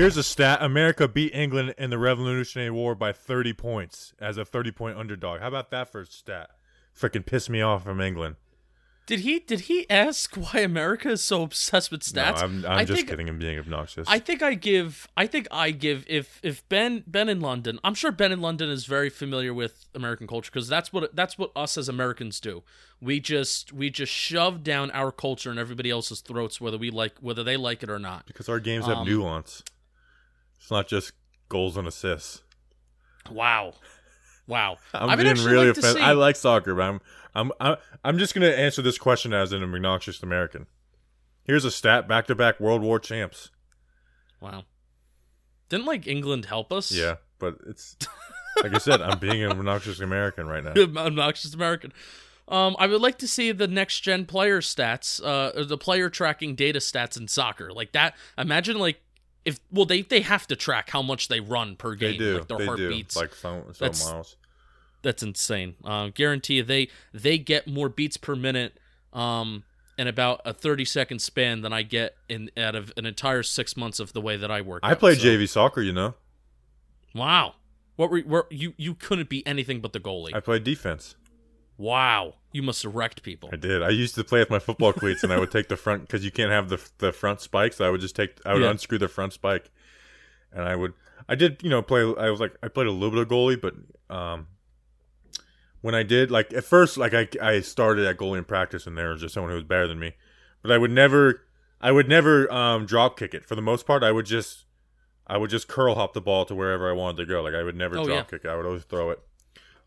Here's 0.00 0.16
a 0.16 0.22
stat: 0.22 0.62
America 0.62 1.06
beat 1.06 1.34
England 1.34 1.74
in 1.76 1.90
the 1.90 1.98
Revolutionary 1.98 2.70
War 2.70 2.94
by 2.94 3.12
30 3.12 3.52
points 3.52 4.14
as 4.18 4.38
a 4.38 4.46
30 4.46 4.70
point 4.70 4.96
underdog. 4.96 5.40
How 5.40 5.48
about 5.48 5.70
that 5.72 5.92
for 5.92 6.00
a 6.00 6.06
stat? 6.06 6.48
Freaking 6.98 7.26
piss 7.26 7.50
me 7.50 7.60
off 7.60 7.84
from 7.84 8.00
England. 8.00 8.36
Did 9.04 9.20
he 9.20 9.40
did 9.40 9.60
he 9.60 9.84
ask 9.90 10.34
why 10.36 10.60
America 10.60 11.10
is 11.10 11.22
so 11.22 11.42
obsessed 11.42 11.90
with 11.90 12.00
stats? 12.00 12.36
No, 12.36 12.44
I'm, 12.44 12.64
I'm 12.64 12.78
I 12.78 12.84
just 12.86 12.96
think, 12.96 13.10
kidding. 13.10 13.28
I'm 13.28 13.38
being 13.38 13.58
obnoxious. 13.58 14.08
I 14.08 14.20
think 14.20 14.40
I 14.40 14.54
give 14.54 15.06
I 15.18 15.26
think 15.26 15.46
I 15.50 15.70
give 15.70 16.06
if 16.08 16.40
if 16.42 16.66
Ben 16.70 17.04
Ben 17.06 17.28
in 17.28 17.42
London, 17.42 17.78
I'm 17.84 17.94
sure 17.94 18.10
Ben 18.10 18.32
in 18.32 18.40
London 18.40 18.70
is 18.70 18.86
very 18.86 19.10
familiar 19.10 19.52
with 19.52 19.84
American 19.94 20.26
culture 20.26 20.50
because 20.50 20.66
that's 20.66 20.94
what 20.94 21.14
that's 21.14 21.36
what 21.36 21.50
us 21.54 21.76
as 21.76 21.90
Americans 21.90 22.40
do. 22.40 22.62
We 23.02 23.20
just 23.20 23.70
we 23.74 23.90
just 23.90 24.12
shove 24.12 24.64
down 24.64 24.90
our 24.92 25.12
culture 25.12 25.50
in 25.52 25.58
everybody 25.58 25.90
else's 25.90 26.22
throats 26.22 26.58
whether 26.58 26.78
we 26.78 26.90
like 26.90 27.18
whether 27.20 27.44
they 27.44 27.58
like 27.58 27.82
it 27.82 27.90
or 27.90 27.98
not. 27.98 28.24
because 28.24 28.48
our 28.48 28.60
games 28.60 28.86
have 28.86 28.98
Um, 28.98 29.06
nuance. 29.06 29.62
It's 30.60 30.70
not 30.70 30.86
just 30.86 31.12
goals 31.48 31.76
and 31.76 31.88
assists. 31.88 32.42
Wow. 33.30 33.74
Wow. 34.46 34.78
I'm 34.94 35.18
being 35.18 35.36
really 35.36 35.66
like 35.68 35.74
to 35.74 35.80
offended. 35.80 36.02
see- 36.02 36.02
I 36.02 36.12
like 36.12 36.36
soccer, 36.36 36.74
but 36.74 36.82
I'm 36.82 37.00
I'm 37.34 37.52
I'm, 37.60 37.76
I'm 38.04 38.18
just 38.18 38.34
gonna 38.34 38.48
answer 38.48 38.82
this 38.82 38.98
question 38.98 39.32
as 39.32 39.52
an 39.52 39.62
obnoxious 39.62 40.22
American. 40.22 40.66
Here's 41.44 41.64
a 41.64 41.70
stat: 41.70 42.06
back-to-back 42.06 42.60
World 42.60 42.82
War 42.82 42.98
champs. 42.98 43.50
Wow. 44.40 44.64
Didn't 45.68 45.86
like 45.86 46.06
England 46.06 46.46
help 46.46 46.72
us? 46.72 46.90
Yeah, 46.92 47.16
but 47.38 47.56
it's 47.66 47.96
Like 48.62 48.74
I 48.74 48.78
said, 48.78 49.00
I'm 49.00 49.18
being 49.18 49.42
an 49.42 49.50
obnoxious 49.52 50.00
American 50.00 50.46
right 50.46 50.62
now. 50.62 50.72
obnoxious 50.96 51.54
American. 51.54 51.92
Um, 52.48 52.74
I 52.78 52.88
would 52.88 53.00
like 53.00 53.18
to 53.18 53.28
see 53.28 53.52
the 53.52 53.68
next 53.68 54.00
gen 54.00 54.26
player 54.26 54.60
stats, 54.60 55.20
uh, 55.24 55.62
the 55.64 55.78
player 55.78 56.10
tracking 56.10 56.56
data 56.56 56.80
stats 56.80 57.16
in 57.16 57.28
soccer, 57.28 57.72
like 57.72 57.92
that. 57.92 58.16
Imagine 58.36 58.78
like 58.78 59.00
if 59.44 59.58
well 59.70 59.86
they 59.86 60.02
they 60.02 60.20
have 60.20 60.46
to 60.48 60.56
track 60.56 60.90
how 60.90 61.02
much 61.02 61.28
they 61.28 61.40
run 61.40 61.76
per 61.76 61.94
game, 61.94 62.12
They 62.12 62.18
do. 62.18 62.38
like 62.38 62.48
their 62.48 62.58
they 62.58 62.66
heartbeats. 62.66 63.14
do. 63.14 63.20
Like 63.20 63.34
so, 63.34 63.64
so 63.72 63.84
That's- 63.84 64.04
miles. 64.04 64.36
That's 65.02 65.22
insane. 65.22 65.76
Uh, 65.82 66.08
guarantee 66.14 66.54
you 66.56 66.62
they 66.62 66.88
they 67.14 67.38
get 67.38 67.66
more 67.66 67.88
beats 67.88 68.18
per 68.18 68.36
minute 68.36 68.74
um, 69.14 69.64
in 69.96 70.06
about 70.08 70.42
a 70.44 70.52
thirty 70.52 70.84
second 70.84 71.20
span 71.20 71.62
than 71.62 71.72
I 71.72 71.82
get 71.82 72.16
in 72.28 72.50
out 72.56 72.74
of 72.74 72.92
an 72.98 73.06
entire 73.06 73.42
six 73.42 73.78
months 73.78 73.98
of 73.98 74.12
the 74.12 74.20
way 74.20 74.36
that 74.36 74.50
I 74.50 74.60
work. 74.60 74.80
I 74.82 74.90
out, 74.92 74.98
played 74.98 75.18
so- 75.18 75.24
JV 75.26 75.48
soccer. 75.48 75.80
You 75.80 75.92
know, 75.94 76.14
Wow. 77.14 77.54
What 77.96 78.10
were, 78.10 78.22
were 78.26 78.46
you? 78.50 78.74
You 78.76 78.94
couldn't 78.94 79.28
be 79.30 79.46
anything 79.46 79.80
but 79.80 79.92
the 79.94 80.00
goalie. 80.00 80.34
I 80.34 80.40
played 80.40 80.64
defense. 80.64 81.16
wow. 81.78 82.34
You 82.52 82.62
must 82.62 82.84
wrecked 82.84 83.22
people. 83.22 83.48
I 83.52 83.56
did. 83.56 83.82
I 83.82 83.90
used 83.90 84.14
to 84.16 84.24
play 84.24 84.40
with 84.40 84.50
my 84.50 84.58
football 84.58 84.92
cleats, 84.92 85.22
and 85.22 85.32
I 85.32 85.38
would 85.38 85.50
take 85.52 85.68
the 85.68 85.76
front 85.76 86.02
because 86.02 86.24
you 86.24 86.30
can't 86.32 86.50
have 86.50 86.68
the 86.68 86.80
the 86.98 87.12
front 87.12 87.40
spikes. 87.40 87.76
So 87.76 87.86
I 87.86 87.90
would 87.90 88.00
just 88.00 88.16
take. 88.16 88.38
I 88.44 88.54
would 88.54 88.62
Yeah. 88.62 88.70
unscrew 88.70 88.98
the 88.98 89.08
front 89.08 89.32
spike, 89.32 89.70
and 90.52 90.64
I 90.64 90.74
would. 90.74 90.92
I 91.28 91.36
did. 91.36 91.62
You 91.62 91.70
know, 91.70 91.80
play. 91.82 92.00
I 92.02 92.28
was 92.30 92.40
like, 92.40 92.54
I 92.62 92.68
played 92.68 92.88
a 92.88 92.90
little 92.92 93.10
bit 93.10 93.20
of 93.20 93.28
goalie, 93.28 93.60
but 93.60 93.74
um, 94.14 94.48
when 95.80 95.94
I 95.94 96.02
did, 96.02 96.30
like 96.30 96.52
at 96.52 96.64
first, 96.64 96.96
like 96.98 97.14
I 97.14 97.28
I 97.40 97.60
started 97.60 98.06
at 98.06 98.16
goalie 98.16 98.38
in 98.38 98.44
practice, 98.44 98.86
and 98.86 98.96
there 98.98 99.10
was 99.10 99.20
just 99.20 99.34
someone 99.34 99.50
who 99.50 99.56
was 99.56 99.64
better 99.64 99.86
than 99.86 99.98
me, 99.98 100.14
but 100.62 100.72
I 100.72 100.78
would 100.78 100.90
never. 100.90 101.42
I 101.82 101.92
would 101.92 102.08
never 102.08 102.52
um 102.52 102.84
drop 102.84 103.18
kick 103.18 103.32
it. 103.32 103.46
For 103.46 103.54
the 103.54 103.62
most 103.62 103.86
part, 103.86 104.02
I 104.02 104.12
would 104.12 104.26
just. 104.26 104.64
I 105.26 105.36
would 105.36 105.48
just 105.50 105.68
curl 105.68 105.94
hop 105.94 106.12
the 106.12 106.20
ball 106.20 106.44
to 106.46 106.54
wherever 106.56 106.90
I 106.90 106.92
wanted 106.92 107.18
to 107.18 107.26
go. 107.26 107.40
Like 107.42 107.54
I 107.54 107.62
would 107.62 107.76
never 107.76 107.96
Oh, 107.96 108.04
drop 108.04 108.16
yeah. 108.16 108.22
kick. 108.24 108.44
it. 108.44 108.48
I 108.48 108.56
would 108.56 108.66
always 108.66 108.82
throw 108.82 109.10
it. 109.10 109.20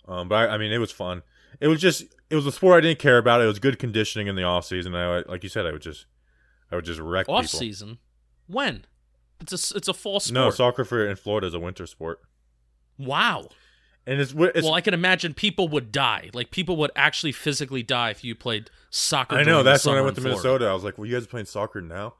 Um, 0.07 0.29
but 0.29 0.35
I, 0.49 0.53
I 0.53 0.57
mean, 0.57 0.71
it 0.71 0.77
was 0.77 0.91
fun. 0.91 1.21
It 1.59 1.67
was 1.67 1.81
just 1.81 2.03
it 2.29 2.35
was 2.35 2.45
a 2.45 2.51
sport 2.51 2.77
I 2.77 2.81
didn't 2.81 2.99
care 2.99 3.17
about. 3.17 3.41
It 3.41 3.45
was 3.45 3.59
good 3.59 3.79
conditioning 3.79 4.27
in 4.27 4.35
the 4.35 4.43
off 4.43 4.65
season. 4.65 4.95
I 4.95 5.23
like 5.27 5.43
you 5.43 5.49
said, 5.49 5.65
I 5.65 5.71
would 5.71 5.81
just 5.81 6.05
I 6.71 6.75
would 6.75 6.85
just 6.85 6.99
wreck 6.99 7.29
Off 7.29 7.43
people. 7.43 7.59
season. 7.59 7.97
When? 8.47 8.85
It's 9.39 9.71
a 9.71 9.77
it's 9.77 9.87
a 9.87 9.93
fall 9.93 10.19
sport. 10.19 10.33
No, 10.33 10.49
soccer 10.49 10.83
for 10.85 11.05
in 11.07 11.15
Florida 11.15 11.47
is 11.47 11.53
a 11.53 11.59
winter 11.59 11.85
sport, 11.85 12.21
wow. 12.97 13.47
and 14.07 14.19
it's 14.19 14.33
it's. 14.33 14.63
well, 14.63 14.73
I 14.73 14.81
can 14.81 14.93
imagine 14.93 15.33
people 15.33 15.67
would 15.67 15.91
die. 15.91 16.29
Like 16.33 16.49
people 16.49 16.77
would 16.77 16.91
actually 16.95 17.33
physically 17.33 17.83
die 17.83 18.09
if 18.09 18.23
you 18.23 18.35
played 18.35 18.69
soccer. 18.89 19.35
I 19.35 19.43
know 19.43 19.61
that's 19.61 19.85
when 19.85 19.97
I 19.97 20.01
went 20.01 20.15
to. 20.15 20.21
Minnesota. 20.21 20.67
I 20.67 20.73
was 20.73 20.83
like, 20.83 20.97
"Well, 20.97 21.05
you 21.05 21.13
guys 21.13 21.25
are 21.25 21.27
playing 21.27 21.45
soccer 21.45 21.81
now," 21.81 22.13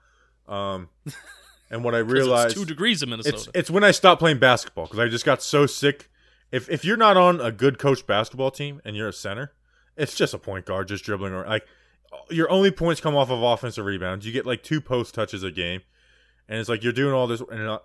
um, 0.48 0.90
and 1.72 1.84
what 1.84 1.96
I 1.96 2.00
realized 2.00 2.52
it's 2.52 2.56
two 2.56 2.66
degrees 2.66 3.02
in 3.02 3.10
Minnesota. 3.10 3.38
It's 3.38 3.48
it's 3.54 3.72
when 3.72 3.84
I 3.84 3.92
stopped 3.92 4.20
playing 4.20 4.40
basketball 4.40 4.86
because 4.86 5.00
I 5.00 5.08
just 5.08 5.26
got 5.26 5.42
so 5.42 5.66
sick. 5.66 6.10
If 6.54 6.70
if 6.70 6.86
you're 6.86 6.98
not 6.98 7.18
on 7.18 7.42
a 7.42 7.52
good 7.52 7.80
coach 7.80 8.06
basketball 8.06 8.52
team 8.52 8.80
and 8.86 8.96
you're 8.96 9.08
a 9.10 9.14
center, 9.14 9.52
it's 9.98 10.16
just 10.16 10.34
a 10.34 10.38
point 10.38 10.66
guard 10.66 10.88
just 10.88 11.04
dribbling 11.04 11.34
or 11.34 11.46
like 11.46 11.66
your 12.30 12.50
only 12.52 12.70
points 12.70 13.02
come 13.02 13.16
off 13.16 13.32
of 13.32 13.42
offensive 13.42 13.84
rebounds. 13.86 14.26
You 14.26 14.32
get 14.32 14.46
like 14.46 14.62
two 14.62 14.80
post 14.80 15.16
touches 15.16 15.42
a 15.44 15.50
game, 15.52 15.82
and 16.48 16.60
it's 16.60 16.70
like 16.70 16.84
you're 16.84 16.94
doing 16.94 17.14
all 17.14 17.26
this 17.26 17.42
and 17.42 17.68
uh, 17.68 17.80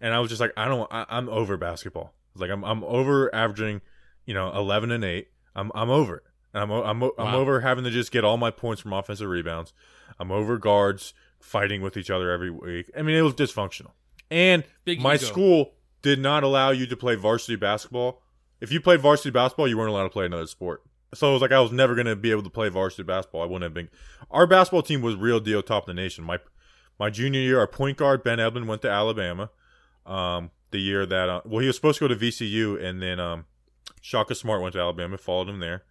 and 0.00 0.14
I 0.14 0.20
was 0.20 0.30
just 0.30 0.40
like 0.40 0.52
I 0.56 0.64
don't 0.66 0.90
I, 0.90 1.04
I'm 1.10 1.28
over 1.28 1.56
basketball. 1.58 2.14
It's 2.32 2.40
like 2.40 2.50
I'm 2.50 2.64
I'm 2.64 2.82
over 2.84 3.32
averaging, 3.34 3.82
you 4.24 4.32
know, 4.34 4.50
eleven 4.56 4.90
and 4.90 5.04
eight. 5.04 5.28
I'm 5.54 5.70
I'm 5.74 5.90
over 5.90 6.16
it. 6.16 6.22
And 6.54 6.62
I'm 6.62 6.70
I'm 6.70 7.02
I'm 7.02 7.10
Wow. 7.18 7.38
over 7.40 7.60
having 7.60 7.84
to 7.84 7.90
just 7.90 8.10
get 8.10 8.24
all 8.24 8.38
my 8.38 8.50
points 8.50 8.80
from 8.80 8.94
offensive 8.94 9.28
rebounds. 9.28 9.74
I'm 10.18 10.32
over 10.32 10.56
guards 10.56 11.12
fighting 11.40 11.82
with 11.82 11.96
each 11.98 12.08
other 12.10 12.30
every 12.30 12.50
week. 12.50 12.90
I 12.96 13.02
mean, 13.02 13.16
it 13.16 13.22
was 13.22 13.34
dysfunctional. 13.34 13.90
And 14.30 14.64
Big 14.86 15.00
my 15.00 15.16
ego. 15.16 15.24
school 15.26 15.72
did 16.04 16.20
not 16.20 16.44
allow 16.44 16.70
you 16.70 16.86
to 16.86 16.96
play 16.96 17.14
varsity 17.14 17.56
basketball. 17.56 18.22
If 18.60 18.70
you 18.70 18.80
played 18.80 19.00
varsity 19.00 19.30
basketball, 19.30 19.66
you 19.66 19.78
weren't 19.78 19.90
allowed 19.90 20.04
to 20.04 20.10
play 20.10 20.26
another 20.26 20.46
sport. 20.46 20.82
So 21.14 21.30
it 21.30 21.32
was 21.32 21.42
like 21.42 21.50
I 21.50 21.60
was 21.60 21.72
never 21.72 21.94
going 21.94 22.06
to 22.06 22.14
be 22.14 22.30
able 22.30 22.42
to 22.42 22.50
play 22.50 22.68
varsity 22.68 23.02
basketball. 23.04 23.42
I 23.42 23.46
wouldn't 23.46 23.62
have 23.62 23.74
been. 23.74 23.88
Our 24.30 24.46
basketball 24.46 24.82
team 24.82 25.00
was 25.00 25.16
real 25.16 25.40
deal 25.40 25.62
top 25.62 25.84
of 25.84 25.86
the 25.86 25.94
nation. 25.94 26.24
My 26.24 26.38
my 27.00 27.08
junior 27.10 27.40
year, 27.40 27.58
our 27.58 27.66
point 27.66 27.96
guard 27.96 28.22
Ben 28.22 28.38
Edlin 28.38 28.66
went 28.66 28.82
to 28.82 28.90
Alabama. 28.90 29.50
Um, 30.04 30.50
the 30.70 30.78
year 30.78 31.06
that 31.06 31.28
uh, 31.28 31.40
well, 31.46 31.60
he 31.60 31.66
was 31.66 31.76
supposed 31.76 31.98
to 32.00 32.08
go 32.08 32.14
to 32.14 32.20
VCU, 32.20 32.82
and 32.82 33.00
then 33.00 33.18
um, 33.18 33.46
Shaka 34.02 34.34
Smart 34.34 34.60
went 34.60 34.74
to 34.74 34.80
Alabama, 34.80 35.16
followed 35.16 35.48
him 35.48 35.60
there. 35.60 35.84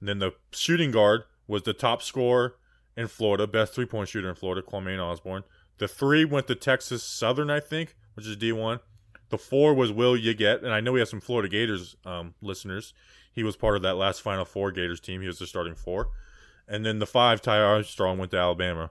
And 0.00 0.08
then 0.08 0.18
the 0.18 0.32
shooting 0.50 0.90
guard 0.90 1.22
was 1.46 1.62
the 1.62 1.72
top 1.72 2.02
scorer 2.02 2.56
in 2.96 3.06
Florida, 3.06 3.46
best 3.46 3.74
three 3.74 3.86
point 3.86 4.08
shooter 4.08 4.28
in 4.28 4.34
Florida, 4.34 4.62
Kwame 4.62 4.98
Osborne. 4.98 5.44
The 5.78 5.86
three 5.86 6.24
went 6.24 6.48
to 6.48 6.56
Texas 6.56 7.04
Southern, 7.04 7.50
I 7.50 7.60
think, 7.60 7.96
which 8.14 8.26
is 8.26 8.36
D 8.36 8.50
one. 8.50 8.80
The 9.30 9.38
four 9.38 9.74
was 9.74 9.90
Will 9.92 10.16
Yeguete, 10.16 10.62
and 10.62 10.72
I 10.72 10.80
know 10.80 10.92
we 10.92 10.98
have 11.00 11.08
some 11.08 11.20
Florida 11.20 11.48
Gators 11.48 11.96
um, 12.04 12.34
listeners. 12.42 12.92
He 13.32 13.42
was 13.42 13.56
part 13.56 13.76
of 13.76 13.82
that 13.82 13.94
last 13.94 14.22
Final 14.22 14.44
Four 14.44 14.72
Gators 14.72 15.00
team. 15.00 15.20
He 15.20 15.26
was 15.28 15.38
the 15.38 15.46
starting 15.46 15.74
four. 15.74 16.08
And 16.68 16.84
then 16.84 16.98
the 16.98 17.06
five, 17.06 17.40
Ty 17.40 17.58
Armstrong, 17.60 18.18
went 18.18 18.30
to 18.32 18.38
Alabama. 18.38 18.90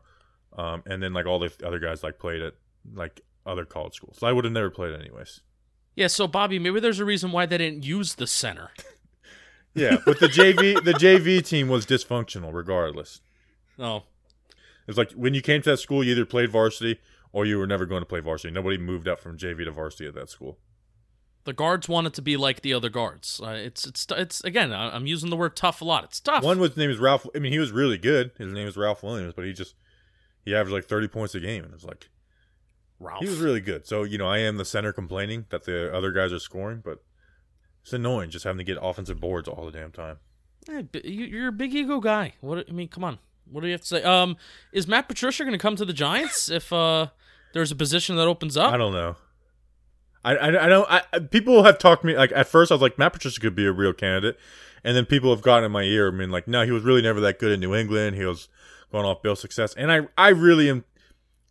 Um, 0.58 0.82
and 0.86 1.04
then 1.04 1.14
like 1.14 1.26
all 1.26 1.40
the 1.40 1.52
other 1.66 1.80
guys 1.80 2.04
like 2.04 2.20
played 2.20 2.42
at 2.42 2.54
like 2.94 3.22
other 3.46 3.66
college 3.66 3.94
schools. 3.96 4.18
So 4.20 4.28
I 4.28 4.32
would 4.32 4.46
have 4.46 4.54
never 4.54 4.70
played 4.70 4.94
anyways. 5.00 5.42
yeah. 5.96 6.08
So 6.08 6.28
Bobby, 6.28 6.58
maybe 6.60 6.80
there's 6.80 7.00
a 7.00 7.06
reason 7.06 7.32
why 7.32 7.46
they 7.46 7.58
didn't 7.58 7.86
use 7.86 8.16
the 8.16 8.28
center. 8.28 8.72
Yeah, 9.76 9.98
but 10.04 10.20
the 10.20 10.26
JV 10.28 10.84
the 10.84 10.94
JV 10.94 11.46
team 11.46 11.68
was 11.68 11.86
dysfunctional 11.86 12.52
regardless. 12.52 13.22
Oh, 13.78 14.04
It's 14.88 14.98
like 14.98 15.12
when 15.12 15.36
you 15.36 15.42
came 15.44 15.62
to 15.62 15.70
that 15.72 15.78
school, 15.78 16.04
you 16.04 16.14
either 16.14 16.26
played 16.26 16.50
varsity 16.50 17.00
or 17.32 17.46
you 17.46 17.58
were 17.58 17.68
never 17.68 17.86
going 17.86 18.02
to 18.02 18.06
play 18.06 18.20
varsity. 18.20 18.54
Nobody 18.54 18.78
moved 18.78 19.08
up 19.08 19.20
from 19.20 19.38
JV 19.38 19.66
to 19.66 19.72
varsity 19.72 20.08
at 20.08 20.14
that 20.16 20.30
school. 20.30 20.58
the 21.46 21.54
guards 21.54 21.88
wanted 21.90 22.14
to 22.14 22.22
be 22.22 22.38
like 22.38 22.62
the 22.62 22.74
other 22.74 22.90
guards. 22.90 23.40
Uh, 23.44 23.50
it's 23.52 23.86
it's 23.88 24.06
it's 24.12 24.44
again. 24.44 24.72
I'm 24.74 25.08
using 25.08 25.30
the 25.30 25.38
word 25.38 25.56
tough 25.56 25.82
a 25.82 25.86
lot. 25.86 26.04
It's 26.04 26.20
tough. 26.20 26.44
One 26.44 26.60
was 26.60 26.76
name 26.78 26.90
is 26.92 27.00
Ralph. 27.00 27.26
I 27.36 27.40
mean, 27.40 27.52
he 27.54 27.60
was 27.60 27.72
really 27.72 27.98
good. 27.98 28.32
His 28.38 28.54
name 28.54 28.66
was 28.66 28.78
Ralph 28.78 29.02
Williams, 29.04 29.34
but 29.36 29.46
he 29.46 29.54
just 29.54 29.74
he 30.46 30.54
averaged 30.54 30.74
like 30.74 30.86
thirty 30.86 31.08
points 31.08 31.34
a 31.36 31.40
game, 31.40 31.64
and 31.64 31.74
it's 31.74 31.84
like 31.86 32.10
Ralph. 33.00 33.24
he 33.24 33.30
was 33.30 33.40
really 33.40 33.62
good. 33.62 33.88
So 33.88 34.04
you 34.04 34.18
know, 34.18 34.28
I 34.28 34.40
am 34.40 34.58
the 34.58 34.66
center 34.66 34.92
complaining 34.94 35.46
that 35.50 35.64
the 35.64 35.96
other 35.96 36.12
guys 36.12 36.34
are 36.34 36.40
scoring, 36.40 36.82
but 36.84 37.04
it's 37.84 37.94
annoying 37.94 38.30
just 38.30 38.44
having 38.44 38.58
to 38.60 38.64
get 38.64 38.78
offensive 38.82 39.20
boards 39.20 39.48
all 39.48 39.66
the 39.66 39.72
damn 39.72 39.92
time. 39.92 40.18
You- 40.68 40.86
you're 41.04 41.48
a 41.48 41.52
big 41.54 41.74
ego 41.74 42.00
guy. 42.00 42.34
What 42.42 42.66
I 42.68 42.72
mean, 42.72 42.90
come 42.90 43.04
on. 43.06 43.18
What 43.50 43.62
do 43.62 43.68
you 43.68 43.72
have 43.74 43.82
to 43.82 43.88
say? 43.88 44.04
Um, 44.04 44.38
is 44.72 44.88
Matt 44.88 45.08
Patricia 45.08 45.44
going 45.44 45.54
to 45.54 45.58
come 45.58 45.76
to 45.78 45.86
the 45.86 45.94
Giants 45.94 46.50
if 46.50 46.72
uh 46.72 47.08
there's 47.54 47.72
a 47.72 47.76
position 47.76 48.16
that 48.18 48.28
opens 48.28 48.58
up? 48.58 48.74
I 48.74 48.78
don't 48.78 48.94
know. 48.94 49.16
I, 50.24 50.36
I, 50.36 50.66
I 50.66 50.68
don't. 50.68 50.88
I, 50.90 51.20
people 51.20 51.64
have 51.64 51.80
talked 51.80 52.02
to 52.02 52.08
me 52.08 52.16
like 52.16 52.32
at 52.36 52.48
first 52.48 52.72
I 52.72 52.76
was 52.76 52.82
like 52.82 52.98
Matt 52.98 53.14
Patricia 53.14 53.40
could 53.40 53.56
be 53.56 53.66
a 53.66 53.72
real 53.72 53.94
candidate, 53.94 54.38
and 54.84 54.96
then 54.96 55.06
people 55.06 55.30
have 55.32 55.42
gotten 55.42 55.66
in 55.66 55.72
my 55.72 55.84
ear. 55.84 56.10
I 56.10 56.12
mean, 56.12 56.30
like 56.30 56.48
no, 56.48 56.66
he 56.66 56.72
was 56.72 56.84
really 56.84 57.02
never 57.02 57.20
that 57.22 57.40
good 57.40 57.52
in 57.52 57.60
New 57.60 57.74
England. 57.74 58.16
He 58.16 58.26
was 58.26 58.50
going 58.92 59.06
off 59.06 59.22
Bill's 59.22 59.40
success, 59.40 59.74
and 59.76 59.92
I 59.92 60.08
I 60.18 60.30
really 60.30 60.70
am 60.70 60.84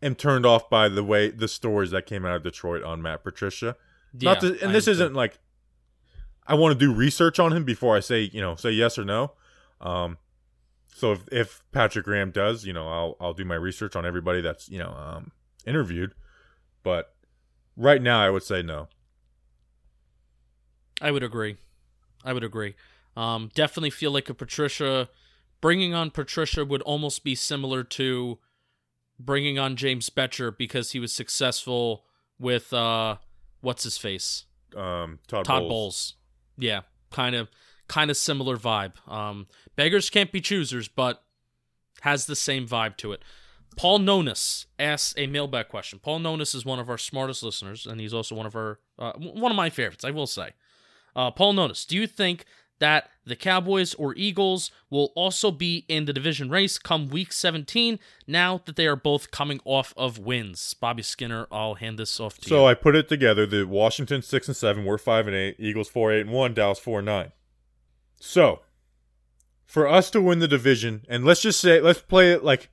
am 0.02 0.14
turned 0.14 0.44
off 0.44 0.68
by 0.68 0.88
the 0.88 1.02
way 1.02 1.30
the 1.30 1.48
stories 1.48 1.90
that 1.92 2.06
came 2.06 2.24
out 2.24 2.36
of 2.36 2.42
Detroit 2.42 2.82
on 2.82 3.00
Matt 3.00 3.24
Patricia. 3.24 3.76
Not 4.12 4.42
Yeah, 4.42 4.50
to, 4.50 4.60
and 4.60 4.70
I 4.70 4.72
this 4.72 4.86
isn't 4.86 5.14
like 5.14 5.38
I 6.46 6.54
want 6.54 6.78
to 6.78 6.86
do 6.86 6.92
research 6.92 7.38
on 7.38 7.52
him 7.52 7.64
before 7.64 7.96
I 7.96 8.00
say 8.00 8.30
you 8.32 8.40
know 8.40 8.54
say 8.54 8.70
yes 8.70 8.98
or 8.98 9.04
no. 9.04 9.32
Um, 9.80 10.18
so 10.94 11.12
if 11.12 11.20
if 11.32 11.62
Patrick 11.72 12.04
Graham 12.04 12.32
does, 12.32 12.66
you 12.66 12.72
know, 12.72 12.88
I'll 12.88 13.16
I'll 13.20 13.34
do 13.34 13.44
my 13.44 13.54
research 13.54 13.96
on 13.96 14.04
everybody 14.04 14.40
that's 14.40 14.68
you 14.68 14.78
know 14.78 14.90
um 14.90 15.32
interviewed, 15.66 16.14
but 16.82 17.14
right 17.76 18.00
now 18.02 18.20
I 18.20 18.30
would 18.30 18.42
say 18.42 18.62
no. 18.62 18.88
I 21.00 21.10
would 21.10 21.22
agree. 21.22 21.56
I 22.24 22.32
would 22.32 22.44
agree. 22.44 22.74
Um, 23.16 23.50
definitely 23.54 23.90
feel 23.90 24.10
like 24.10 24.28
a 24.28 24.34
Patricia 24.34 25.08
bringing 25.60 25.94
on 25.94 26.10
Patricia 26.10 26.64
would 26.64 26.82
almost 26.82 27.24
be 27.24 27.34
similar 27.34 27.82
to 27.82 28.38
bringing 29.18 29.58
on 29.58 29.76
James 29.76 30.10
Bettcher 30.10 30.56
because 30.56 30.92
he 30.92 31.00
was 31.00 31.12
successful 31.12 32.04
with 32.38 32.72
uh, 32.72 33.16
what's 33.60 33.82
his 33.84 33.98
face 33.98 34.44
Um, 34.76 35.18
Todd, 35.26 35.44
Todd 35.44 35.60
Bowles. 35.62 35.68
Bowles. 35.68 36.14
Yeah, 36.56 36.82
kind 37.10 37.34
of 37.34 37.48
kind 37.88 38.10
of 38.10 38.16
similar 38.16 38.56
vibe. 38.56 38.92
Um, 39.10 39.46
beggars 39.76 40.10
can't 40.10 40.30
be 40.30 40.40
choosers, 40.40 40.88
but 40.88 41.22
has 42.02 42.26
the 42.26 42.36
same 42.36 42.66
vibe 42.66 42.96
to 42.98 43.12
it. 43.12 43.22
Paul 43.78 44.00
Nonus 44.00 44.66
asks 44.78 45.14
a 45.16 45.28
mailbag 45.28 45.68
question. 45.68 46.00
Paul 46.00 46.18
Nonus 46.18 46.52
is 46.54 46.64
one 46.64 46.80
of 46.80 46.90
our 46.90 46.98
smartest 46.98 47.44
listeners, 47.44 47.86
and 47.86 48.00
he's 48.00 48.12
also 48.12 48.34
one 48.34 48.44
of 48.44 48.56
our 48.56 48.80
uh, 48.98 49.12
one 49.12 49.52
of 49.52 49.56
my 49.56 49.70
favorites. 49.70 50.04
I 50.04 50.10
will 50.10 50.26
say, 50.26 50.50
uh, 51.14 51.30
Paul 51.30 51.54
Nonus, 51.54 51.86
do 51.86 51.96
you 51.96 52.08
think 52.08 52.44
that 52.80 53.08
the 53.24 53.36
Cowboys 53.36 53.94
or 53.94 54.14
Eagles 54.16 54.72
will 54.90 55.12
also 55.14 55.52
be 55.52 55.84
in 55.88 56.06
the 56.06 56.12
division 56.12 56.50
race 56.50 56.76
come 56.76 57.08
Week 57.08 57.32
17? 57.32 58.00
Now 58.26 58.60
that 58.64 58.74
they 58.74 58.88
are 58.88 58.96
both 58.96 59.30
coming 59.30 59.60
off 59.64 59.94
of 59.96 60.18
wins, 60.18 60.74
Bobby 60.74 61.02
Skinner, 61.02 61.46
I'll 61.52 61.74
hand 61.74 62.00
this 62.00 62.18
off 62.18 62.38
to 62.38 62.48
So 62.48 62.54
you. 62.54 62.60
So 62.60 62.66
I 62.66 62.74
put 62.74 62.96
it 62.96 63.08
together. 63.08 63.46
The 63.46 63.64
Washington 63.64 64.22
six 64.22 64.48
and 64.48 64.56
seven, 64.56 64.84
we're 64.84 64.98
five 64.98 65.28
and 65.28 65.36
eight. 65.36 65.54
Eagles 65.60 65.88
four 65.88 66.12
eight 66.12 66.22
and 66.22 66.32
one. 66.32 66.52
Dallas 66.52 66.80
four 66.80 66.98
and 66.98 67.06
nine. 67.06 67.30
So 68.18 68.62
for 69.66 69.86
us 69.86 70.10
to 70.10 70.20
win 70.20 70.40
the 70.40 70.48
division, 70.48 71.04
and 71.08 71.24
let's 71.24 71.42
just 71.42 71.60
say 71.60 71.80
let's 71.80 72.00
play 72.00 72.32
it 72.32 72.42
like 72.42 72.70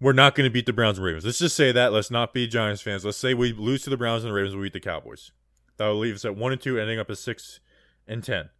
we're 0.00 0.12
not 0.12 0.34
going 0.34 0.48
to 0.48 0.52
beat 0.52 0.66
the 0.66 0.72
Browns 0.72 0.98
and 0.98 1.06
Ravens. 1.06 1.24
Let's 1.24 1.38
just 1.38 1.56
say 1.56 1.72
that. 1.72 1.92
Let's 1.92 2.10
not 2.10 2.34
be 2.34 2.46
Giants 2.46 2.82
fans. 2.82 3.04
Let's 3.04 3.16
say 3.16 3.34
we 3.34 3.52
lose 3.52 3.82
to 3.82 3.90
the 3.90 3.96
Browns 3.96 4.24
and 4.24 4.30
the 4.30 4.34
Ravens. 4.34 4.54
We 4.54 4.64
beat 4.64 4.74
the 4.74 4.80
Cowboys. 4.80 5.30
That 5.76 5.88
would 5.88 5.94
leave 5.94 6.14
us 6.14 6.24
at 6.24 6.36
one 6.36 6.52
and 6.52 6.60
two, 6.60 6.78
ending 6.78 6.98
up 6.98 7.10
at 7.10 7.18
six 7.18 7.60
and 8.06 8.22
10. 8.22 8.50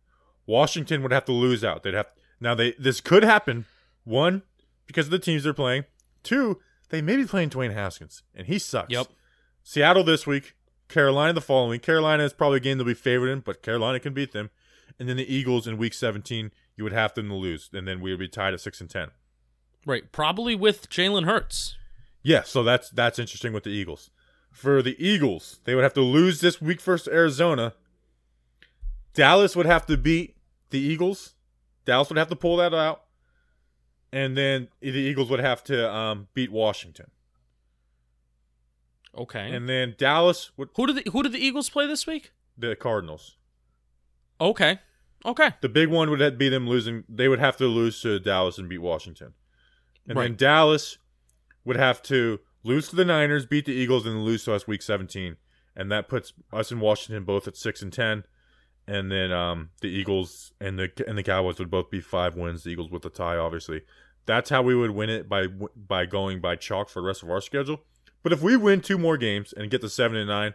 Washington 0.47 1.03
would 1.03 1.13
have 1.13 1.25
to 1.27 1.33
lose 1.33 1.65
out. 1.65 1.83
They'd 1.83 1.95
have 1.95 2.07
now 2.41 2.55
they 2.55 2.73
this 2.79 3.01
could 3.01 3.23
happen. 3.23 3.65
One, 4.05 4.43
because 4.87 5.07
of 5.07 5.11
the 5.11 5.19
teams 5.19 5.45
they're 5.45 5.55
playing. 5.55 5.85
Two, 6.23 6.61
they 6.91 7.03
may 7.03 7.17
be 7.17 7.25
playing 7.25 7.51
Dwayne 7.51 7.73
Haskins, 7.73 8.23
and 8.35 8.47
he 8.47 8.59
sucks. 8.59 8.93
Yep. 8.93 9.09
Seattle 9.63 10.05
this 10.05 10.27
week, 10.27 10.55
Carolina 10.89 11.33
the 11.33 11.41
following. 11.41 11.81
Carolina 11.81 12.23
is 12.23 12.33
probably 12.33 12.59
a 12.59 12.61
game 12.61 12.79
they'll 12.79 12.87
be 12.87 12.95
favored 12.95 13.29
in, 13.29 13.41
but 13.41 13.63
Carolina 13.63 13.99
can 13.99 14.15
beat 14.15 14.33
them. 14.33 14.51
And 14.99 15.09
then 15.09 15.17
the 15.17 15.33
Eagles 15.33 15.67
in 15.67 15.77
week 15.77 15.93
17, 15.93 16.53
you 16.77 16.85
would 16.85 16.93
have 16.93 17.15
them 17.15 17.29
to 17.29 17.35
lose, 17.35 17.69
and 17.73 17.87
then 17.87 18.01
we 18.01 18.11
would 18.13 18.21
be 18.21 18.29
tied 18.29 18.55
at 18.55 18.61
6 18.61 18.81
and 18.81 18.89
10. 18.89 19.09
Right. 19.87 20.13
Probably 20.13 20.55
with 20.55 20.91
Jalen 20.91 21.25
Hurts. 21.25 21.77
Yeah, 22.23 22.43
so 22.43 22.63
that's 22.63 22.91
that's 22.91 23.19
interesting 23.19 23.53
with 23.53 23.65
the 23.65 23.71
Eagles. 23.71 24.11
For 24.51 24.83
the 24.83 24.97
Eagles, 24.99 25.61
they 25.65 25.75
would 25.75 25.85
have 25.85 25.95
to 25.95 26.01
lose 26.01 26.41
this 26.41 26.61
week 26.61 26.81
first 26.81 27.05
to 27.05 27.13
Arizona. 27.13 27.73
Dallas 29.15 29.55
would 29.57 29.67
have 29.67 29.87
to 29.87 29.97
beat 29.97 30.37
the 30.71 30.81
Eagles. 30.81 31.35
Dallas 31.85 32.09
would 32.09 32.19
have 32.19 32.29
to 32.29 32.37
pull 32.37 32.57
that 32.57 32.75
out. 32.75 33.05
And 34.13 34.37
then 34.37 34.69
the 34.81 34.91
Eagles 34.91 35.31
would 35.31 35.41
have 35.41 35.63
to 35.65 35.91
um, 35.91 36.29
beat 36.35 36.51
Washington. 36.51 37.11
Okay. 39.17 39.51
And 39.53 39.69
then 39.69 39.95
Dallas 39.97 40.51
would 40.57 40.71
who 40.75 40.87
did 40.87 40.97
the, 40.97 41.11
who 41.11 41.23
did 41.23 41.33
the 41.33 41.39
Eagles 41.39 41.71
play 41.71 41.87
this 41.87 42.07
week? 42.07 42.33
the 42.59 42.75
Cardinals. 42.77 43.37
Okay. 44.41 44.81
Okay. 45.25 45.51
The 45.61 45.69
big 45.69 45.89
one 45.89 46.11
would 46.11 46.39
be 46.39 46.49
them 46.49 46.69
losing. 46.69 47.05
They 47.09 47.29
would 47.29 47.39
have 47.39 47.57
to 47.59 47.67
lose 47.67 48.01
to 48.03 48.19
Dallas 48.19 48.59
and 48.59 48.69
beat 48.69 48.79
Washington. 48.79 49.35
And 50.09 50.19
then 50.19 50.37
Dallas 50.37 50.99
would 51.65 51.77
have 51.77 52.03
to 52.05 52.41
lose 52.63 52.89
to 52.89 52.97
the 52.97 53.05
Niners, 53.05 53.47
beat 53.47 53.67
the 53.67 53.73
Eagles, 53.73 54.07
and 54.07 54.25
lose 54.25 54.45
to 54.45 54.55
us 54.55 54.67
week 54.67 54.83
17. 54.83 55.37
And 55.75 55.93
that 55.93 56.09
puts 56.09 56.33
us 56.53 56.71
and 56.71 56.81
Washington 56.81 57.25
both 57.25 57.47
at 57.47 57.57
6 57.57 57.83
and 57.83 57.93
10. 57.93 58.25
And 58.89 59.11
then 59.11 59.33
um, 59.33 59.71
the 59.81 59.89
Eagles 59.89 60.53
and 60.61 60.79
the 60.79 60.91
and 61.09 61.19
the 61.19 61.25
Cowboys 61.25 61.59
would 61.59 61.71
both 61.71 61.91
be 61.91 62.01
five 62.01 62.37
wins. 62.37 62.63
The 62.63 62.71
Eagles 62.71 62.91
with 62.91 63.05
a 63.05 63.11
tie, 63.11 63.37
obviously. 63.37 63.83
That's 64.27 64.49
how 64.49 64.63
we 64.63 64.77
would 64.77 64.93
win 64.93 65.11
it 65.11 65.29
by 65.29 65.49
by 65.49 66.07
going 66.07 66.41
by 66.41 66.55
chalk 66.55 66.89
for 66.89 67.01
the 67.01 67.07
rest 67.07 67.25
of 67.25 67.31
our 67.31 67.41
schedule. 67.41 67.81
But 68.23 68.33
if 68.33 68.43
we 68.43 68.57
win 68.57 68.81
two 68.81 68.97
more 68.97 69.17
games 69.17 69.53
and 69.53 69.71
get 69.71 69.81
to 69.81 69.89
seven 69.89 70.17
and 70.17 70.29
nine, 70.29 70.55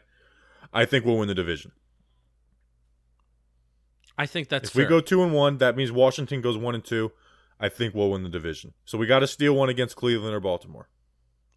I 0.73 0.85
think 0.85 1.05
we'll 1.05 1.17
win 1.17 1.27
the 1.27 1.35
division. 1.35 1.73
I 4.17 4.25
think 4.25 4.49
that's 4.49 4.69
if 4.69 4.73
fair. 4.73 4.85
we 4.85 4.89
go 4.89 5.01
two 5.01 5.23
and 5.23 5.33
one, 5.33 5.57
that 5.57 5.75
means 5.75 5.91
Washington 5.91 6.41
goes 6.41 6.57
one 6.57 6.75
and 6.75 6.83
two. 6.83 7.11
I 7.61 7.69
think 7.69 7.93
we'll 7.93 8.09
win 8.09 8.23
the 8.23 8.29
division. 8.29 8.73
So 8.85 8.97
we 8.97 9.05
got 9.05 9.19
to 9.19 9.27
steal 9.27 9.53
one 9.53 9.69
against 9.69 9.95
Cleveland 9.95 10.35
or 10.35 10.39
Baltimore. 10.39 10.89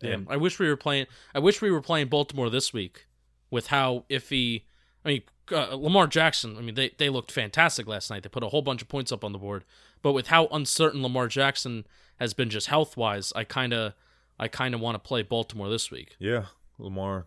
Damn. 0.01 0.13
And- 0.13 0.29
I 0.31 0.37
wish 0.37 0.59
we 0.59 0.69
were 0.69 0.77
playing. 0.77 1.07
I 1.35 1.39
wish 1.41 1.61
we 1.63 1.71
were 1.71 1.81
playing 1.81 2.09
Baltimore 2.09 2.51
this 2.51 2.73
week 2.73 3.07
with 3.51 3.69
how 3.69 4.05
iffy. 4.11 4.63
I 5.05 5.09
mean, 5.09 5.23
uh, 5.51 5.75
Lamar 5.75 6.07
Jackson. 6.07 6.57
I 6.57 6.61
mean, 6.61 6.75
they 6.75 6.91
they 6.99 7.09
looked 7.09 7.33
fantastic 7.33 7.87
last 7.87 8.11
night. 8.11 8.23
They 8.23 8.29
put 8.29 8.43
a 8.45 8.49
whole 8.49 8.63
bunch 8.63 8.83
of 8.83 8.89
points 8.89 9.11
up 9.11 9.25
on 9.25 9.33
the 9.33 9.39
board. 9.39 9.65
But 10.03 10.13
with 10.13 10.27
how 10.29 10.47
uncertain 10.49 11.03
Lamar 11.03 11.29
Jackson 11.29 11.87
has 12.21 12.35
been 12.35 12.51
just 12.51 12.67
health 12.67 12.97
wise, 12.97 13.33
I 13.35 13.45
kind 13.45 13.73
of 13.73 13.95
I 14.39 14.49
kind 14.49 14.75
of 14.75 14.81
want 14.81 14.95
to 14.97 14.99
play 14.99 15.23
Baltimore 15.23 15.69
this 15.71 15.91
week. 15.91 16.17
Yeah, 16.19 16.47
Lamar. 16.79 17.27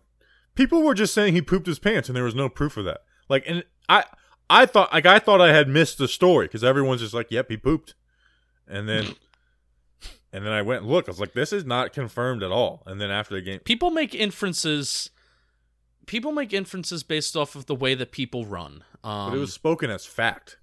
People 0.54 0.82
were 0.82 0.94
just 0.94 1.14
saying 1.14 1.34
he 1.34 1.42
pooped 1.42 1.66
his 1.66 1.78
pants, 1.78 2.08
and 2.08 2.16
there 2.16 2.24
was 2.24 2.34
no 2.34 2.48
proof 2.48 2.76
of 2.76 2.84
that. 2.84 3.02
Like, 3.28 3.44
and 3.46 3.64
I, 3.88 4.04
I 4.50 4.66
thought, 4.66 4.92
like, 4.92 5.06
I 5.06 5.18
thought 5.20 5.40
I 5.40 5.52
had 5.52 5.68
missed 5.68 5.98
the 5.98 6.08
story 6.08 6.46
because 6.46 6.64
everyone's 6.64 7.00
just 7.00 7.14
like, 7.14 7.30
"Yep, 7.30 7.50
he 7.50 7.56
pooped," 7.56 7.94
and 8.68 8.88
then, 8.88 9.06
and 10.32 10.44
then 10.44 10.52
I 10.52 10.62
went 10.62 10.82
and 10.82 10.90
looked. 10.90 11.08
I 11.08 11.12
was 11.12 11.20
like, 11.20 11.32
"This 11.32 11.52
is 11.52 11.64
not 11.64 11.92
confirmed 11.92 12.42
at 12.42 12.50
all." 12.50 12.82
And 12.86 13.00
then 13.00 13.10
after 13.10 13.34
the 13.34 13.40
game, 13.42 13.60
People 13.60 13.90
make 13.90 14.14
inferences. 14.14 15.10
People 16.06 16.32
make 16.32 16.52
inferences 16.52 17.02
based 17.02 17.36
off 17.36 17.54
of 17.54 17.66
the 17.66 17.74
way 17.74 17.94
that 17.94 18.12
people 18.12 18.46
run. 18.46 18.82
Um, 19.04 19.30
but 19.30 19.36
it 19.36 19.40
was 19.40 19.52
spoken 19.52 19.90
as 19.90 20.06
fact. 20.06 20.56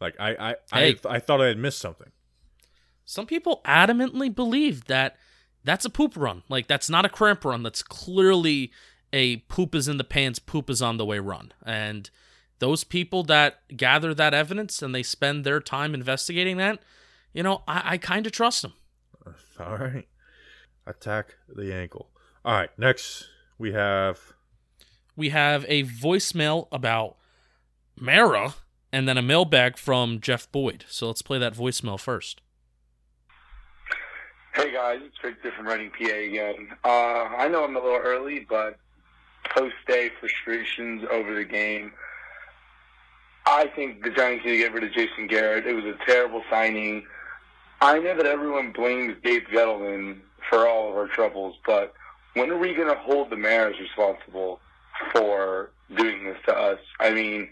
Like, 0.00 0.18
I, 0.18 0.30
I, 0.30 0.54
Hey. 0.72 0.96
I, 1.04 1.16
I 1.16 1.18
thought 1.18 1.40
I 1.40 1.46
had 1.46 1.58
missed 1.58 1.78
something. 1.78 2.10
Some 3.04 3.26
people 3.26 3.60
adamantly 3.64 4.34
believe 4.34 4.86
that 4.86 5.16
that's 5.64 5.84
a 5.84 5.90
poop 5.90 6.16
run. 6.16 6.42
Like 6.48 6.66
that's 6.66 6.88
not 6.90 7.04
a 7.04 7.08
cramp 7.08 7.44
run. 7.44 7.62
That's 7.62 7.82
clearly 7.82 8.72
a 9.12 9.38
poop 9.48 9.74
is 9.74 9.86
in 9.88 9.96
the 9.96 10.04
pants, 10.04 10.38
poop 10.38 10.68
is 10.70 10.82
on 10.82 10.96
the 10.96 11.04
way 11.06 11.18
run. 11.18 11.52
And 11.64 12.10
those 12.58 12.84
people 12.84 13.22
that 13.24 13.76
gather 13.76 14.12
that 14.14 14.34
evidence 14.34 14.82
and 14.82 14.94
they 14.94 15.02
spend 15.02 15.44
their 15.44 15.60
time 15.60 15.94
investigating 15.94 16.56
that, 16.56 16.80
you 17.36 17.42
know, 17.42 17.62
I, 17.68 17.82
I 17.84 17.98
kind 17.98 18.26
of 18.26 18.32
trust 18.32 18.64
him. 18.64 18.72
All 19.60 19.76
right, 19.76 20.08
attack 20.86 21.36
the 21.54 21.72
ankle. 21.72 22.08
All 22.44 22.54
right, 22.54 22.70
next 22.78 23.28
we 23.58 23.72
have 23.72 24.32
We 25.16 25.28
have 25.28 25.66
a 25.68 25.84
voicemail 25.84 26.66
about 26.72 27.16
Mara 28.00 28.54
and 28.90 29.06
then 29.06 29.18
a 29.18 29.22
mailbag 29.22 29.76
from 29.76 30.20
Jeff 30.20 30.50
Boyd. 30.50 30.86
So 30.88 31.08
let's 31.08 31.20
play 31.20 31.38
that 31.38 31.54
voicemail 31.54 32.00
first. 32.00 32.40
Hey 34.54 34.72
guys, 34.72 35.00
it's 35.04 35.18
Victor 35.20 35.52
from 35.54 35.66
Running 35.66 35.90
PA 35.90 36.06
again. 36.06 36.68
Uh, 36.82 37.28
I 37.36 37.48
know 37.48 37.64
I'm 37.64 37.76
a 37.76 37.80
little 37.80 38.00
early, 38.02 38.46
but 38.48 38.78
post 39.54 39.74
day 39.86 40.10
frustrations 40.18 41.04
over 41.10 41.34
the 41.34 41.44
game. 41.44 41.92
I 43.44 43.66
think 43.76 44.02
the 44.02 44.10
Giants 44.10 44.46
need 44.46 44.52
to 44.52 44.58
get 44.58 44.72
rid 44.72 44.84
of 44.84 44.92
Jason 44.92 45.26
Garrett. 45.26 45.66
It 45.66 45.74
was 45.74 45.84
a 45.84 45.96
terrible 46.06 46.42
signing. 46.48 47.04
I 47.80 47.98
know 47.98 48.16
that 48.16 48.26
everyone 48.26 48.72
blames 48.72 49.16
Dave 49.22 49.44
Gettleman 49.52 50.20
for 50.48 50.66
all 50.66 50.90
of 50.90 50.96
our 50.96 51.08
troubles, 51.08 51.56
but 51.66 51.92
when 52.34 52.50
are 52.50 52.58
we 52.58 52.74
going 52.74 52.88
to 52.88 52.94
hold 52.94 53.30
the 53.30 53.36
Mariners 53.36 53.78
responsible 53.78 54.60
for 55.12 55.70
doing 55.94 56.24
this 56.24 56.38
to 56.46 56.56
us? 56.56 56.78
I 57.00 57.10
mean, 57.10 57.48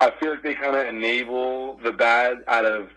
I 0.00 0.10
feel 0.20 0.30
like 0.30 0.42
they 0.42 0.54
kind 0.54 0.76
of 0.76 0.86
enable 0.86 1.78
the 1.78 1.92
bad 1.92 2.38
out 2.48 2.64
of 2.64 2.88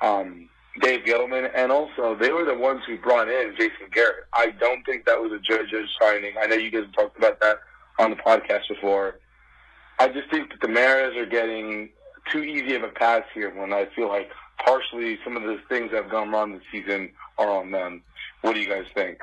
um, 0.00 0.48
Dave 0.80 1.04
Gettleman, 1.04 1.50
and 1.54 1.70
also 1.70 2.16
they 2.16 2.32
were 2.32 2.44
the 2.44 2.54
ones 2.56 2.82
who 2.86 2.98
brought 2.98 3.28
in 3.28 3.54
Jason 3.56 3.88
Garrett. 3.92 4.24
I 4.32 4.50
don't 4.50 4.84
think 4.84 5.06
that 5.06 5.20
was 5.20 5.32
a 5.32 5.38
Judge 5.38 5.72
signing. 6.00 6.34
I 6.40 6.46
know 6.46 6.56
you 6.56 6.70
guys 6.70 6.84
have 6.84 6.92
talked 6.92 7.18
about 7.18 7.40
that 7.40 7.58
on 7.98 8.10
the 8.10 8.16
podcast 8.16 8.68
before. 8.68 9.20
I 10.00 10.08
just 10.08 10.28
think 10.30 10.50
that 10.50 10.60
the 10.60 10.68
Mariners 10.68 11.16
are 11.16 11.26
getting 11.26 11.90
too 12.32 12.42
easy 12.42 12.74
of 12.74 12.82
a 12.82 12.88
pass 12.88 13.22
here 13.32 13.54
when 13.54 13.72
I 13.72 13.86
feel 13.94 14.08
like 14.08 14.30
partially 14.64 15.18
some 15.24 15.36
of 15.36 15.42
the 15.42 15.58
things 15.68 15.90
that 15.90 16.02
have 16.02 16.10
gone 16.10 16.30
wrong 16.30 16.52
this 16.52 16.62
season 16.70 17.10
are 17.38 17.50
on 17.50 17.70
them. 17.70 18.02
What 18.42 18.54
do 18.54 18.60
you 18.60 18.68
guys 18.68 18.84
think? 18.94 19.18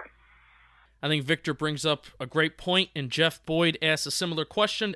I 1.03 1.07
think 1.07 1.23
Victor 1.23 1.53
brings 1.53 1.85
up 1.85 2.05
a 2.19 2.25
great 2.25 2.57
point, 2.57 2.89
and 2.95 3.09
Jeff 3.09 3.43
Boyd 3.45 3.77
asks 3.81 4.05
a 4.05 4.11
similar 4.11 4.45
question 4.45 4.95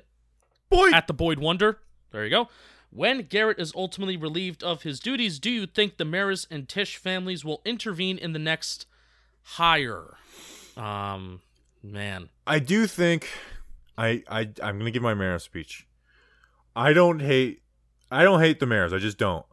Boyd. 0.69 0.93
at 0.93 1.07
the 1.07 1.13
Boyd 1.13 1.39
Wonder. 1.39 1.79
There 2.11 2.23
you 2.23 2.29
go. 2.29 2.47
When 2.91 3.23
Garrett 3.23 3.59
is 3.59 3.73
ultimately 3.75 4.15
relieved 4.15 4.63
of 4.63 4.83
his 4.83 4.99
duties, 4.99 5.39
do 5.39 5.49
you 5.49 5.65
think 5.65 5.97
the 5.97 6.05
Maras 6.05 6.47
and 6.49 6.69
Tisch 6.69 6.97
families 6.97 7.43
will 7.43 7.61
intervene 7.65 8.17
in 8.17 8.33
the 8.33 8.39
next 8.39 8.86
hire? 9.41 10.15
Um, 10.77 11.41
man, 11.83 12.29
I 12.47 12.59
do 12.59 12.88
think 12.88 13.27
I 13.97 14.23
I 14.29 14.49
I'm 14.61 14.77
gonna 14.77 14.91
give 14.91 15.03
my 15.03 15.13
Maras 15.13 15.43
speech. 15.43 15.88
I 16.75 16.93
don't 16.93 17.19
hate 17.19 17.63
I 18.11 18.23
don't 18.23 18.39
hate 18.41 18.59
the 18.59 18.65
Maras. 18.65 18.93
I 18.93 18.99
just 18.99 19.17
don't. 19.17 19.45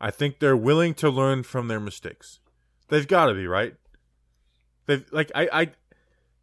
I 0.00 0.10
think 0.10 0.38
they're 0.38 0.56
willing 0.56 0.94
to 0.94 1.10
learn 1.10 1.42
from 1.42 1.68
their 1.68 1.80
mistakes. 1.80 2.40
They've 2.88 3.06
got 3.06 3.26
to 3.26 3.34
be 3.34 3.46
right. 3.46 3.74
They've 4.86 5.04
like 5.12 5.30
I 5.34 5.48
I 5.52 5.60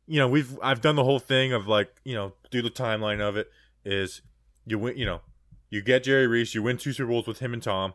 you 0.05 0.19
know 0.19 0.27
we've 0.27 0.57
I've 0.61 0.81
done 0.81 0.95
the 0.95 1.03
whole 1.03 1.19
thing 1.19 1.53
of 1.53 1.67
like 1.67 1.89
you 2.03 2.15
know 2.15 2.33
do 2.51 2.61
the 2.61 2.69
timeline 2.69 3.19
of 3.19 3.35
it 3.35 3.49
is 3.83 4.21
you 4.65 4.79
win 4.79 4.97
you 4.97 5.05
know 5.05 5.21
you 5.69 5.81
get 5.81 6.03
Jerry 6.03 6.27
Reese 6.27 6.55
you 6.55 6.63
win 6.63 6.77
two 6.77 6.93
Super 6.93 7.09
Bowls 7.09 7.27
with 7.27 7.39
him 7.39 7.53
and 7.53 7.63
Tom, 7.63 7.93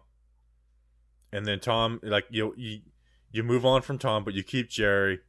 and 1.33 1.47
then 1.47 1.61
Tom 1.61 2.01
like 2.03 2.27
you 2.31 2.55
you 2.57 2.81
you 3.31 3.43
move 3.43 3.65
on 3.65 3.83
from 3.83 3.99
Tom 3.99 4.25
but 4.25 4.35
you 4.35 4.43
keep 4.43 4.69
Jerry 4.69 5.21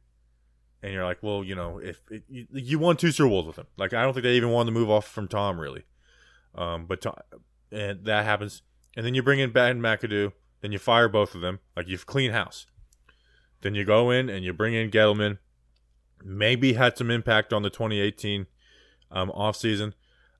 and 0.84 0.92
you're 0.92 1.04
like, 1.04 1.22
well, 1.22 1.42
you 1.42 1.54
know, 1.54 1.78
if 1.78 1.98
it, 2.10 2.24
you, 2.28 2.46
you 2.52 2.78
won 2.78 2.98
two 2.98 3.10
Super 3.10 3.30
Bowls 3.30 3.46
with 3.46 3.56
him, 3.56 3.66
like 3.78 3.94
I 3.94 4.02
don't 4.02 4.12
think 4.12 4.24
they 4.24 4.34
even 4.34 4.50
wanted 4.50 4.72
to 4.72 4.78
move 4.78 4.90
off 4.90 5.08
from 5.08 5.28
Tom 5.28 5.58
really, 5.58 5.84
um, 6.54 6.84
but 6.84 7.00
Tom, 7.00 7.14
and 7.72 8.04
that 8.04 8.26
happens, 8.26 8.60
and 8.96 9.04
then 9.04 9.14
you 9.14 9.22
bring 9.22 9.40
in 9.40 9.50
Ben 9.50 9.80
McAdoo, 9.80 10.32
then 10.60 10.72
you 10.72 10.78
fire 10.78 11.08
both 11.08 11.34
of 11.34 11.40
them, 11.40 11.60
like 11.76 11.88
you've 11.88 12.06
clean 12.06 12.32
house, 12.32 12.66
then 13.62 13.74
you 13.74 13.84
go 13.84 14.10
in 14.10 14.28
and 14.28 14.44
you 14.44 14.52
bring 14.52 14.74
in 14.74 14.90
Gettleman, 14.90 15.38
maybe 16.22 16.74
had 16.74 16.96
some 16.96 17.10
impact 17.10 17.52
on 17.52 17.62
the 17.62 17.70
2018 17.70 18.46
um, 19.10 19.30
off 19.30 19.56
season. 19.56 19.94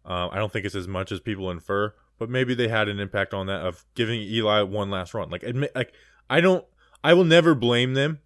Um, 0.05 0.31
I 0.33 0.37
don't 0.37 0.53
think 0.53 0.67
it's 0.67 0.75
as 0.75 0.89
much 0.89 1.11
as 1.13 1.21
people 1.21 1.51
infer, 1.51 1.95
but 2.19 2.29
maybe 2.29 2.55
they 2.55 2.69
had 2.69 2.89
an 2.89 3.01
impact 3.01 3.33
on 3.33 3.47
that 3.47 3.63
of 3.63 3.85
giving 3.95 4.21
Eli 4.21 4.63
one 4.63 4.91
last 4.91 5.15
run. 5.15 5.31
Like, 5.31 5.43
admit, 5.43 5.73
like 5.75 5.93
I 6.29 6.41
don't, 6.41 6.65
I 7.03 7.15
will 7.15 7.25
never 7.25 7.55
blame 7.55 7.95
them 7.95 8.21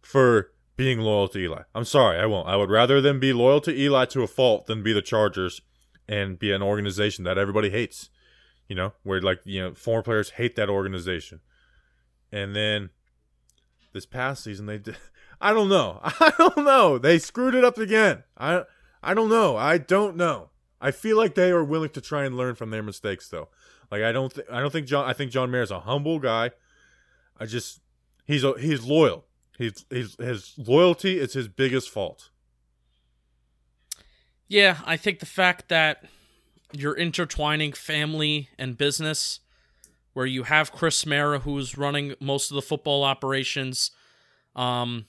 for 0.00 0.52
being 0.76 1.00
loyal 1.00 1.28
to 1.28 1.38
Eli. 1.38 1.62
I'm 1.74 1.84
sorry, 1.84 2.18
I 2.18 2.26
won't. 2.26 2.48
I 2.48 2.56
would 2.56 2.70
rather 2.70 3.00
them 3.00 3.20
be 3.20 3.32
loyal 3.32 3.60
to 3.62 3.76
Eli 3.76 4.04
to 4.06 4.22
a 4.22 4.26
fault 4.26 4.66
than 4.66 4.82
be 4.82 4.92
the 4.92 5.02
Chargers 5.02 5.60
and 6.08 6.38
be 6.38 6.50
an 6.50 6.62
organization 6.62 7.24
that 7.24 7.38
everybody 7.38 7.70
hates. 7.70 8.10
You 8.68 8.76
know, 8.76 8.92
where 9.02 9.20
like 9.20 9.40
you 9.44 9.60
know 9.60 9.74
former 9.74 10.02
players 10.02 10.30
hate 10.30 10.56
that 10.56 10.70
organization, 10.70 11.40
and 12.30 12.56
then 12.56 12.90
this 13.92 14.06
past 14.06 14.44
season 14.44 14.66
they 14.66 14.78
did. 14.78 14.96
I 15.40 15.52
don't 15.52 15.68
know. 15.68 15.98
I 16.04 16.32
don't 16.38 16.58
know. 16.58 16.98
They 16.98 17.18
screwed 17.18 17.54
it 17.54 17.64
up 17.64 17.76
again. 17.78 18.22
I 18.38 18.62
I 19.02 19.14
don't 19.14 19.28
know. 19.28 19.56
I 19.56 19.78
don't 19.78 20.16
know. 20.16 20.50
I 20.80 20.90
feel 20.90 21.16
like 21.16 21.34
they 21.34 21.50
are 21.50 21.64
willing 21.64 21.90
to 21.90 22.00
try 22.00 22.24
and 22.24 22.36
learn 22.36 22.56
from 22.56 22.70
their 22.70 22.82
mistakes, 22.82 23.28
though. 23.28 23.48
Like 23.90 24.02
I 24.02 24.10
don't, 24.10 24.34
th- 24.34 24.46
I 24.50 24.60
don't 24.60 24.72
think 24.72 24.86
John. 24.86 25.08
I 25.08 25.12
think 25.12 25.30
John 25.30 25.50
Mara 25.50 25.62
is 25.62 25.70
a 25.70 25.80
humble 25.80 26.18
guy. 26.18 26.50
I 27.38 27.46
just, 27.46 27.80
he's 28.24 28.42
a, 28.42 28.54
he's 28.58 28.84
loyal. 28.84 29.24
He's, 29.58 29.84
he's 29.90 30.16
his 30.18 30.54
loyalty 30.58 31.18
is 31.18 31.34
his 31.34 31.46
biggest 31.46 31.90
fault. 31.90 32.30
Yeah, 34.48 34.78
I 34.84 34.96
think 34.96 35.20
the 35.20 35.26
fact 35.26 35.68
that 35.68 36.04
you're 36.72 36.96
intertwining 36.96 37.72
family 37.72 38.48
and 38.58 38.78
business, 38.78 39.40
where 40.12 40.26
you 40.26 40.44
have 40.44 40.72
Chris 40.72 41.06
Mara 41.06 41.40
who's 41.40 41.78
running 41.78 42.14
most 42.20 42.50
of 42.50 42.54
the 42.54 42.62
football 42.62 43.02
operations, 43.02 43.90
um, 44.54 45.06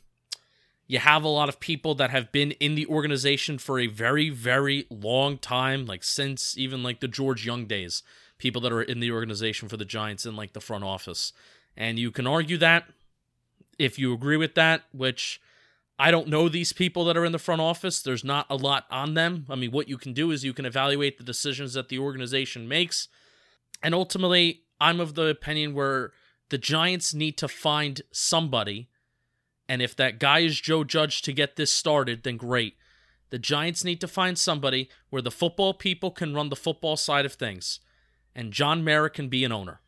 you 0.87 0.99
have 0.99 1.23
a 1.23 1.29
lot 1.29 1.49
of 1.49 1.59
people 1.59 1.95
that 1.95 2.09
have 2.09 2.31
been 2.31 2.51
in 2.51 2.75
the 2.75 2.85
organization 2.87 3.57
for 3.57 3.79
a 3.79 3.87
very, 3.87 4.29
very 4.29 4.85
long 4.89 5.37
time, 5.37 5.85
like 5.85 6.03
since 6.03 6.57
even 6.57 6.83
like 6.83 6.99
the 6.99 7.07
George 7.07 7.45
Young 7.45 7.65
days. 7.65 8.03
People 8.37 8.61
that 8.61 8.73
are 8.73 8.81
in 8.81 8.99
the 8.99 9.11
organization 9.11 9.69
for 9.69 9.77
the 9.77 9.85
Giants 9.85 10.25
in 10.25 10.35
like 10.35 10.53
the 10.53 10.61
front 10.61 10.83
office. 10.83 11.31
And 11.77 11.97
you 11.97 12.11
can 12.11 12.27
argue 12.27 12.57
that 12.57 12.85
if 13.79 13.97
you 13.97 14.13
agree 14.13 14.37
with 14.37 14.55
that, 14.55 14.83
which 14.91 15.41
I 15.99 16.11
don't 16.11 16.27
know 16.27 16.49
these 16.49 16.73
people 16.73 17.05
that 17.05 17.17
are 17.17 17.25
in 17.25 17.31
the 17.31 17.39
front 17.39 17.61
office. 17.61 18.01
There's 18.01 18.23
not 18.23 18.47
a 18.49 18.55
lot 18.55 18.85
on 18.89 19.13
them. 19.13 19.45
I 19.49 19.55
mean, 19.55 19.71
what 19.71 19.87
you 19.87 19.97
can 19.97 20.13
do 20.13 20.31
is 20.31 20.43
you 20.43 20.53
can 20.53 20.65
evaluate 20.65 21.17
the 21.17 21.23
decisions 21.23 21.73
that 21.73 21.89
the 21.89 21.99
organization 21.99 22.67
makes. 22.67 23.07
And 23.81 23.93
ultimately, 23.93 24.63
I'm 24.81 24.99
of 24.99 25.13
the 25.13 25.27
opinion 25.27 25.73
where 25.73 26.11
the 26.49 26.57
Giants 26.57 27.13
need 27.13 27.37
to 27.37 27.47
find 27.47 28.01
somebody 28.11 28.89
and 29.67 29.81
if 29.81 29.95
that 29.95 30.19
guy 30.19 30.39
is 30.39 30.59
Joe 30.59 30.83
Judge 30.83 31.21
to 31.23 31.33
get 31.33 31.55
this 31.55 31.71
started, 31.71 32.23
then 32.23 32.37
great. 32.37 32.75
The 33.29 33.39
Giants 33.39 33.83
need 33.83 34.01
to 34.01 34.07
find 34.07 34.37
somebody 34.37 34.89
where 35.09 35.21
the 35.21 35.31
football 35.31 35.73
people 35.73 36.11
can 36.11 36.33
run 36.33 36.49
the 36.49 36.55
football 36.55 36.97
side 36.97 37.25
of 37.25 37.33
things, 37.33 37.79
and 38.35 38.53
John 38.53 38.83
Mara 38.83 39.09
can 39.09 39.29
be 39.29 39.43
an 39.43 39.51
owner, 39.51 39.81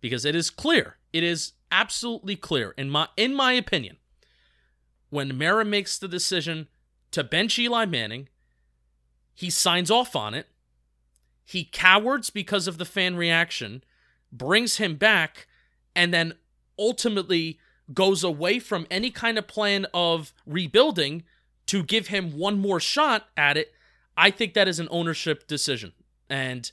because 0.00 0.24
it 0.24 0.36
is 0.36 0.50
clear, 0.50 0.98
it 1.12 1.24
is 1.24 1.52
absolutely 1.70 2.36
clear 2.36 2.74
in 2.76 2.90
my 2.90 3.08
in 3.16 3.34
my 3.34 3.52
opinion, 3.54 3.96
when 5.12 5.36
Mara 5.36 5.62
makes 5.62 5.98
the 5.98 6.08
decision 6.08 6.68
to 7.10 7.22
bench 7.22 7.58
Eli 7.58 7.84
Manning, 7.84 8.30
he 9.34 9.50
signs 9.50 9.90
off 9.90 10.16
on 10.16 10.32
it. 10.32 10.46
He 11.44 11.64
cowards 11.64 12.30
because 12.30 12.66
of 12.66 12.78
the 12.78 12.86
fan 12.86 13.14
reaction, 13.14 13.84
brings 14.32 14.78
him 14.78 14.96
back, 14.96 15.46
and 15.94 16.14
then 16.14 16.32
ultimately 16.78 17.58
goes 17.92 18.24
away 18.24 18.58
from 18.58 18.86
any 18.90 19.10
kind 19.10 19.36
of 19.36 19.46
plan 19.46 19.86
of 19.92 20.32
rebuilding 20.46 21.24
to 21.66 21.82
give 21.82 22.06
him 22.06 22.38
one 22.38 22.58
more 22.58 22.80
shot 22.80 23.28
at 23.36 23.58
it, 23.58 23.74
I 24.16 24.30
think 24.30 24.54
that 24.54 24.66
is 24.66 24.80
an 24.80 24.88
ownership 24.90 25.46
decision. 25.46 25.92
And 26.30 26.72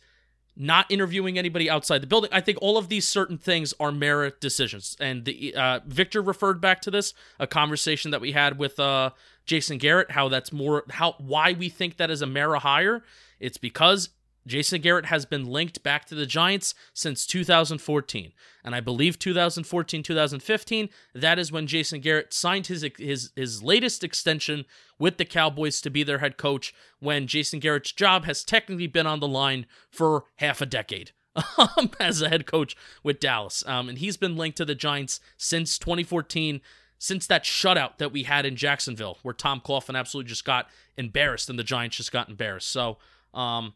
not 0.59 0.85
interviewing 0.89 1.39
anybody 1.39 1.69
outside 1.69 2.01
the 2.01 2.07
building. 2.07 2.29
I 2.33 2.41
think 2.41 2.57
all 2.61 2.77
of 2.77 2.89
these 2.89 3.07
certain 3.07 3.37
things 3.37 3.73
are 3.79 3.93
merit 3.93 4.41
decisions. 4.41 4.97
And 4.99 5.23
the 5.23 5.55
uh, 5.55 5.79
Victor 5.85 6.21
referred 6.21 6.59
back 6.59 6.81
to 6.81 6.91
this 6.91 7.13
a 7.39 7.47
conversation 7.47 8.11
that 8.11 8.19
we 8.19 8.33
had 8.33 8.59
with 8.59 8.77
uh, 8.77 9.11
Jason 9.45 9.77
Garrett. 9.77 10.11
How 10.11 10.27
that's 10.27 10.51
more 10.51 10.83
how 10.89 11.15
why 11.17 11.53
we 11.53 11.69
think 11.69 11.95
that 11.95 12.11
is 12.11 12.21
a 12.21 12.27
Mara 12.27 12.59
hire. 12.59 13.03
It's 13.39 13.57
because 13.57 14.09
Jason 14.49 14.81
Garrett 14.81 15.05
has 15.05 15.25
been 15.25 15.45
linked 15.45 15.83
back 15.83 16.05
to 16.05 16.15
the 16.15 16.25
Giants 16.25 16.73
since 16.93 17.25
2014. 17.25 18.33
And 18.63 18.75
I 18.75 18.79
believe 18.79 19.17
2014, 19.19 20.03
2015, 20.03 20.89
that 21.13 21.39
is 21.39 21.51
when 21.51 21.67
Jason 21.67 22.01
Garrett 22.01 22.33
signed 22.33 22.67
his 22.67 22.85
his 22.97 23.31
his 23.35 23.63
latest 23.63 24.03
extension 24.03 24.65
with 24.97 25.17
the 25.17 25.25
Cowboys 25.25 25.79
to 25.81 25.89
be 25.89 26.03
their 26.03 26.17
head 26.17 26.37
coach 26.37 26.73
when 26.99 27.27
Jason 27.27 27.59
Garrett's 27.59 27.91
job 27.91 28.25
has 28.25 28.43
technically 28.43 28.87
been 28.87 29.07
on 29.07 29.19
the 29.19 29.27
line 29.27 29.65
for 29.89 30.25
half 30.37 30.61
a 30.61 30.65
decade. 30.65 31.11
Um, 31.57 31.91
as 31.99 32.21
a 32.21 32.27
head 32.27 32.45
coach 32.45 32.75
with 33.03 33.19
Dallas. 33.19 33.63
Um, 33.65 33.87
and 33.87 33.97
he's 33.99 34.17
been 34.17 34.35
linked 34.35 34.57
to 34.57 34.65
the 34.65 34.75
Giants 34.75 35.21
since 35.37 35.77
2014 35.77 36.59
since 36.97 37.25
that 37.27 37.45
shutout 37.45 37.97
that 37.97 38.11
we 38.11 38.23
had 38.23 38.45
in 38.45 38.57
Jacksonville, 38.57 39.17
where 39.23 39.33
Tom 39.33 39.61
Coughlin 39.61 39.97
absolutely 39.97 40.27
just 40.27 40.43
got 40.43 40.67
embarrassed 40.97 41.49
and 41.49 41.57
the 41.57 41.63
Giants 41.63 41.95
just 41.97 42.11
got 42.11 42.29
embarrassed. 42.29 42.67
So, 42.67 42.97
um, 43.33 43.73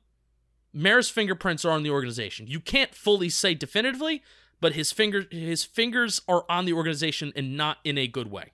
Mara's 0.73 1.09
fingerprints 1.09 1.63
are 1.63 1.71
on 1.71 1.83
the 1.83 1.91
organization. 1.91 2.47
You 2.47 2.59
can't 2.59 2.95
fully 2.95 3.29
say 3.29 3.53
definitively, 3.53 4.23
but 4.59 4.73
his 4.73 4.91
finger 4.91 5.25
his 5.29 5.63
fingers 5.63 6.21
are 6.27 6.45
on 6.49 6.65
the 6.65 6.73
organization 6.73 7.31
and 7.35 7.55
not 7.55 7.77
in 7.83 7.97
a 7.97 8.07
good 8.07 8.31
way. 8.31 8.53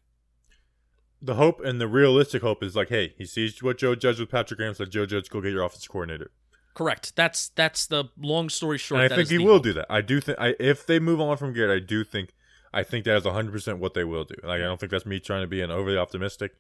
The 1.22 1.36
hope 1.36 1.64
and 1.64 1.82
the 1.82 1.88
realistic 1.88 2.42
hope 2.42 2.64
is 2.64 2.76
like, 2.76 2.90
hey, 2.90 3.14
he 3.18 3.26
sees 3.26 3.62
what 3.62 3.78
Joe 3.78 3.96
Judge 3.96 4.20
with 4.20 4.30
Patrick 4.30 4.58
Graham 4.58 4.74
said. 4.74 4.90
Joe 4.90 5.06
Judge, 5.06 5.30
go 5.30 5.42
get 5.42 5.52
your 5.52 5.64
offense 5.64 5.88
coordinator. 5.88 6.32
Correct. 6.74 7.16
That's 7.16 7.50
that's 7.50 7.88
the 7.88 8.06
long 8.18 8.50
story 8.50 8.78
short. 8.78 9.02
And 9.02 9.14
I 9.14 9.16
think 9.16 9.30
he 9.30 9.38
will 9.38 9.56
hope. 9.56 9.64
do 9.64 9.74
that. 9.74 9.88
I 9.90 10.02
do 10.02 10.22
think 10.22 10.40
I 10.40 10.56
if 10.60 10.86
they 10.86 11.00
move 11.00 11.20
on 11.20 11.38
from 11.38 11.54
Garrett, 11.54 11.84
I 11.84 11.86
do 11.86 12.04
think 12.04 12.34
I 12.74 12.84
think 12.84 13.06
that 13.06 13.18
is 13.18 13.26
100 13.26 13.52
percent 13.52 13.80
what 13.80 13.94
they 13.94 14.04
will 14.04 14.24
do. 14.24 14.36
Like 14.44 14.62
I 14.62 14.64
don't 14.64 14.80
think 14.80 14.92
that's 14.92 15.06
me 15.06 15.20
trying 15.20 15.42
to 15.42 15.48
be 15.48 15.62
an 15.62 15.72
overly 15.72 15.98
optimistic 15.98 16.54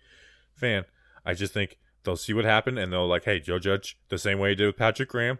fan. 0.55 0.85
I 1.25 1.33
just 1.33 1.53
think 1.53 1.77
they'll 2.03 2.17
see 2.17 2.33
what 2.33 2.45
happened 2.45 2.79
and 2.79 2.91
they'll 2.91 3.07
like, 3.07 3.25
hey, 3.25 3.39
Joe 3.39 3.59
Judge, 3.59 3.97
the 4.09 4.17
same 4.17 4.39
way 4.39 4.49
he 4.49 4.55
did 4.55 4.67
with 4.67 4.77
Patrick 4.77 5.09
Graham. 5.09 5.39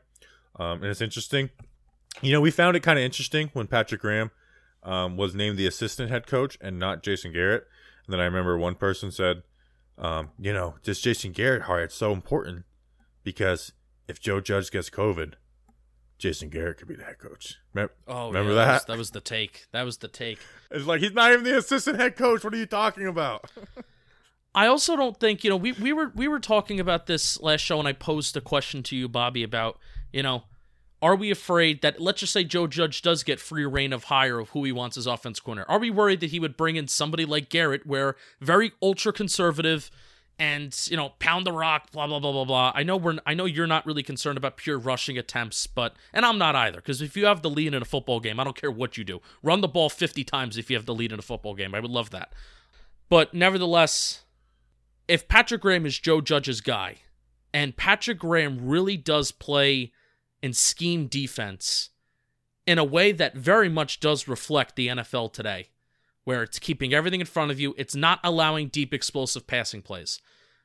Um, 0.60 0.84
and 0.84 0.86
it's 0.86 1.02
interesting. 1.02 1.50
You 2.22 2.34
know, 2.34 2.42
we 2.42 2.52
found 2.52 2.76
it 2.76 2.82
kind 2.82 3.00
of 3.00 3.06
interesting 3.06 3.50
when 3.54 3.68
Patrick 3.68 4.02
Graham 4.02 4.32
um, 4.84 5.18
was 5.18 5.34
named 5.34 5.58
the 5.58 5.68
assistant 5.68 6.10
head 6.10 6.28
coach 6.28 6.58
and 6.62 6.78
not 6.78 7.02
Jason 7.02 7.32
Garrett. 7.32 7.66
And 8.06 8.14
then 8.14 8.20
I 8.20 8.26
remember 8.26 8.58
one 8.58 8.76
person 8.76 9.12
said, 9.12 9.44
um, 9.98 10.30
you 10.38 10.54
know, 10.54 10.76
this 10.84 11.02
Jason 11.02 11.32
Garrett 11.32 11.64
hire 11.64 11.84
it's 11.84 11.96
so 11.96 12.12
important 12.12 12.66
because 13.24 13.74
if 14.08 14.20
Joe 14.20 14.40
Judge 14.40 14.72
gets 14.72 14.90
COVID, 14.90 15.34
Jason 16.18 16.50
Garrett 16.50 16.78
could 16.78 16.88
be 16.88 16.96
the 16.96 17.04
head 17.04 17.20
coach. 17.20 17.58
Remember, 17.74 17.94
oh, 18.08 18.28
remember 18.28 18.52
yeah, 18.52 18.56
that? 18.56 18.66
That 18.66 18.74
was, 18.74 18.86
that 18.86 18.98
was 18.98 19.12
the 19.12 19.22
take. 19.22 19.68
That 19.72 19.84
was 19.84 19.98
the 19.98 20.08
take. 20.08 20.40
It's 20.72 20.86
like 20.86 21.02
he's 21.02 21.14
not 21.14 21.32
even 21.32 21.44
the 21.44 21.58
assistant 21.58 21.98
head 21.98 22.16
coach. 22.16 22.44
What 22.44 22.54
are 22.54 22.58
you 22.58 22.68
talking 22.68 23.08
about? 23.08 23.50
I 24.56 24.68
also 24.68 24.96
don't 24.96 25.20
think 25.20 25.44
you 25.44 25.50
know 25.50 25.58
we 25.58 25.72
we 25.72 25.94
were 25.94 26.12
we 26.14 26.28
were 26.28 26.40
talking 26.40 26.80
about 26.80 27.08
this 27.08 27.42
last 27.42 27.62
show, 27.62 27.80
and 27.80 27.88
I 27.88 27.94
posed 27.94 28.38
a 28.38 28.42
question 28.42 28.84
to 28.84 28.96
you, 28.96 29.10
Bobby, 29.10 29.42
about 29.42 29.80
you 30.12 30.24
know, 30.24 30.44
are 31.02 31.16
we 31.16 31.32
afraid 31.32 31.82
that 31.82 32.02
let's 32.02 32.20
just 32.20 32.34
say 32.34 32.44
Joe 32.44 32.68
Judge 32.68 33.02
does 33.02 33.24
get 33.24 33.40
free 33.40 33.66
reign 33.66 33.94
of 33.94 34.06
hire 34.06 34.40
of 34.40 34.50
who 34.50 34.64
he 34.64 34.72
wants 34.72 34.98
as 34.98 35.08
offense 35.08 35.40
corner? 35.40 35.66
Are 35.68 35.80
we 35.80 35.90
worried 35.90 36.20
that 36.20 36.32
he 36.32 36.40
would 36.40 36.58
bring 36.58 36.76
in 36.76 36.88
somebody 36.88 37.26
like 37.26 37.50
Garrett, 37.50 37.86
where 37.86 38.16
very 38.42 38.74
ultra 38.82 39.14
conservative 39.14 39.90
and 40.38 40.78
you 40.90 40.98
know 40.98 41.14
pound 41.20 41.46
the 41.46 41.52
rock, 41.52 41.92
blah 41.92 42.08
blah 42.08 42.20
blah 42.20 42.32
blah 42.32 42.46
blah? 42.46 42.72
I 42.76 42.84
know 42.84 42.98
we're 42.98 43.18
I 43.26 43.34
know 43.34 43.46
you're 43.46 43.68
not 43.68 43.86
really 43.86 44.04
concerned 44.04 44.38
about 44.38 44.58
pure 44.58 44.78
rushing 44.78 45.18
attempts, 45.18 45.68
but 45.68 45.96
and 46.14 46.26
I'm 46.26 46.38
not 46.38 46.56
either 46.56 46.78
because 46.78 47.02
if 47.02 47.16
you 47.16 47.26
have 47.28 47.42
the 47.42 47.50
lead 47.50 47.74
in 47.74 47.82
a 47.82 47.86
football 47.86 48.20
game, 48.20 48.40
I 48.40 48.44
don't 48.44 48.60
care 48.60 48.72
what 48.72 48.98
you 48.98 49.06
do, 49.06 49.22
run 49.42 49.62
the 49.62 49.68
ball 49.70 49.90
50 49.90 50.24
times 50.26 50.58
if 50.58 50.70
you 50.70 50.76
have 50.76 50.86
the 50.86 50.96
lead 50.96 51.14
in 51.14 51.20
a 51.20 51.24
football 51.24 51.56
game. 51.56 51.74
I 51.74 51.80
would 51.80 51.92
love 51.92 52.10
that, 52.10 52.34
but 53.08 53.34
nevertheless, 53.34 54.24
if 55.08 55.30
Patrick 55.30 55.62
Graham 55.62 55.86
is 55.86 55.98
Joe 55.98 56.20
Judge's 56.20 56.60
guy, 56.60 56.98
and 57.54 57.78
Patrick 57.78 58.20
Graham 58.20 58.68
really 58.68 58.98
does 58.98 59.32
play 59.32 59.94
and 60.42 60.56
scheme 60.56 61.08
defense 61.08 61.90
in 62.66 62.78
a 62.78 62.84
way 62.84 63.12
that 63.12 63.36
very 63.36 63.70
much 63.70 64.00
does 64.00 64.28
reflect 64.28 64.76
the 64.76 64.88
NFL 64.88 65.34
today, 65.34 65.70
where 66.24 66.44
it's 66.44 66.60
keeping 66.60 66.94
everything 66.94 67.20
in 67.20 67.26
front 67.26 67.52
of 67.52 67.60
you. 67.60 67.74
It's 67.78 67.96
not 67.96 68.20
allowing 68.24 68.68
deep, 68.68 68.94
explosive 68.94 69.48
passing 69.48 69.82
plays. 69.82 70.22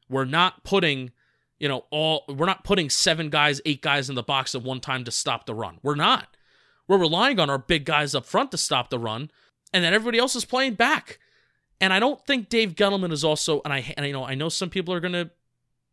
We're 0.09 0.27
not 0.27 0.65
putting, 0.65 1.13
you 1.59 1.69
know, 1.69 1.87
all, 1.91 2.25
we're 2.29 2.47
not 2.47 2.65
putting 2.65 2.91
seven 2.91 3.31
guys, 3.31 3.61
eight 3.65 3.81
guys 3.81 4.09
in 4.09 4.17
the 4.17 4.23
box 4.23 4.55
at 4.55 4.63
one 4.63 4.81
time 4.81 5.05
to 5.05 5.11
stop 5.11 5.47
the 5.47 5.55
run. 5.55 5.79
We're 5.83 5.95
not. 5.95 6.37
We're 6.87 6.99
relying 6.99 7.41
on 7.41 7.49
our 7.49 7.59
big 7.59 7.87
guys 7.87 8.15
up 8.15 8.27
front 8.27 8.51
to 8.51 8.59
stop 8.59 8.91
the 8.91 8.99
run, 8.99 9.31
and 9.73 9.83
then 9.83 9.95
everybody 9.95 10.19
else 10.19 10.37
is 10.37 10.45
playing 10.45 10.75
back. 10.75 11.19
And 11.81 11.93
I 11.93 12.01
don't 12.01 12.25
think 12.27 12.49
Dave 12.49 12.75
Gettleman 12.75 13.13
is 13.13 13.25
also, 13.25 13.63
and 13.65 13.73
I, 13.73 13.95
and 13.97 14.05
I 14.05 14.11
know, 14.11 14.25
I 14.25 14.35
know 14.35 14.49
some 14.49 14.71
people 14.71 14.93
are 14.93 15.01
going 15.01 15.15
to 15.15 15.31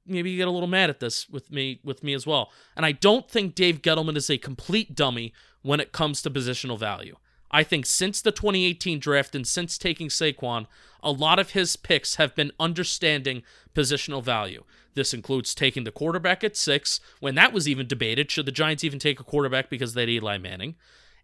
maybe 0.05 0.31
you 0.31 0.37
get 0.37 0.47
a 0.47 0.51
little 0.51 0.67
mad 0.67 0.89
at 0.89 0.99
this 0.99 1.29
with 1.29 1.51
me 1.51 1.79
with 1.83 2.03
me 2.03 2.13
as 2.13 2.25
well. 2.25 2.51
And 2.75 2.85
I 2.85 2.91
don't 2.91 3.29
think 3.29 3.55
Dave 3.55 3.81
Gettleman 3.81 4.17
is 4.17 4.29
a 4.29 4.37
complete 4.37 4.95
dummy 4.95 5.33
when 5.61 5.79
it 5.79 5.91
comes 5.91 6.21
to 6.21 6.29
positional 6.29 6.77
value. 6.77 7.15
I 7.51 7.63
think 7.63 7.85
since 7.85 8.21
the 8.21 8.31
2018 8.31 8.99
draft 8.99 9.35
and 9.35 9.45
since 9.45 9.77
taking 9.77 10.07
Saquon, 10.07 10.67
a 11.03 11.11
lot 11.11 11.37
of 11.37 11.51
his 11.51 11.75
picks 11.75 12.15
have 12.15 12.33
been 12.33 12.53
understanding 12.59 13.43
positional 13.75 14.23
value. 14.23 14.63
This 14.93 15.13
includes 15.13 15.53
taking 15.53 15.83
the 15.83 15.91
quarterback 15.91 16.43
at 16.43 16.55
six, 16.55 16.99
when 17.19 17.35
that 17.35 17.53
was 17.53 17.67
even 17.67 17.87
debated. 17.87 18.31
Should 18.31 18.45
the 18.45 18.51
Giants 18.51 18.83
even 18.83 18.99
take 18.99 19.19
a 19.19 19.25
quarterback 19.25 19.69
because 19.69 19.93
they 19.93 20.03
had 20.03 20.09
Eli 20.09 20.37
Manning? 20.37 20.75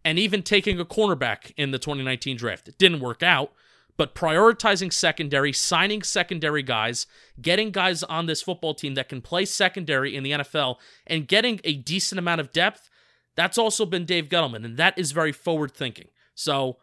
And 0.03 0.19
even 0.19 0.43
taking 0.43 0.80
a 0.80 0.86
cornerback 0.86 1.51
in 1.57 1.71
the 1.71 1.80
2019 1.80 2.38
draft. 2.38 2.67
It 2.67 2.78
didn't 2.78 2.99
work 2.99 3.23
out, 3.23 3.53
but 3.98 4.16
prioritizing 4.16 4.93
secondary, 4.93 5.52
signing 5.52 6.04
secondary 6.04 6.64
guys, 6.64 7.08
getting 7.41 7.72
guys 7.72 8.04
on 8.04 8.28
this 8.28 8.41
football 8.41 8.74
team 8.74 8.93
that 8.93 9.10
can 9.10 9.22
play 9.22 9.43
secondary 9.43 10.16
in 10.16 10.24
the 10.24 10.32
NFL, 10.32 10.78
and 11.06 11.28
getting 11.28 11.60
a 11.64 11.74
decent 11.74 12.20
amount 12.20 12.39
of 12.39 12.52
depth, 12.54 12.89
that's 13.36 13.58
also 13.58 13.86
been 13.86 14.06
Dave 14.06 14.30
Gettleman, 14.30 14.64
and 14.64 14.78
that 14.78 14.98
is 14.98 15.12
very 15.12 15.32
forward 15.32 15.74
thinking. 15.74 16.08
So, 16.36 16.78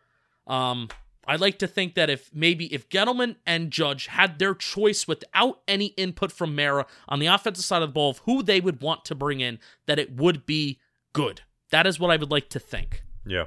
um, 0.47 0.89
I 1.27 1.37
like 1.37 1.59
to 1.61 1.67
think 1.67 1.95
that 1.95 2.11
if 2.11 2.31
maybe 2.35 2.73
if 2.73 2.89
Gettleman 2.89 3.37
and 3.47 3.71
Judge 3.71 4.09
had 4.09 4.39
their 4.39 4.55
choice 4.55 5.09
without 5.09 5.61
any 5.67 5.87
input 5.87 6.31
from 6.31 6.55
Mara 6.55 6.87
on 7.09 7.19
the 7.19 7.27
offensive 7.27 7.65
side 7.65 7.83
of 7.83 7.89
the 7.89 7.93
ball 7.95 8.11
of 8.11 8.19
who 8.19 8.43
they 8.43 8.61
would 8.61 8.83
want 8.83 9.05
to 9.07 9.15
bring 9.15 9.41
in, 9.41 9.59
that 9.87 9.99
it 9.99 10.15
would 10.15 10.45
be 10.45 10.81
good. 11.12 11.43
That 11.71 11.87
is 11.87 11.99
what 11.99 12.11
I 12.11 12.17
would 12.17 12.31
like 12.31 12.51
to 12.51 12.59
think. 12.59 13.03
Yeah. 13.27 13.45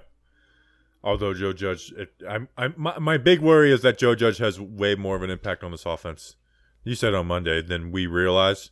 Although 1.04 1.34
Joe 1.34 1.54
Judge, 1.54 1.94
it, 1.96 2.14
I'm, 2.28 2.50
I'm, 2.58 2.74
my, 2.76 2.98
my 3.00 3.18
big 3.18 3.40
worry 3.40 3.72
is 3.72 3.82
that 3.82 3.98
Joe 3.98 4.16
Judge 4.16 4.40
has 4.40 4.60
way 4.60 4.96
more 4.96 5.16
of 5.16 5.24
an 5.24 5.30
impact 5.30 5.64
on 5.64 5.72
this 5.72 5.86
offense. 5.86 6.36
You 6.84 6.96
said 6.96 7.14
on 7.14 7.28
Monday 7.28 7.62
than 7.62 7.92
we 7.92 8.08
realize. 8.08 8.72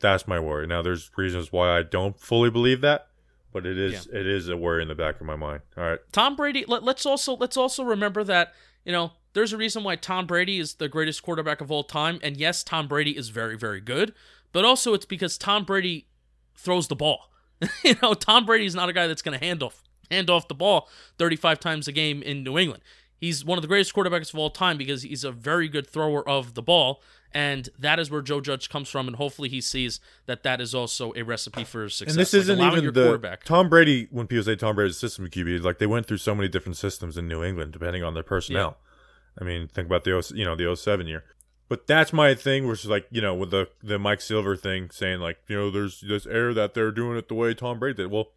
That's 0.00 0.28
my 0.28 0.38
worry. 0.38 0.66
Now, 0.66 0.82
there's 0.82 1.10
reasons 1.16 1.52
why 1.52 1.78
I 1.78 1.82
don't 1.82 2.20
fully 2.20 2.50
believe 2.50 2.80
that, 2.82 3.06
but 3.52 3.64
it 3.64 3.78
is 3.78 4.06
it 4.12 4.26
is 4.26 4.48
a 4.48 4.56
worry 4.56 4.82
in 4.82 4.88
the 4.88 4.94
back 4.94 5.20
of 5.20 5.26
my 5.26 5.36
mind. 5.36 5.62
All 5.78 5.84
right. 5.84 6.00
Tom 6.12 6.36
Brady. 6.36 6.64
Let, 6.66 6.82
let's 6.82 7.06
also 7.06 7.36
let's 7.36 7.56
also 7.56 7.84
remember 7.84 8.24
that 8.24 8.52
you 8.84 8.92
know 8.92 9.12
there's 9.32 9.52
a 9.52 9.56
reason 9.56 9.84
why 9.84 9.96
Tom 9.96 10.26
Brady 10.26 10.58
is 10.58 10.74
the 10.74 10.88
greatest 10.88 11.22
quarterback 11.22 11.60
of 11.60 11.70
all 11.70 11.84
time, 11.84 12.18
and 12.22 12.36
yes, 12.36 12.64
Tom 12.64 12.88
Brady 12.88 13.16
is 13.16 13.28
very 13.28 13.56
very 13.56 13.80
good, 13.80 14.12
but 14.52 14.64
also 14.64 14.92
it's 14.92 15.06
because 15.06 15.38
Tom 15.38 15.64
Brady 15.64 16.08
throws 16.56 16.88
the 16.88 16.96
ball. 16.96 17.30
you 17.84 17.94
know, 18.02 18.14
Tom 18.14 18.44
Brady's 18.44 18.74
not 18.74 18.88
a 18.88 18.92
guy 18.92 19.06
that's 19.06 19.22
going 19.22 19.38
to 19.38 19.44
hand 19.44 19.62
off 19.62 19.84
hand 20.10 20.30
off 20.30 20.48
the 20.48 20.54
ball 20.54 20.88
35 21.18 21.60
times 21.60 21.88
a 21.88 21.92
game 21.92 22.22
in 22.22 22.42
New 22.42 22.58
England. 22.58 22.82
He's 23.16 23.44
one 23.44 23.56
of 23.56 23.62
the 23.62 23.68
greatest 23.68 23.94
quarterbacks 23.94 24.32
of 24.32 24.38
all 24.38 24.50
time 24.50 24.76
because 24.76 25.02
he's 25.02 25.24
a 25.24 25.32
very 25.32 25.68
good 25.68 25.86
thrower 25.86 26.28
of 26.28 26.54
the 26.54 26.62
ball, 26.62 27.00
and 27.32 27.70
that 27.78 27.98
is 27.98 28.10
where 28.10 28.20
Joe 28.20 28.40
Judge 28.40 28.68
comes 28.68 28.90
from. 28.90 29.06
And 29.06 29.16
hopefully, 29.16 29.48
he 29.48 29.60
sees 29.62 29.98
that 30.26 30.42
that 30.42 30.60
is 30.60 30.74
also 30.74 31.12
a 31.16 31.22
recipe 31.22 31.64
for 31.64 31.88
success. 31.88 32.14
And 32.14 32.20
this 32.20 32.34
Like 32.34 32.40
isn't 32.42 32.60
even 32.60 32.82
your 32.82 32.92
the 32.92 33.04
quarterback. 33.04 33.44
Tom 33.44 33.68
Brady. 33.70 34.08
When 34.10 34.26
people 34.26 34.44
say 34.44 34.56
Tom 34.56 34.76
Brady's 34.76 34.98
system 34.98 35.26
QB, 35.28 35.62
like 35.62 35.78
they 35.78 35.86
went 35.86 36.06
through 36.06 36.18
so 36.18 36.34
many 36.34 36.48
different 36.48 36.76
systems 36.76 37.16
in 37.16 37.26
New 37.26 37.42
England 37.42 37.72
depending 37.72 38.02
on 38.02 38.12
their 38.14 38.22
personnel. 38.22 38.76
I 39.40 39.44
mean, 39.44 39.68
think 39.68 39.86
about 39.86 40.04
the 40.04 40.20
0 40.22 40.38
you 40.38 40.44
know 40.44 40.54
the 40.54 40.76
07 40.76 41.06
year. 41.06 41.24
But 41.68 41.86
that's 41.86 42.12
my 42.12 42.34
thing, 42.34 42.68
which 42.68 42.84
is 42.84 42.90
like 42.90 43.06
you 43.10 43.22
know 43.22 43.34
with 43.34 43.50
the 43.50 43.68
the 43.82 43.98
Mike 43.98 44.20
Silver 44.20 44.54
thing, 44.54 44.90
saying 44.90 45.20
like 45.20 45.38
you 45.48 45.56
know 45.56 45.70
there's 45.70 46.02
this 46.02 46.26
error 46.26 46.52
that 46.52 46.74
they're 46.74 46.92
doing 46.92 47.16
it 47.16 47.28
the 47.28 47.34
way 47.34 47.54
Tom 47.54 47.78
Brady 47.78 47.96
did. 47.96 48.10
Well, 48.10 48.28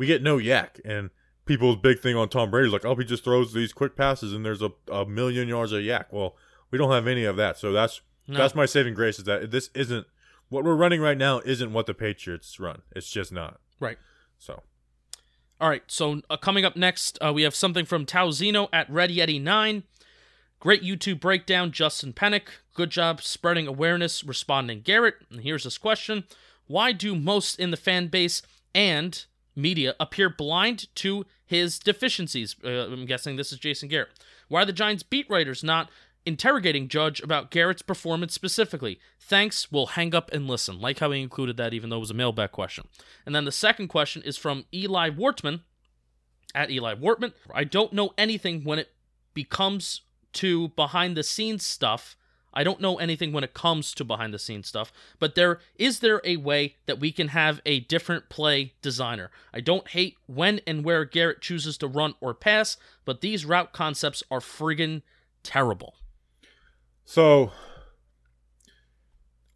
we 0.00 0.06
get 0.06 0.22
no 0.22 0.38
YAC, 0.38 0.80
and 0.82 1.10
people's 1.44 1.76
big 1.76 2.00
thing 2.00 2.16
on 2.16 2.26
Tom 2.30 2.50
Brady 2.50 2.68
is 2.68 2.72
like, 2.72 2.86
oh, 2.86 2.94
he 2.96 3.04
just 3.04 3.22
throws 3.22 3.52
these 3.52 3.74
quick 3.74 3.96
passes 3.96 4.32
and 4.32 4.46
there's 4.46 4.62
a, 4.62 4.70
a 4.90 5.04
million 5.04 5.46
yards 5.46 5.72
of 5.72 5.82
YAC. 5.82 6.06
Well, 6.10 6.36
we 6.70 6.78
don't 6.78 6.90
have 6.90 7.06
any 7.06 7.24
of 7.26 7.36
that, 7.36 7.58
so 7.58 7.70
that's 7.70 8.00
No. 8.26 8.38
that's 8.38 8.54
my 8.54 8.64
saving 8.64 8.94
grace 8.94 9.18
is 9.18 9.26
that 9.26 9.50
this 9.50 9.68
isn't 9.74 10.06
what 10.48 10.64
we're 10.64 10.74
running 10.74 11.02
right 11.02 11.18
now. 11.18 11.40
Isn't 11.44 11.74
what 11.74 11.84
the 11.84 11.92
Patriots 11.92 12.58
run. 12.58 12.80
It's 12.96 13.10
just 13.10 13.30
not. 13.30 13.60
Right. 13.78 13.98
So 14.38 14.62
All 15.60 15.68
right, 15.68 15.82
so 15.88 16.22
uh, 16.30 16.38
coming 16.38 16.64
up 16.64 16.76
next, 16.76 17.18
uh, 17.22 17.30
we 17.34 17.42
have 17.42 17.54
something 17.54 17.84
from 17.84 18.06
Tauzino 18.06 18.70
at 18.72 18.88
Red 18.88 19.10
Yeti 19.10 19.38
9. 19.42 19.82
Great 20.60 20.82
YouTube 20.82 21.20
breakdown, 21.20 21.72
Justin 21.72 22.14
Penik. 22.14 22.48
Good 22.72 22.88
job 22.88 23.20
spreading 23.20 23.66
awareness, 23.66 24.24
responding 24.24 24.80
Garrett. 24.80 25.16
And 25.30 25.40
here's 25.42 25.64
this 25.64 25.76
question 25.76 26.24
Why 26.66 26.92
do 26.92 27.14
most 27.14 27.60
in 27.60 27.70
the 27.70 27.76
fan 27.76 28.06
base 28.06 28.40
and 28.74 29.26
media 29.60 29.94
appear 30.00 30.30
blind 30.30 30.94
to 30.96 31.24
his 31.44 31.78
deficiencies? 31.78 32.56
Uh, 32.64 32.86
I'm 32.86 33.06
guessing 33.06 33.36
this 33.36 33.52
is 33.52 33.58
Jason 33.58 33.88
Garrett. 33.88 34.10
Why 34.48 34.62
are 34.62 34.66
the 34.66 34.72
Giants 34.72 35.02
beat 35.02 35.28
writers 35.30 35.62
not 35.62 35.90
interrogating 36.26 36.88
Judge 36.88 37.20
about 37.20 37.50
Garrett's 37.50 37.82
performance 37.82 38.34
specifically? 38.34 38.98
Thanks, 39.18 39.70
we'll 39.70 39.86
hang 39.86 40.14
up 40.14 40.30
and 40.32 40.46
listen. 40.46 40.80
Like 40.80 40.98
how 40.98 41.10
he 41.10 41.20
included 41.20 41.56
that, 41.56 41.74
even 41.74 41.90
though 41.90 41.96
it 41.96 42.00
was 42.00 42.10
a 42.10 42.14
mailbag 42.14 42.52
question. 42.52 42.88
And 43.24 43.34
then 43.34 43.44
the 43.44 43.52
second 43.52 43.88
question 43.88 44.22
is 44.22 44.36
from 44.36 44.64
Eli 44.74 45.10
Wortman 45.10 45.60
at 46.54 46.70
Eli 46.70 46.94
Wortman. 46.94 47.32
I 47.54 47.64
don't 47.64 47.92
know 47.92 48.12
anything 48.18 48.64
when 48.64 48.78
it 48.78 48.90
becomes 49.34 50.02
to 50.34 50.68
behind 50.68 51.16
the 51.16 51.22
scenes 51.22 51.64
stuff. 51.64 52.16
I 52.52 52.64
don't 52.64 52.80
know 52.80 52.98
anything 52.98 53.32
when 53.32 53.44
it 53.44 53.54
comes 53.54 53.94
to 53.94 54.04
behind 54.04 54.34
the 54.34 54.38
scenes 54.38 54.66
stuff, 54.66 54.92
but 55.18 55.34
there 55.34 55.60
is 55.76 56.00
there 56.00 56.20
a 56.24 56.36
way 56.36 56.76
that 56.86 56.98
we 56.98 57.12
can 57.12 57.28
have 57.28 57.60
a 57.64 57.80
different 57.80 58.28
play 58.28 58.74
designer. 58.82 59.30
I 59.54 59.60
don't 59.60 59.88
hate 59.88 60.16
when 60.26 60.60
and 60.66 60.84
where 60.84 61.04
Garrett 61.04 61.40
chooses 61.40 61.78
to 61.78 61.86
run 61.86 62.14
or 62.20 62.34
pass, 62.34 62.76
but 63.04 63.20
these 63.20 63.44
route 63.44 63.72
concepts 63.72 64.22
are 64.30 64.40
friggin' 64.40 65.02
terrible. 65.42 65.94
So 67.04 67.52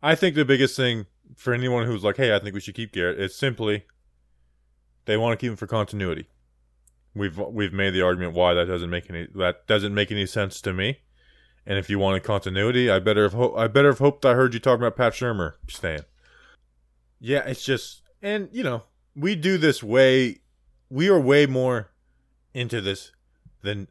I 0.03 0.15
think 0.15 0.35
the 0.35 0.45
biggest 0.45 0.77
thing 0.77 1.07
for 1.37 1.53
anyone 1.53 1.87
who's 1.87 2.05
like, 2.05 2.17
"Hey, 2.17 2.35
I 2.35 2.39
think 2.39 2.55
we 2.55 2.61
should 2.61 2.75
keep 2.75 2.93
Garrett," 2.93 3.19
is 3.19 3.35
simply 3.35 3.87
they 5.05 5.17
want 5.17 5.39
to 5.39 5.45
keep 5.45 5.51
him 5.51 5.57
for 5.57 5.67
continuity. 5.67 6.29
We've 7.15 7.39
we've 7.39 7.73
made 7.73 7.91
the 7.91 8.03
argument 8.03 8.35
why 8.35 8.55
that 8.55 8.67
doesn't 8.67 8.91
make 8.91 9.09
any 9.09 9.29
that 9.35 9.67
doesn't 9.67 9.95
make 9.95 10.11
any 10.11 10.27
sense 10.27 10.61
to 10.63 10.73
me. 10.73 11.01
And 11.67 11.79
if 11.79 11.89
you 11.89 11.99
wanted 11.99 12.23
continuity, 12.23 12.91
I 12.91 12.99
better 12.99 13.23
have 13.23 13.33
ho- 13.33 13.55
I 13.57 13.69
better 13.69 13.89
have 13.89 13.99
hoped 13.99 14.27
I 14.27 14.35
heard 14.35 14.55
you 14.55 14.61
talking 14.61 14.83
about 14.83 14.97
Pat 14.97 15.15
Shurmur 15.15 15.55
staying. 15.69 16.05
Yeah, 17.21 17.45
it's 17.47 17.65
just 17.65 18.03
and 18.23 18.49
you 18.53 18.63
know 18.63 18.83
we 19.17 19.35
do 19.35 19.59
this 19.59 19.83
way. 19.83 20.41
We 20.91 21.09
are 21.09 21.19
way 21.19 21.47
more 21.47 21.91
into 22.53 22.81
this 22.81 23.13
than 23.63 23.89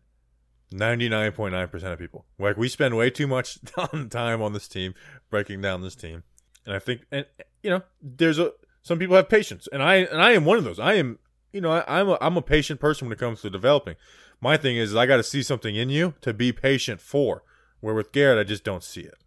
99.9% 0.74 1.84
of 1.84 2.00
people. 2.00 2.26
Like 2.40 2.58
we 2.58 2.68
spend 2.70 2.96
way 2.96 3.10
too 3.10 3.28
much 3.28 3.60
time 4.10 4.42
on 4.42 4.54
this 4.54 4.68
team 4.68 4.94
breaking 5.30 5.62
down 5.62 5.82
this 5.82 5.96
team. 5.96 6.24
And 6.66 6.76
I 6.76 6.80
think 6.80 7.02
and 7.12 7.26
you 7.62 7.70
know, 7.70 7.82
there's 8.02 8.40
a 8.40 8.52
some 8.84 9.00
people 9.00 9.16
have 9.16 9.30
patience 9.30 9.68
and 9.72 9.82
I 9.82 9.96
and 9.96 10.22
I 10.22 10.32
am 10.32 10.46
one 10.46 10.58
of 10.58 10.64
those. 10.64 10.80
I 10.80 10.94
am 10.94 11.20
you 11.52 11.62
know, 11.62 11.72
I, 11.72 12.00
I'm 12.00 12.10
a 12.10 12.18
I'm 12.22 12.38
a 12.38 12.42
patient 12.42 12.80
person 12.80 13.08
when 13.08 13.14
it 13.14 13.20
comes 13.20 13.42
to 13.42 13.50
developing. 13.50 13.96
My 14.42 14.58
thing 14.58 14.78
is 14.78 14.96
I 14.96 15.06
got 15.06 15.18
to 15.18 15.24
see 15.24 15.44
something 15.44 15.76
in 15.76 15.90
you 15.90 16.16
to 16.22 16.34
be 16.34 16.52
patient 16.52 17.02
for. 17.02 17.44
Where 17.84 17.94
with 17.94 18.14
Garrett 18.14 18.40
I 18.40 18.46
just 18.46 18.64
don't 18.64 18.82
see 18.82 19.02
it. 19.02 19.18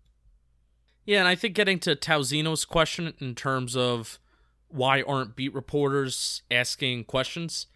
Yeah, 1.04 1.18
and 1.18 1.28
I 1.28 1.34
think 1.34 1.54
getting 1.54 1.78
to 1.80 1.94
Tauzino's 1.94 2.64
question 2.64 3.12
in 3.20 3.34
terms 3.34 3.76
of 3.76 4.18
why 4.68 5.02
aren't 5.02 5.36
beat 5.36 5.52
reporters 5.52 6.40
asking 6.50 7.04
questions, 7.04 7.66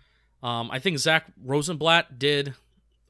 um, 0.42 0.70
I 0.70 0.78
think 0.78 0.96
Zach 0.96 1.26
Rosenblatt 1.44 2.18
did 2.18 2.54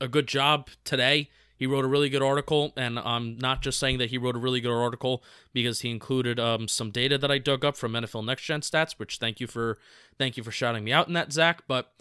a 0.01 0.09
good 0.09 0.27
job 0.27 0.71
today. 0.83 1.31
He 1.55 1.65
wrote 1.65 1.85
a 1.85 1.89
really 1.89 2.09
good 2.09 2.25
article, 2.25 2.73
and 2.77 2.99
I'm 2.99 3.39
not 3.39 3.63
just 3.63 3.79
saying 3.79 3.99
that 3.99 4.11
he 4.11 4.19
wrote 4.19 4.35
a 4.35 4.41
really 4.41 4.61
good 4.61 4.77
article 4.77 5.23
because 5.53 5.83
he 5.83 5.93
included 5.93 6.41
um, 6.41 6.67
some 6.67 6.91
data 6.91 7.19
that 7.19 7.31
I 7.31 7.39
dug 7.39 7.65
up 7.65 7.77
from 7.77 7.93
NFL 7.93 8.25
Next 8.25 8.43
Gen 8.43 8.63
Stats. 8.63 8.99
Which 8.99 9.19
thank 9.19 9.39
you 9.39 9.47
for 9.47 9.79
thank 10.19 10.37
you 10.37 10.43
for 10.43 10.51
shouting 10.51 10.83
me 10.83 10.93
out 10.93 11.07
in 11.07 11.15
that, 11.15 11.33
Zach. 11.33 11.63
But 11.69 11.93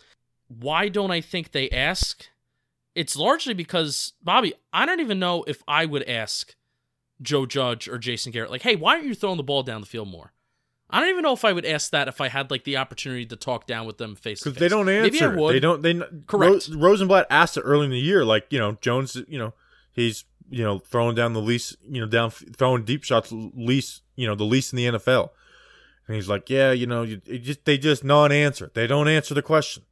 why 0.47 0.89
don't 0.89 1.11
I 1.11 1.21
think 1.21 1.51
they 1.51 1.69
ask? 1.69 2.25
It's 2.99 3.15
largely 3.15 3.53
because 3.53 4.11
Bobby. 4.21 4.53
I 4.73 4.85
don't 4.85 4.99
even 4.99 5.19
know 5.19 5.45
if 5.47 5.63
I 5.69 5.85
would 5.85 6.03
ask 6.03 6.53
Joe 7.21 7.45
Judge 7.45 7.87
or 7.87 7.97
Jason 7.97 8.33
Garrett, 8.33 8.51
like, 8.51 8.63
hey, 8.63 8.75
why 8.75 8.95
aren't 8.95 9.05
you 9.05 9.15
throwing 9.15 9.37
the 9.37 9.43
ball 9.43 9.63
down 9.63 9.79
the 9.79 9.87
field 9.87 10.09
more? 10.09 10.33
I 10.89 10.99
don't 10.99 11.09
even 11.09 11.21
know 11.21 11.31
if 11.31 11.45
I 11.45 11.53
would 11.53 11.65
ask 11.65 11.91
that 11.91 12.09
if 12.09 12.19
I 12.19 12.27
had 12.27 12.51
like 12.51 12.65
the 12.65 12.75
opportunity 12.75 13.25
to 13.27 13.37
talk 13.37 13.67
down 13.67 13.87
with 13.87 13.99
them 13.99 14.15
face 14.15 14.41
to 14.41 14.49
because 14.49 14.59
face. 14.59 14.69
they 14.69 14.75
don't 14.75 14.89
answer. 14.89 15.11
Maybe 15.11 15.21
I 15.23 15.27
would. 15.27 15.55
They 15.55 15.61
don't. 15.61 15.81
They 15.81 15.93
Correct. 16.27 16.67
Ro- 16.67 16.77
Rosenblatt 16.77 17.27
asked 17.29 17.55
it 17.55 17.61
early 17.61 17.85
in 17.85 17.91
the 17.91 17.99
year, 17.99 18.25
like 18.25 18.47
you 18.49 18.59
know 18.59 18.73
Jones. 18.81 19.15
You 19.29 19.39
know 19.39 19.53
he's 19.93 20.25
you 20.49 20.65
know 20.65 20.79
throwing 20.79 21.15
down 21.15 21.31
the 21.31 21.41
least, 21.41 21.77
you 21.87 22.01
know 22.01 22.07
down 22.07 22.31
throwing 22.31 22.83
deep 22.83 23.05
shots 23.05 23.31
least, 23.31 24.01
you 24.17 24.27
know 24.27 24.35
the 24.35 24.43
least 24.43 24.73
in 24.73 24.77
the 24.77 24.99
NFL, 24.99 25.29
and 26.07 26.15
he's 26.15 26.27
like, 26.27 26.49
yeah, 26.49 26.71
you 26.73 26.85
know, 26.85 27.03
you, 27.03 27.21
it 27.25 27.39
just 27.39 27.63
they 27.63 27.77
just 27.77 28.03
non-answer. 28.03 28.71
They 28.73 28.87
don't 28.87 29.07
answer 29.07 29.33
the 29.33 29.41
question. 29.41 29.83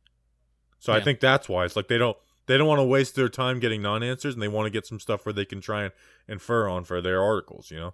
So 0.80 0.92
I 0.94 1.00
think 1.02 1.20
that's 1.20 1.48
why 1.48 1.66
it's 1.66 1.76
like 1.76 1.88
they 1.88 1.98
don't 1.98 2.18
they 2.48 2.58
don't 2.58 2.68
want 2.68 2.80
to 2.80 2.84
waste 2.84 3.16
their 3.16 3.30
time 3.30 3.60
getting 3.60 3.82
non-answers, 3.82 4.34
and 4.34 4.42
they 4.42 4.48
want 4.48 4.66
to 4.66 4.70
get 4.72 4.86
some 4.88 5.00
stuff 5.00 5.26
where 5.26 5.34
they 5.34 5.46
can 5.46 5.62
try 5.62 5.84
and 5.84 5.94
infer 6.28 6.68
on 6.68 6.84
for 6.84 7.02
their 7.02 7.22
articles. 7.22 7.70
You 7.72 7.78
know. 7.78 7.94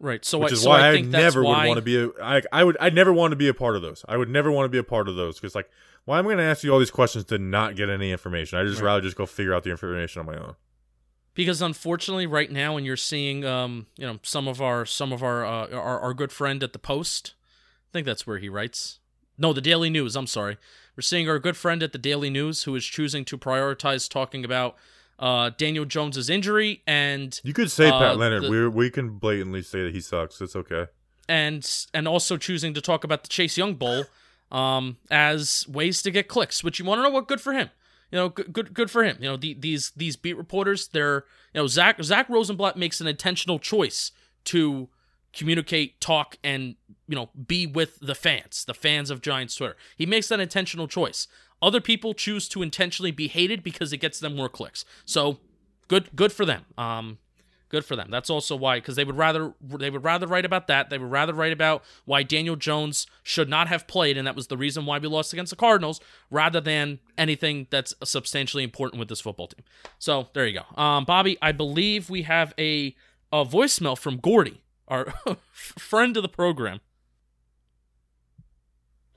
Right. 0.00 0.24
So, 0.24 0.38
Which 0.38 0.50
I, 0.50 0.54
is 0.54 0.62
so 0.62 0.70
why 0.70 0.80
I 0.80 0.92
I, 0.94 1.00
never 1.02 1.44
why, 1.44 1.62
would 1.62 1.68
want 1.68 1.78
to 1.78 1.82
be. 1.82 1.96
A, 2.02 2.08
I 2.22 2.42
I 2.50 2.64
would. 2.64 2.76
I 2.80 2.90
never 2.90 3.12
want 3.12 3.32
to 3.32 3.36
be 3.36 3.48
a 3.48 3.54
part 3.54 3.76
of 3.76 3.82
those. 3.82 4.04
I 4.08 4.16
would 4.16 4.28
never 4.28 4.50
want 4.50 4.64
to 4.64 4.68
be 4.68 4.78
a 4.78 4.82
part 4.82 5.08
of 5.08 5.14
those 5.14 5.36
because, 5.36 5.54
like, 5.54 5.70
why 6.06 6.18
am 6.18 6.24
I 6.26 6.28
going 6.28 6.38
to 6.38 6.44
ask 6.44 6.64
you 6.64 6.72
all 6.72 6.80
these 6.80 6.90
questions 6.90 7.24
to 7.26 7.38
not 7.38 7.76
get 7.76 7.88
any 7.88 8.10
information? 8.10 8.58
I 8.58 8.64
just 8.64 8.80
Right. 8.80 8.86
rather 8.86 9.00
just 9.02 9.16
go 9.16 9.26
figure 9.26 9.54
out 9.54 9.62
the 9.62 9.70
information 9.70 10.18
on 10.20 10.26
my 10.26 10.36
own. 10.36 10.56
because 11.34 11.62
unfortunately, 11.62 12.26
right 12.26 12.50
now, 12.50 12.74
when 12.74 12.84
you're 12.84 12.96
seeing, 12.96 13.44
um, 13.44 13.86
you 13.96 14.06
know, 14.06 14.18
some 14.22 14.48
of 14.48 14.60
our 14.60 14.84
some 14.84 15.12
of 15.12 15.22
our 15.22 15.44
uh, 15.46 15.68
our, 15.70 16.00
our 16.00 16.14
good 16.14 16.32
friend 16.32 16.62
at 16.64 16.72
the 16.72 16.78
Post, 16.80 17.34
I 17.88 17.92
think 17.92 18.04
that's 18.06 18.26
where 18.26 18.38
he 18.38 18.48
writes. 18.48 18.98
No, 19.38 19.52
the 19.52 19.60
Daily 19.60 19.88
News. 19.88 20.16
I'm 20.16 20.26
sorry. 20.26 20.56
We're 20.96 21.02
seeing 21.02 21.28
our 21.28 21.38
good 21.38 21.56
friend 21.56 21.82
at 21.82 21.92
the 21.92 21.98
Daily 21.98 22.30
News 22.30 22.64
who 22.64 22.74
is 22.76 22.84
choosing 22.84 23.24
to 23.26 23.38
prioritize 23.38 24.08
talking 24.08 24.44
about 24.44 24.76
uh, 25.18 25.50
Daniel 25.56 25.84
Jones's 25.84 26.28
injury 26.28 26.82
and 26.86 27.40
You 27.44 27.52
could 27.54 27.70
say 27.70 27.88
Uh, 27.88 27.98
Pat 27.98 28.16
Leonard. 28.18 28.44
we 28.50 28.68
we 28.68 28.90
can 28.90 29.10
blatantly 29.18 29.62
say 29.62 29.82
that 29.84 29.94
he 29.94 30.00
sucks. 30.00 30.40
It's 30.40 30.56
okay. 30.56 30.86
and 31.28 31.68
and 31.94 32.06
also 32.08 32.36
choosing 32.36 32.74
to 32.74 32.80
talk 32.80 33.04
about 33.04 33.22
the 33.22 33.28
Chase 33.28 33.56
Young 33.56 33.74
Bowl 33.74 34.04
um, 34.50 34.96
as 35.10 35.66
ways 35.68 36.02
to 36.02 36.10
get 36.10 36.28
clicks. 36.28 36.62
Which 36.64 36.78
you 36.78 36.84
want 36.84 36.98
to 36.98 37.02
know 37.04 37.10
what? 37.10 37.28
Good 37.28 37.40
for 37.40 37.52
him. 37.52 37.70
You 38.10 38.18
know, 38.18 38.28
good 38.28 38.52
good, 38.52 38.74
good 38.74 38.90
for 38.90 39.02
him. 39.04 39.16
You 39.20 39.28
know, 39.30 39.36
the, 39.36 39.54
these 39.54 39.92
these 39.96 40.16
beat 40.16 40.36
reporters, 40.36 40.88
they're 40.88 41.24
you 41.54 41.60
know 41.60 41.66
Zach 41.68 42.02
Zach 42.02 42.28
Rosenblatt 42.28 42.76
makes 42.76 43.00
an 43.00 43.06
intentional 43.06 43.58
choice 43.58 44.10
to 44.46 44.88
communicate, 45.32 46.00
talk, 46.00 46.36
and 46.42 46.76
you 47.08 47.16
know 47.16 47.30
be 47.46 47.66
with 47.66 47.98
the 48.00 48.14
fans, 48.14 48.64
the 48.64 48.74
fans 48.74 49.10
of 49.10 49.20
Giants 49.20 49.54
Twitter. 49.54 49.76
He 49.96 50.06
makes 50.06 50.28
that 50.28 50.40
intentional 50.40 50.88
choice. 50.88 51.26
Other 51.60 51.80
people 51.80 52.12
choose 52.12 52.48
to 52.48 52.62
intentionally 52.62 53.12
be 53.12 53.28
hated 53.28 53.62
because 53.62 53.92
it 53.92 53.98
gets 53.98 54.18
them 54.18 54.36
more 54.36 54.48
clicks. 54.48 54.84
So 55.04 55.38
good 55.88 56.10
good 56.14 56.32
for 56.32 56.44
them. 56.44 56.64
Um 56.76 57.18
good 57.68 57.84
for 57.86 57.96
them. 57.96 58.10
That's 58.10 58.28
also 58.28 58.54
why 58.54 58.80
cuz 58.80 58.96
they 58.96 59.04
would 59.04 59.16
rather 59.16 59.54
they 59.62 59.88
would 59.88 60.04
rather 60.04 60.26
write 60.26 60.44
about 60.44 60.66
that. 60.66 60.90
They 60.90 60.98
would 60.98 61.10
rather 61.10 61.32
write 61.32 61.52
about 61.52 61.84
why 62.04 62.22
Daniel 62.22 62.56
Jones 62.56 63.06
should 63.22 63.48
not 63.48 63.68
have 63.68 63.86
played 63.86 64.18
and 64.18 64.26
that 64.26 64.36
was 64.36 64.48
the 64.48 64.56
reason 64.58 64.84
why 64.84 64.98
we 64.98 65.08
lost 65.08 65.32
against 65.32 65.50
the 65.50 65.56
Cardinals 65.56 66.00
rather 66.30 66.60
than 66.60 66.98
anything 67.16 67.68
that's 67.70 67.94
substantially 68.04 68.64
important 68.64 68.98
with 68.98 69.08
this 69.08 69.20
football 69.20 69.46
team. 69.46 69.64
So, 69.98 70.28
there 70.34 70.46
you 70.46 70.60
go. 70.60 70.82
Um 70.82 71.04
Bobby, 71.04 71.38
I 71.40 71.52
believe 71.52 72.10
we 72.10 72.22
have 72.22 72.52
a 72.58 72.94
a 73.32 73.46
voicemail 73.46 73.96
from 73.96 74.18
Gordy, 74.18 74.60
our 74.88 75.12
friend 75.52 76.16
of 76.16 76.22
the 76.22 76.28
program. 76.28 76.80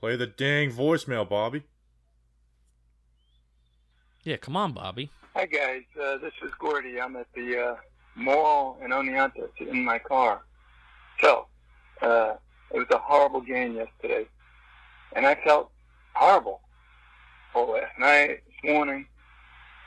Play 0.00 0.16
the 0.16 0.26
dang 0.26 0.70
voicemail, 0.70 1.28
Bobby. 1.28 1.62
Yeah, 4.22 4.36
come 4.36 4.56
on, 4.56 4.72
Bobby. 4.72 5.10
Hi 5.34 5.46
guys, 5.46 5.82
uh, 6.02 6.18
this 6.18 6.32
is 6.42 6.50
Gordy. 6.58 7.00
I'm 7.00 7.14
at 7.16 7.26
the 7.34 7.58
uh, 7.58 7.76
mall 8.14 8.78
in 8.82 8.90
Oneonta 8.90 9.48
in 9.60 9.84
my 9.84 9.98
car. 9.98 10.42
So, 11.20 11.46
uh, 12.02 12.34
it 12.72 12.78
was 12.78 12.86
a 12.90 12.98
horrible 12.98 13.40
game 13.40 13.76
yesterday, 13.76 14.26
and 15.14 15.26
I 15.26 15.34
felt 15.44 15.70
horrible 16.14 16.60
all 17.54 17.72
last 17.72 17.98
night, 17.98 18.40
this 18.46 18.70
morning, 18.72 19.06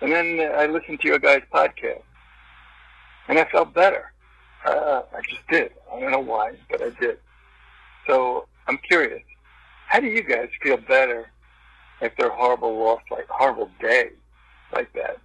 and 0.01 0.11
then 0.11 0.39
I 0.55 0.67
listened 0.67 1.01
to 1.01 1.07
your 1.07 1.19
guys' 1.19 1.41
podcast, 1.53 2.03
and 3.27 3.37
I 3.37 3.45
felt 3.45 3.73
better. 3.73 4.13
Uh, 4.65 5.01
I 5.15 5.21
just 5.21 5.47
did. 5.49 5.71
I 5.91 5.99
don't 5.99 6.11
know 6.11 6.19
why, 6.19 6.53
but 6.69 6.81
I 6.81 6.89
did. 6.99 7.17
So 8.07 8.47
I'm 8.67 8.77
curious, 8.77 9.23
how 9.87 9.99
do 9.99 10.07
you 10.07 10.23
guys 10.23 10.49
feel 10.61 10.77
better 10.77 11.29
after 12.01 12.27
a 12.27 12.35
horrible 12.35 12.77
loss, 12.77 13.01
like 13.11 13.27
horrible 13.27 13.69
day, 13.79 14.09
like 14.73 14.91
that? 14.93 15.17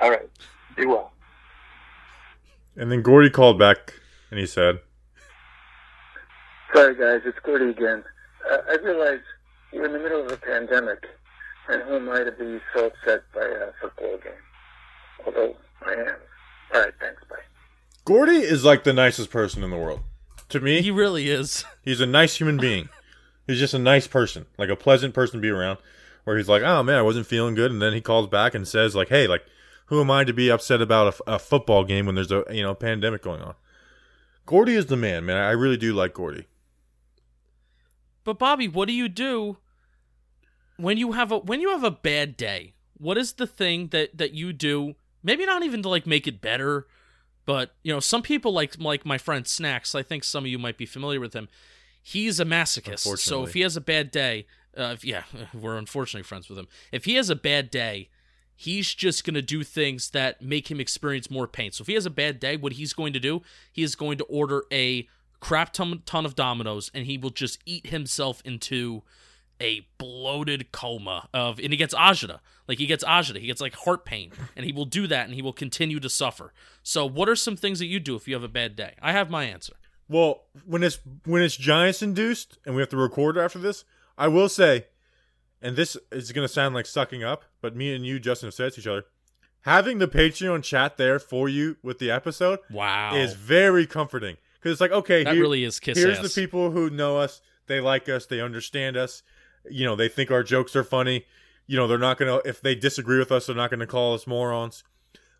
All 0.00 0.10
right, 0.10 0.28
be 0.76 0.86
well. 0.86 1.12
And 2.76 2.92
then 2.92 3.02
Gordy 3.02 3.30
called 3.30 3.58
back 3.58 3.94
and 4.30 4.38
he 4.38 4.46
said, 4.46 4.80
Sorry, 6.74 6.94
guys, 6.94 7.22
it's 7.24 7.38
Gordy 7.42 7.70
again. 7.70 8.04
Uh, 8.50 8.58
I 8.68 8.74
realize 8.76 9.20
you're 9.72 9.86
in 9.86 9.92
the 9.92 9.98
middle 9.98 10.24
of 10.24 10.30
a 10.30 10.36
pandemic, 10.36 11.06
and 11.68 11.82
who 11.82 11.96
am 11.96 12.10
I 12.10 12.24
to 12.24 12.32
be 12.32 12.60
so 12.74 12.86
upset 12.86 13.22
by 13.34 13.44
a 13.44 13.72
football 13.80 14.18
game? 14.18 14.32
Although 15.24 15.56
I 15.86 15.92
am. 15.92 16.16
All 16.74 16.80
right, 16.82 16.92
thanks, 17.00 17.22
bye. 17.30 17.36
Gordy 18.06 18.36
is 18.36 18.64
like 18.64 18.84
the 18.84 18.92
nicest 18.92 19.30
person 19.30 19.64
in 19.64 19.70
the 19.70 19.76
world. 19.76 20.00
To 20.50 20.60
me, 20.60 20.80
He 20.80 20.92
really 20.92 21.28
is. 21.28 21.64
he's 21.82 22.00
a 22.00 22.06
nice 22.06 22.36
human 22.36 22.56
being. 22.56 22.88
He's 23.48 23.58
just 23.58 23.74
a 23.74 23.80
nice 23.80 24.06
person, 24.06 24.46
like 24.56 24.70
a 24.70 24.76
pleasant 24.76 25.12
person 25.12 25.40
to 25.40 25.42
be 25.42 25.50
around. 25.50 25.78
Where 26.24 26.36
he's 26.36 26.48
like, 26.48 26.62
"Oh 26.62 26.82
man, 26.82 26.96
I 26.96 27.02
wasn't 27.02 27.26
feeling 27.26 27.54
good," 27.54 27.70
and 27.70 27.82
then 27.82 27.92
he 27.92 28.00
calls 28.00 28.28
back 28.28 28.54
and 28.54 28.66
says, 28.66 28.96
"Like, 28.96 29.08
hey, 29.08 29.26
like, 29.26 29.44
who 29.86 30.00
am 30.00 30.10
I 30.10 30.24
to 30.24 30.32
be 30.32 30.50
upset 30.50 30.80
about 30.80 31.06
a 31.06 31.08
f- 31.08 31.20
a, 31.26 31.38
football 31.38 31.84
game 31.84 32.06
when 32.06 32.14
there's 32.16 32.32
a 32.32 32.44
you 32.50 32.62
know 32.62 32.74
pandemic 32.74 33.22
going 33.22 33.42
on?" 33.42 33.54
Gordy 34.44 34.74
is 34.74 34.86
the 34.86 34.96
man, 34.96 35.26
man. 35.26 35.36
I 35.36 35.50
really 35.50 35.76
do 35.76 35.92
like 35.92 36.14
Gordy. 36.14 36.46
But 38.24 38.38
Bobby, 38.40 38.66
what 38.66 38.88
do 38.88 38.92
you 38.92 39.08
do 39.08 39.58
when 40.76 40.96
you 40.96 41.12
have 41.12 41.30
a 41.30 41.38
when 41.38 41.60
you 41.60 41.70
have 41.70 41.84
a 41.84 41.90
bad 41.92 42.36
day? 42.36 42.74
What 42.96 43.18
is 43.18 43.34
the 43.34 43.46
thing 43.46 43.88
that 43.88 44.18
that 44.18 44.32
you 44.32 44.52
do? 44.52 44.94
Maybe 45.22 45.46
not 45.46 45.64
even 45.64 45.82
to 45.82 45.88
like 45.88 46.06
make 46.06 46.26
it 46.26 46.40
better, 46.40 46.86
but 47.46 47.74
you 47.82 47.92
know, 47.92 48.00
some 48.00 48.22
people 48.22 48.52
like 48.52 48.78
like 48.78 49.06
my 49.06 49.18
friend 49.18 49.46
Snacks. 49.46 49.94
I 49.94 50.02
think 50.02 50.24
some 50.24 50.44
of 50.44 50.50
you 50.50 50.58
might 50.58 50.76
be 50.76 50.86
familiar 50.86 51.20
with 51.20 51.32
him. 51.32 51.48
He's 52.02 52.38
a 52.38 52.44
masochist. 52.44 53.06
So 53.18 53.44
if 53.44 53.54
he 53.54 53.62
has 53.62 53.76
a 53.76 53.80
bad 53.80 54.10
day, 54.10 54.46
uh, 54.76 54.92
if, 54.94 55.04
yeah, 55.04 55.22
we're 55.54 55.76
unfortunately 55.76 56.24
friends 56.24 56.48
with 56.48 56.58
him. 56.58 56.68
If 56.92 57.04
he 57.04 57.14
has 57.14 57.30
a 57.30 57.36
bad 57.36 57.70
day, 57.70 58.10
he's 58.54 58.94
just 58.94 59.24
going 59.24 59.34
to 59.34 59.42
do 59.42 59.62
things 59.62 60.10
that 60.10 60.40
make 60.42 60.70
him 60.70 60.80
experience 60.80 61.30
more 61.30 61.46
pain. 61.46 61.72
So 61.72 61.82
if 61.82 61.88
he 61.88 61.94
has 61.94 62.06
a 62.06 62.10
bad 62.10 62.38
day, 62.40 62.56
what 62.56 62.74
he's 62.74 62.92
going 62.92 63.12
to 63.12 63.20
do, 63.20 63.42
he 63.72 63.82
is 63.82 63.94
going 63.94 64.18
to 64.18 64.24
order 64.24 64.64
a 64.72 65.08
crap 65.40 65.72
ton, 65.72 66.02
ton 66.06 66.24
of 66.24 66.34
Dominoes 66.34 66.90
and 66.94 67.06
he 67.06 67.18
will 67.18 67.30
just 67.30 67.58
eat 67.66 67.88
himself 67.88 68.40
into 68.44 69.02
a 69.60 69.86
bloated 69.98 70.72
coma 70.72 71.28
of 71.32 71.58
and 71.58 71.72
he 71.72 71.76
gets 71.76 71.94
agita. 71.94 72.40
Like 72.68 72.78
he 72.78 72.86
gets 72.86 73.04
agita. 73.04 73.38
He 73.38 73.46
gets 73.46 73.60
like 73.60 73.74
heart 73.74 74.04
pain. 74.04 74.32
And 74.56 74.64
he 74.64 74.72
will 74.72 74.84
do 74.84 75.06
that 75.06 75.26
and 75.26 75.34
he 75.34 75.42
will 75.42 75.52
continue 75.52 76.00
to 76.00 76.08
suffer. 76.08 76.52
So 76.82 77.06
what 77.06 77.28
are 77.28 77.36
some 77.36 77.56
things 77.56 77.78
that 77.78 77.86
you 77.86 78.00
do 78.00 78.16
if 78.16 78.26
you 78.28 78.34
have 78.34 78.42
a 78.42 78.48
bad 78.48 78.76
day? 78.76 78.94
I 79.00 79.12
have 79.12 79.30
my 79.30 79.44
answer. 79.44 79.74
Well, 80.08 80.44
when 80.64 80.82
it's 80.82 80.98
when 81.24 81.42
it's 81.42 81.56
Giants 81.56 82.02
induced 82.02 82.58
and 82.64 82.74
we 82.74 82.82
have 82.82 82.90
to 82.90 82.96
record 82.96 83.36
after 83.36 83.58
this, 83.58 83.84
I 84.16 84.28
will 84.28 84.48
say, 84.48 84.86
and 85.60 85.76
this 85.76 85.96
is 86.12 86.32
gonna 86.32 86.48
sound 86.48 86.74
like 86.74 86.86
sucking 86.86 87.24
up, 87.24 87.44
but 87.60 87.74
me 87.74 87.94
and 87.94 88.06
you, 88.06 88.20
Justin, 88.20 88.48
have 88.48 88.54
said 88.54 88.72
to 88.74 88.80
each 88.80 88.86
other, 88.86 89.04
having 89.62 89.98
the 89.98 90.06
Patreon 90.06 90.62
chat 90.62 90.96
there 90.96 91.18
for 91.18 91.48
you 91.48 91.76
with 91.82 91.98
the 91.98 92.10
episode 92.10 92.60
wow. 92.70 93.14
is 93.16 93.34
very 93.34 93.86
comforting. 93.86 94.36
Because 94.54 94.72
it's 94.72 94.80
like, 94.80 94.92
okay, 94.92 95.24
that 95.24 95.34
here- 95.34 95.42
really 95.42 95.64
is 95.64 95.80
kiss 95.80 95.98
here's 95.98 96.18
ass. 96.18 96.34
the 96.34 96.40
people 96.40 96.70
who 96.70 96.88
know 96.88 97.18
us, 97.18 97.40
they 97.66 97.80
like 97.80 98.08
us, 98.08 98.26
they 98.26 98.40
understand 98.40 98.96
us, 98.96 99.22
you 99.70 99.84
know, 99.84 99.96
they 99.96 100.08
think 100.08 100.30
our 100.30 100.42
jokes 100.42 100.74
are 100.76 100.84
funny. 100.84 101.24
You 101.66 101.76
know, 101.76 101.86
they're 101.88 101.98
not 101.98 102.18
gonna 102.18 102.40
if 102.44 102.60
they 102.60 102.74
disagree 102.74 103.18
with 103.18 103.32
us, 103.32 103.46
they're 103.46 103.56
not 103.56 103.70
gonna 103.70 103.86
call 103.86 104.14
us 104.14 104.26
morons. 104.26 104.84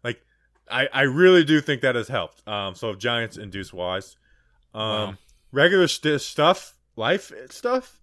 Like, 0.02 0.22
I 0.70 0.88
I 0.92 1.02
really 1.02 1.44
do 1.44 1.60
think 1.60 1.82
that 1.82 1.94
has 1.94 2.08
helped. 2.08 2.46
Um, 2.48 2.74
so 2.74 2.94
Giants 2.94 3.36
induce 3.36 3.72
wise. 3.72 4.16
Um, 4.74 4.82
Wow. 4.82 5.14
regular 5.52 5.88
st- 5.88 6.20
stuff, 6.20 6.74
life 6.96 7.32
stuff. 7.50 7.98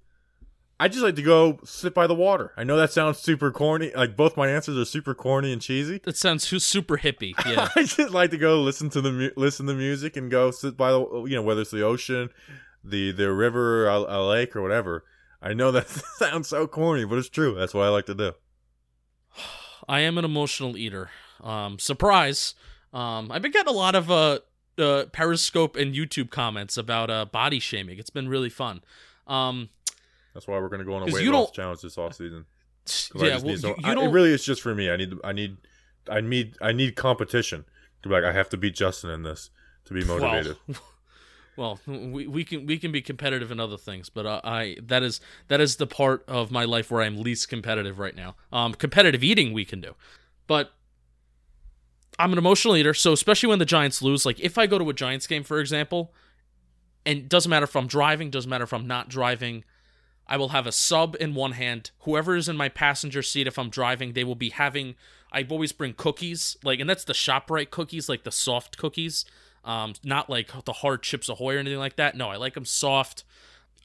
I 0.79 0.87
just 0.87 1.03
like 1.03 1.15
to 1.15 1.21
go 1.21 1.59
sit 1.63 1.93
by 1.93 2.07
the 2.07 2.15
water. 2.15 2.51
I 2.57 2.63
know 2.63 2.75
that 2.77 2.91
sounds 2.91 3.19
super 3.19 3.51
corny. 3.51 3.91
Like 3.95 4.17
both 4.17 4.35
my 4.35 4.49
answers 4.49 4.75
are 4.77 4.85
super 4.85 5.13
corny 5.13 5.53
and 5.53 5.61
cheesy. 5.61 5.99
that 6.03 6.17
sounds 6.17 6.43
super 6.63 6.97
hippie 6.97 7.33
yeah 7.45 7.69
I 7.75 7.83
just 7.83 8.09
like 8.11 8.31
to 8.31 8.37
go 8.37 8.61
listen 8.61 8.89
to 8.89 8.99
the 9.01 9.11
mu- 9.11 9.31
listen 9.37 9.67
to 9.67 9.73
music 9.75 10.17
and 10.17 10.31
go 10.31 10.49
sit 10.51 10.75
by 10.75 10.91
the 10.91 11.25
you 11.27 11.35
know 11.35 11.41
whether 11.43 11.61
it's 11.61 11.71
the 11.71 11.83
ocean, 11.83 12.29
the 12.83 13.11
the 13.11 13.31
river, 13.31 13.87
a, 13.87 13.97
a 13.99 14.27
lake 14.27 14.55
or 14.55 14.61
whatever. 14.61 15.03
I 15.43 15.53
know 15.53 15.71
that 15.71 15.89
sounds 16.17 16.47
so 16.47 16.65
corny, 16.67 17.03
but 17.05 17.17
it's 17.17 17.29
true. 17.29 17.53
That's 17.55 17.73
what 17.73 17.83
I 17.83 17.89
like 17.89 18.05
to 18.07 18.15
do. 18.15 18.31
I 19.87 19.99
am 20.01 20.17
an 20.17 20.23
emotional 20.25 20.77
eater. 20.77 21.09
Um, 21.43 21.77
surprise. 21.79 22.55
Um, 22.93 23.31
I've 23.31 23.41
been 23.41 23.51
getting 23.51 23.73
a 23.73 23.75
lot 23.77 23.95
of 23.95 24.09
uh, 24.09 24.39
uh, 24.77 25.05
Periscope 25.11 25.75
and 25.75 25.93
YouTube 25.93 26.29
comments 26.29 26.77
about 26.77 27.09
uh, 27.09 27.25
body 27.25 27.59
shaming. 27.59 27.99
It's 27.99 28.09
been 28.09 28.29
really 28.29 28.49
fun. 28.49 28.81
Um, 29.27 29.69
That's 30.33 30.47
why 30.47 30.57
we're 30.59 30.69
gonna 30.69 30.85
go 30.85 30.93
on 30.93 31.01
a 31.03 31.05
weight 31.13 31.25
loss 31.25 31.47
don't- 31.47 31.53
challenge 31.53 31.81
this 31.81 31.97
off 31.97 32.13
season. 32.15 32.45
yeah, 33.15 33.39
well, 33.43 33.57
so 33.57 33.69
you, 33.69 33.75
you 33.79 33.83
I- 33.83 33.93
don't. 33.95 34.09
it 34.09 34.11
really 34.11 34.31
is 34.31 34.45
just 34.45 34.61
for 34.61 34.73
me. 34.73 34.89
I 34.89 34.95
need 34.95 35.13
I 35.23 35.31
need 35.33 35.57
I 36.09 36.21
need 36.21 36.55
I 36.61 36.71
need 36.71 36.95
competition 36.95 37.65
to 38.03 38.09
be 38.09 38.13
like 38.15 38.23
I 38.23 38.31
have 38.31 38.49
to 38.49 38.57
beat 38.57 38.75
Justin 38.75 39.09
in 39.09 39.23
this 39.23 39.49
to 39.85 39.93
be 39.93 40.03
motivated. 40.05 40.55
Well, 40.67 40.77
we, 41.85 42.27
we 42.27 42.43
can 42.43 42.65
we 42.65 42.77
can 42.77 42.91
be 42.91 43.01
competitive 43.01 43.51
in 43.51 43.59
other 43.59 43.77
things, 43.77 44.09
but 44.09 44.25
I 44.25 44.77
that 44.81 45.03
is 45.03 45.21
that 45.47 45.61
is 45.61 45.75
the 45.75 45.87
part 45.87 46.23
of 46.27 46.51
my 46.51 46.65
life 46.65 46.89
where 46.89 47.01
I'm 47.01 47.21
least 47.21 47.49
competitive 47.49 47.99
right 47.99 48.15
now. 48.15 48.35
Um, 48.51 48.73
competitive 48.73 49.23
eating 49.23 49.53
we 49.53 49.65
can 49.65 49.81
do, 49.81 49.95
but 50.47 50.73
I'm 52.19 52.31
an 52.31 52.37
emotional 52.37 52.75
eater. 52.75 52.93
So 52.93 53.13
especially 53.13 53.49
when 53.49 53.59
the 53.59 53.65
Giants 53.65 54.01
lose, 54.01 54.25
like 54.25 54.39
if 54.39 54.57
I 54.57 54.67
go 54.67 54.77
to 54.77 54.89
a 54.89 54.93
Giants 54.93 55.27
game, 55.27 55.43
for 55.43 55.59
example, 55.59 56.13
and 57.05 57.27
doesn't 57.27 57.49
matter 57.49 57.65
if 57.65 57.75
I'm 57.75 57.87
driving, 57.87 58.29
doesn't 58.29 58.49
matter 58.49 58.63
if 58.63 58.73
I'm 58.73 58.87
not 58.87 59.09
driving, 59.09 59.63
I 60.27 60.37
will 60.37 60.49
have 60.49 60.67
a 60.67 60.71
sub 60.71 61.15
in 61.19 61.33
one 61.33 61.53
hand. 61.53 61.91
Whoever 62.01 62.35
is 62.35 62.47
in 62.47 62.57
my 62.57 62.69
passenger 62.69 63.21
seat, 63.21 63.47
if 63.47 63.57
I'm 63.57 63.69
driving, 63.69 64.13
they 64.13 64.23
will 64.23 64.35
be 64.35 64.49
having. 64.49 64.95
I 65.31 65.45
always 65.49 65.71
bring 65.71 65.93
cookies, 65.93 66.57
like, 66.63 66.79
and 66.79 66.89
that's 66.89 67.03
the 67.03 67.13
Shoprite 67.13 67.71
cookies, 67.71 68.07
like 68.07 68.23
the 68.23 68.31
soft 68.31 68.77
cookies, 68.77 69.25
um, 69.63 69.93
not 70.03 70.29
like 70.29 70.51
the 70.65 70.73
hard 70.73 71.03
Chips 71.03 71.29
Ahoy 71.29 71.55
or 71.55 71.59
anything 71.59 71.79
like 71.79 71.95
that. 71.95 72.15
No, 72.15 72.29
I 72.29 72.35
like 72.35 72.53
them 72.53 72.65
soft. 72.65 73.23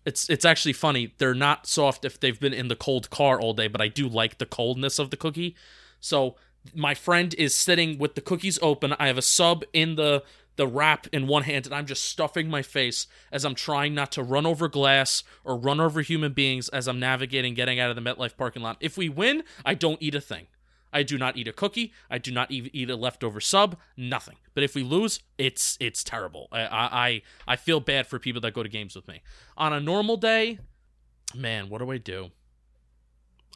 It's 0.05 0.29
it's 0.31 0.45
actually 0.45 0.72
funny. 0.72 1.14
They're 1.18 1.35
not 1.35 1.66
soft 1.66 2.05
if 2.05 2.18
they've 2.18 2.39
been 2.39 2.55
in 2.55 2.68
the 2.68 2.76
cold 2.76 3.11
car 3.11 3.41
all 3.41 3.55
day, 3.55 3.68
but 3.68 3.81
I 3.81 3.89
do 3.89 4.09
like 4.09 4.39
the 4.39 4.47
coldness 4.47 4.99
of 4.99 5.11
the 5.11 5.16
cookie. 5.16 5.55
So 6.01 6.37
my 6.74 6.95
friend 6.95 7.35
is 7.35 7.55
sitting 7.55 7.99
with 7.99 8.14
the 8.14 8.20
cookies 8.20 8.59
open. 8.62 8.95
I 8.99 9.07
have 9.07 9.18
a 9.18 9.22
sub 9.22 9.64
in 9.72 9.97
the 9.97 10.22
the 10.57 10.66
wrap 10.66 11.07
in 11.12 11.29
one 11.29 11.45
hand, 11.45 11.66
and 11.66 11.74
I'm 11.74 11.87
just 11.87 12.05
stuffing 12.05 12.51
my 12.51 12.62
face 12.62 13.07
as 13.31 13.45
I'm 13.45 13.55
trying 13.55 13.95
not 13.95 14.11
to 14.12 14.24
run 14.24 14.45
over 14.45 14.66
glass 14.66 15.22
or 15.45 15.57
run 15.57 15.79
over 15.79 16.01
human 16.01 16.33
beings 16.33 16.68
as 16.70 16.89
I'm 16.89 16.99
navigating 16.99 17.55
getting 17.55 17.79
out 17.79 17.91
of 17.91 17.97
the 17.97 18.03
MetLife 18.03 18.37
parking 18.37 18.62
lot. 18.62 18.76
If 18.81 18.97
we 18.97 19.09
win, 19.09 19.45
I 19.64 19.74
don't 19.74 20.03
eat 20.03 20.16
a 20.16 20.20
thing. 20.20 20.49
I 20.93 21.03
do 21.03 21.18
not 21.18 21.36
eat 21.36 21.47
a 21.49 21.53
cookie. 21.53 21.93
I 22.11 22.18
do 22.18 22.30
not 22.30 22.51
even 22.51 22.70
eat 22.72 22.89
a 22.91 22.97
leftover 22.97 23.41
sub. 23.41 23.76
Nothing. 23.97 24.36
But 24.55 24.64
if 24.64 24.74
we 24.74 24.82
lose, 24.82 25.20
it's 25.36 25.76
it's 25.80 26.03
terrible. 26.03 26.49
I 26.53 26.62
I 26.66 27.22
I 27.47 27.57
feel 27.57 27.80
bad 27.80 28.07
for 28.07 28.18
people 28.18 28.41
that 28.43 28.55
go 28.55 28.62
to 28.62 28.68
games 28.68 28.95
with 28.97 29.07
me. 29.09 29.20
On 29.57 29.72
a 29.72 29.80
normal 29.80 30.16
day, 30.16 30.59
man, 31.34 31.68
what 31.68 31.78
do 31.80 31.91
I 31.91 31.99
do? 31.99 32.30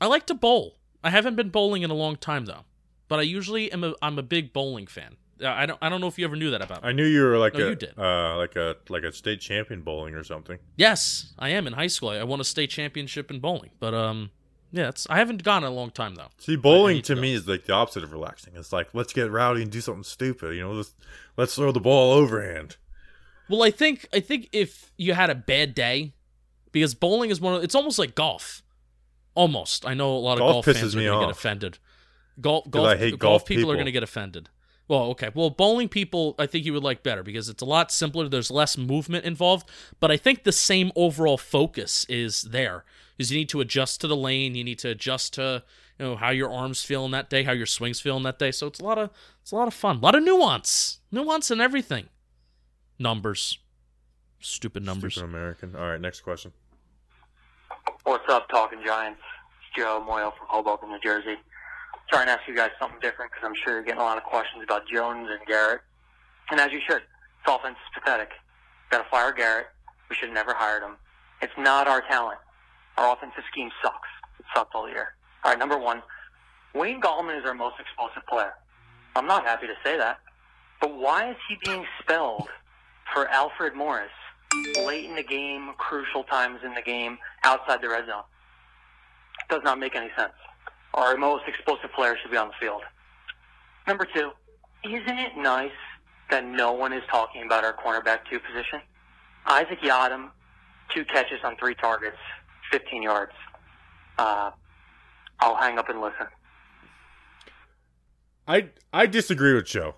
I 0.00 0.06
like 0.06 0.26
to 0.26 0.34
bowl. 0.34 0.78
I 1.04 1.10
haven't 1.10 1.36
been 1.36 1.48
bowling 1.50 1.82
in 1.82 1.90
a 1.90 1.94
long 1.94 2.16
time 2.16 2.44
though, 2.46 2.64
but 3.08 3.18
I 3.18 3.22
usually 3.22 3.72
am 3.72 3.84
a 3.84 3.94
I'm 4.02 4.18
a 4.18 4.22
big 4.22 4.52
bowling 4.52 4.86
fan. 4.86 5.16
Uh, 5.42 5.48
I 5.48 5.66
don't 5.66 5.78
I 5.82 5.88
don't 5.88 6.00
know 6.00 6.06
if 6.06 6.18
you 6.18 6.24
ever 6.24 6.36
knew 6.36 6.50
that 6.50 6.62
about 6.62 6.82
me. 6.82 6.88
I 6.88 6.92
knew 6.92 7.04
you 7.06 7.22
were 7.22 7.38
like 7.38 7.54
No, 7.54 7.66
a 7.66 7.68
you 7.70 7.74
did. 7.74 7.98
uh 7.98 8.36
like 8.36 8.56
a 8.56 8.76
like 8.88 9.02
a 9.02 9.12
state 9.12 9.40
champion 9.40 9.82
bowling 9.82 10.14
or 10.14 10.22
something. 10.22 10.58
Yes, 10.76 11.32
I 11.38 11.48
am 11.50 11.66
in 11.66 11.72
high 11.72 11.86
school. 11.88 12.10
I 12.10 12.22
won 12.24 12.40
a 12.40 12.44
state 12.44 12.70
championship 12.70 13.30
in 13.30 13.40
bowling, 13.40 13.70
but 13.80 13.94
um, 13.94 14.30
Yeah, 14.72 14.88
it's, 14.88 15.06
I 15.10 15.18
haven't 15.18 15.42
gone 15.42 15.64
in 15.64 15.70
a 15.70 15.74
long 15.74 15.90
time 15.90 16.14
though. 16.14 16.28
See, 16.38 16.56
bowling 16.56 17.02
to 17.02 17.14
me 17.14 17.34
is 17.34 17.46
like 17.46 17.66
the 17.66 17.74
opposite 17.74 18.02
of 18.02 18.12
relaxing. 18.12 18.54
It's 18.56 18.72
like 18.72 18.88
let's 18.94 19.12
get 19.12 19.30
rowdy 19.30 19.62
and 19.62 19.70
do 19.70 19.82
something 19.82 20.02
stupid. 20.02 20.56
You 20.56 20.62
know, 20.62 20.72
let's 20.72 20.94
let's 21.36 21.54
throw 21.54 21.72
the 21.72 21.80
ball 21.80 22.12
overhand. 22.12 22.76
Well, 23.50 23.62
I 23.62 23.70
think 23.70 24.08
I 24.14 24.20
think 24.20 24.48
if 24.52 24.90
you 24.96 25.12
had 25.12 25.28
a 25.28 25.34
bad 25.34 25.74
day, 25.74 26.14
because 26.72 26.94
bowling 26.94 27.30
is 27.30 27.40
one 27.40 27.54
of 27.54 27.62
it's 27.62 27.74
almost 27.74 27.98
like 27.98 28.14
golf. 28.14 28.62
Almost. 29.34 29.86
I 29.86 29.94
know 29.94 30.14
a 30.14 30.18
lot 30.18 30.34
of 30.34 30.38
Golf 30.40 30.64
golf, 30.64 30.76
fans 30.76 30.94
are 30.94 31.00
going 31.00 31.10
to 31.12 31.20
get 31.20 31.30
off. 31.30 31.30
offended. 31.30 31.78
Golf, 32.40 32.70
golf, 32.70 32.98
golf, 32.98 33.18
golf 33.18 33.46
people, 33.46 33.70
are 33.70 33.74
going 33.74 33.86
to 33.86 33.92
get 33.92 34.02
offended. 34.02 34.48
Well, 34.88 35.04
okay. 35.10 35.30
Well, 35.32 35.48
bowling 35.48 35.88
people, 35.88 36.34
I 36.38 36.46
think 36.46 36.66
you 36.66 36.72
would 36.74 36.82
like 36.82 37.02
better 37.02 37.22
because 37.22 37.48
it's 37.48 37.62
a 37.62 37.66
lot 37.66 37.90
simpler. 37.90 38.28
There's 38.28 38.50
less 38.50 38.76
movement 38.76 39.24
involved, 39.24 39.70
but 40.00 40.10
I 40.10 40.18
think 40.18 40.44
the 40.44 40.52
same 40.52 40.92
overall 40.96 41.38
focus 41.38 42.04
is 42.10 42.42
there. 42.42 42.84
Is 43.22 43.32
you 43.32 43.38
need 43.38 43.48
to 43.50 43.60
adjust 43.60 44.00
to 44.02 44.06
the 44.06 44.16
lane, 44.16 44.54
you 44.54 44.64
need 44.64 44.78
to 44.80 44.88
adjust 44.90 45.34
to 45.34 45.62
you 45.98 46.04
know 46.04 46.16
how 46.16 46.30
your 46.30 46.50
arms 46.52 46.82
feeling 46.82 47.12
that 47.12 47.30
day, 47.30 47.44
how 47.44 47.52
your 47.52 47.66
swings 47.66 48.00
feeling 48.00 48.22
that 48.24 48.38
day. 48.38 48.50
So 48.50 48.66
it's 48.66 48.80
a 48.80 48.84
lot 48.84 48.98
of 48.98 49.10
it's 49.40 49.52
a 49.52 49.56
lot 49.56 49.68
of 49.68 49.74
fun, 49.74 49.96
a 49.96 50.00
lot 50.00 50.14
of 50.14 50.22
nuance, 50.22 50.98
nuance 51.10 51.50
in 51.50 51.60
everything. 51.60 52.08
Numbers, 52.98 53.58
stupid 54.40 54.84
numbers. 54.84 55.14
Stupid 55.14 55.28
American. 55.28 55.74
All 55.74 55.88
right, 55.88 56.00
next 56.00 56.20
question. 56.20 56.52
What's 58.04 58.28
up, 58.28 58.48
Talking 58.48 58.80
Giants? 58.84 59.20
It's 59.60 59.76
Joe 59.76 60.02
Moyle 60.06 60.32
from 60.36 60.46
Hoboken, 60.50 60.90
New 60.90 61.00
Jersey. 61.00 61.36
Trying 62.10 62.26
to 62.26 62.32
ask 62.32 62.42
you 62.46 62.54
guys 62.54 62.70
something 62.78 62.98
different 63.00 63.30
because 63.32 63.46
I'm 63.46 63.54
sure 63.64 63.74
you're 63.74 63.84
getting 63.84 64.00
a 64.00 64.04
lot 64.04 64.18
of 64.18 64.24
questions 64.24 64.62
about 64.62 64.86
Jones 64.86 65.28
and 65.30 65.40
Garrett. 65.46 65.80
And 66.50 66.60
as 66.60 66.72
you 66.72 66.80
should. 66.86 67.02
This 67.44 67.54
offense 67.54 67.76
is 67.76 68.00
pathetic. 68.00 68.30
Got 68.90 69.02
to 69.02 69.08
fire 69.10 69.32
Garrett. 69.32 69.66
We 70.08 70.16
should 70.16 70.28
have 70.28 70.34
never 70.34 70.54
hired 70.54 70.82
him. 70.82 70.96
It's 71.40 71.52
not 71.58 71.88
our 71.88 72.02
talent. 72.02 72.38
Our 72.98 73.12
offensive 73.14 73.44
scheme 73.50 73.70
sucks. 73.82 74.08
It 74.38 74.46
sucked 74.54 74.74
all 74.74 74.88
year. 74.88 75.14
All 75.44 75.50
right, 75.50 75.58
number 75.58 75.78
one, 75.78 76.02
Wayne 76.74 77.00
Gallman 77.00 77.38
is 77.38 77.44
our 77.44 77.54
most 77.54 77.76
explosive 77.80 78.26
player. 78.28 78.54
I'm 79.16 79.26
not 79.26 79.44
happy 79.44 79.66
to 79.66 79.74
say 79.84 79.96
that. 79.96 80.18
But 80.80 80.96
why 80.96 81.30
is 81.30 81.36
he 81.48 81.56
being 81.64 81.84
spelled 82.00 82.48
for 83.12 83.28
Alfred 83.28 83.74
Morris 83.74 84.10
late 84.84 85.04
in 85.04 85.14
the 85.14 85.22
game, 85.22 85.72
crucial 85.78 86.24
times 86.24 86.60
in 86.64 86.74
the 86.74 86.82
game, 86.82 87.18
outside 87.44 87.80
the 87.82 87.88
red 87.88 88.06
zone? 88.06 88.22
Does 89.48 89.62
not 89.64 89.78
make 89.78 89.94
any 89.94 90.10
sense. 90.16 90.32
Our 90.94 91.16
most 91.16 91.44
explosive 91.46 91.92
player 91.92 92.16
should 92.20 92.30
be 92.30 92.36
on 92.36 92.48
the 92.48 92.54
field. 92.60 92.82
Number 93.86 94.06
two, 94.14 94.32
isn't 94.84 95.18
it 95.18 95.36
nice 95.36 95.70
that 96.30 96.44
no 96.44 96.72
one 96.72 96.92
is 96.92 97.02
talking 97.10 97.44
about 97.44 97.64
our 97.64 97.74
cornerback 97.74 98.20
two 98.30 98.40
position? 98.40 98.80
Isaac 99.46 99.80
Yiadom, 99.80 100.30
two 100.88 101.04
catches 101.04 101.38
on 101.44 101.56
three 101.56 101.74
targets, 101.74 102.18
15 102.72 103.02
yards. 103.02 103.32
Uh, 104.18 104.50
I'll 105.40 105.56
hang 105.56 105.78
up 105.78 105.88
and 105.88 106.00
listen. 106.00 106.26
I 108.48 108.70
I 108.92 109.06
disagree 109.06 109.54
with 109.54 109.66
Joe. 109.66 109.94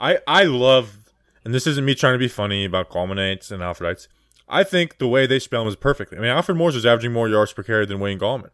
I 0.00 0.18
I 0.26 0.44
love, 0.44 1.10
and 1.44 1.52
this 1.52 1.66
isn't 1.66 1.84
me 1.84 1.94
trying 1.94 2.14
to 2.14 2.18
be 2.18 2.28
funny 2.28 2.64
about 2.64 2.90
culminates 2.90 3.50
and 3.50 3.62
Alfredites. 3.62 4.08
I 4.48 4.62
think 4.64 4.98
the 4.98 5.08
way 5.08 5.26
they 5.26 5.38
spell 5.38 5.62
them 5.62 5.68
is 5.68 5.76
perfect. 5.76 6.12
I 6.12 6.16
mean, 6.16 6.26
Alfred 6.26 6.56
Morris 6.56 6.76
is 6.76 6.86
averaging 6.86 7.12
more 7.12 7.28
yards 7.28 7.52
per 7.52 7.62
carry 7.62 7.84
than 7.84 8.00
Wayne 8.00 8.18
Gallman, 8.18 8.50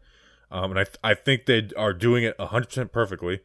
um, 0.51 0.75
and 0.75 0.79
I 0.79 1.11
I 1.11 1.13
think 1.13 1.45
they 1.45 1.69
are 1.77 1.93
doing 1.93 2.23
it 2.23 2.39
hundred 2.39 2.67
percent 2.67 2.91
perfectly. 2.91 3.41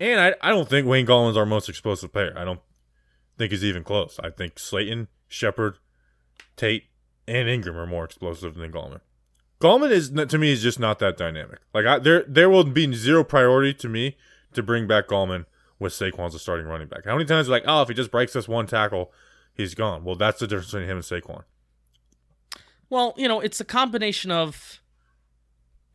And 0.00 0.20
I 0.20 0.34
I 0.40 0.50
don't 0.50 0.68
think 0.68 0.86
Wayne 0.86 1.06
Gallman's 1.06 1.36
our 1.36 1.46
most 1.46 1.68
explosive 1.68 2.12
player. 2.12 2.34
I 2.36 2.44
don't 2.44 2.60
think 3.38 3.52
he's 3.52 3.64
even 3.64 3.84
close. 3.84 4.18
I 4.22 4.30
think 4.30 4.58
Slayton, 4.58 5.08
Shepard, 5.28 5.78
Tate, 6.56 6.84
and 7.28 7.48
Engram 7.48 7.76
are 7.76 7.86
more 7.86 8.04
explosive 8.04 8.54
than 8.54 8.72
Gallman. 8.72 9.00
Gallman 9.64 9.90
is 9.90 10.10
to 10.10 10.36
me 10.38 10.52
is 10.52 10.62
just 10.62 10.78
not 10.78 10.98
that 10.98 11.16
dynamic. 11.16 11.58
Like 11.72 11.86
I, 11.86 11.98
there 11.98 12.24
there 12.28 12.50
will 12.50 12.64
be 12.64 12.92
zero 12.94 13.24
priority 13.24 13.72
to 13.74 13.88
me 13.88 14.16
to 14.52 14.62
bring 14.62 14.86
back 14.86 15.08
Gallman 15.08 15.46
with 15.78 15.92
Saquon 15.94 16.26
as 16.26 16.34
a 16.34 16.38
starting 16.38 16.66
running 16.66 16.86
back. 16.88 17.06
How 17.06 17.14
many 17.14 17.24
times 17.24 17.48
are 17.48 17.52
like, 17.52 17.64
oh, 17.66 17.80
if 17.82 17.88
he 17.88 17.94
just 17.94 18.10
breaks 18.10 18.34
this 18.34 18.46
one 18.46 18.66
tackle, 18.66 19.10
he's 19.54 19.74
gone. 19.74 20.04
Well, 20.04 20.16
that's 20.16 20.38
the 20.40 20.46
difference 20.46 20.70
between 20.72 20.88
him 20.88 20.98
and 20.98 21.04
Saquon. 21.04 21.44
Well, 22.90 23.14
you 23.16 23.26
know, 23.26 23.40
it's 23.40 23.58
a 23.58 23.64
combination 23.64 24.30
of, 24.30 24.80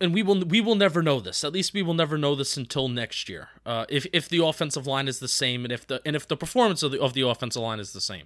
and 0.01 0.13
we 0.13 0.23
will 0.23 0.43
we 0.45 0.61
will 0.61 0.75
never 0.75 1.03
know 1.03 1.19
this. 1.19 1.43
At 1.43 1.53
least 1.53 1.73
we 1.73 1.83
will 1.83 1.93
never 1.93 2.17
know 2.17 2.33
this 2.35 2.57
until 2.57 2.87
next 2.89 3.29
year. 3.29 3.49
Uh, 3.65 3.85
if 3.87 4.07
if 4.11 4.27
the 4.27 4.43
offensive 4.43 4.87
line 4.87 5.07
is 5.07 5.19
the 5.19 5.27
same, 5.27 5.63
and 5.63 5.71
if 5.71 5.85
the 5.85 6.01
and 6.05 6.15
if 6.15 6.27
the 6.27 6.35
performance 6.35 6.81
of 6.81 6.91
the 6.91 6.99
of 6.99 7.13
the 7.13 7.21
offensive 7.21 7.61
line 7.61 7.79
is 7.79 7.93
the 7.93 8.01
same, 8.01 8.25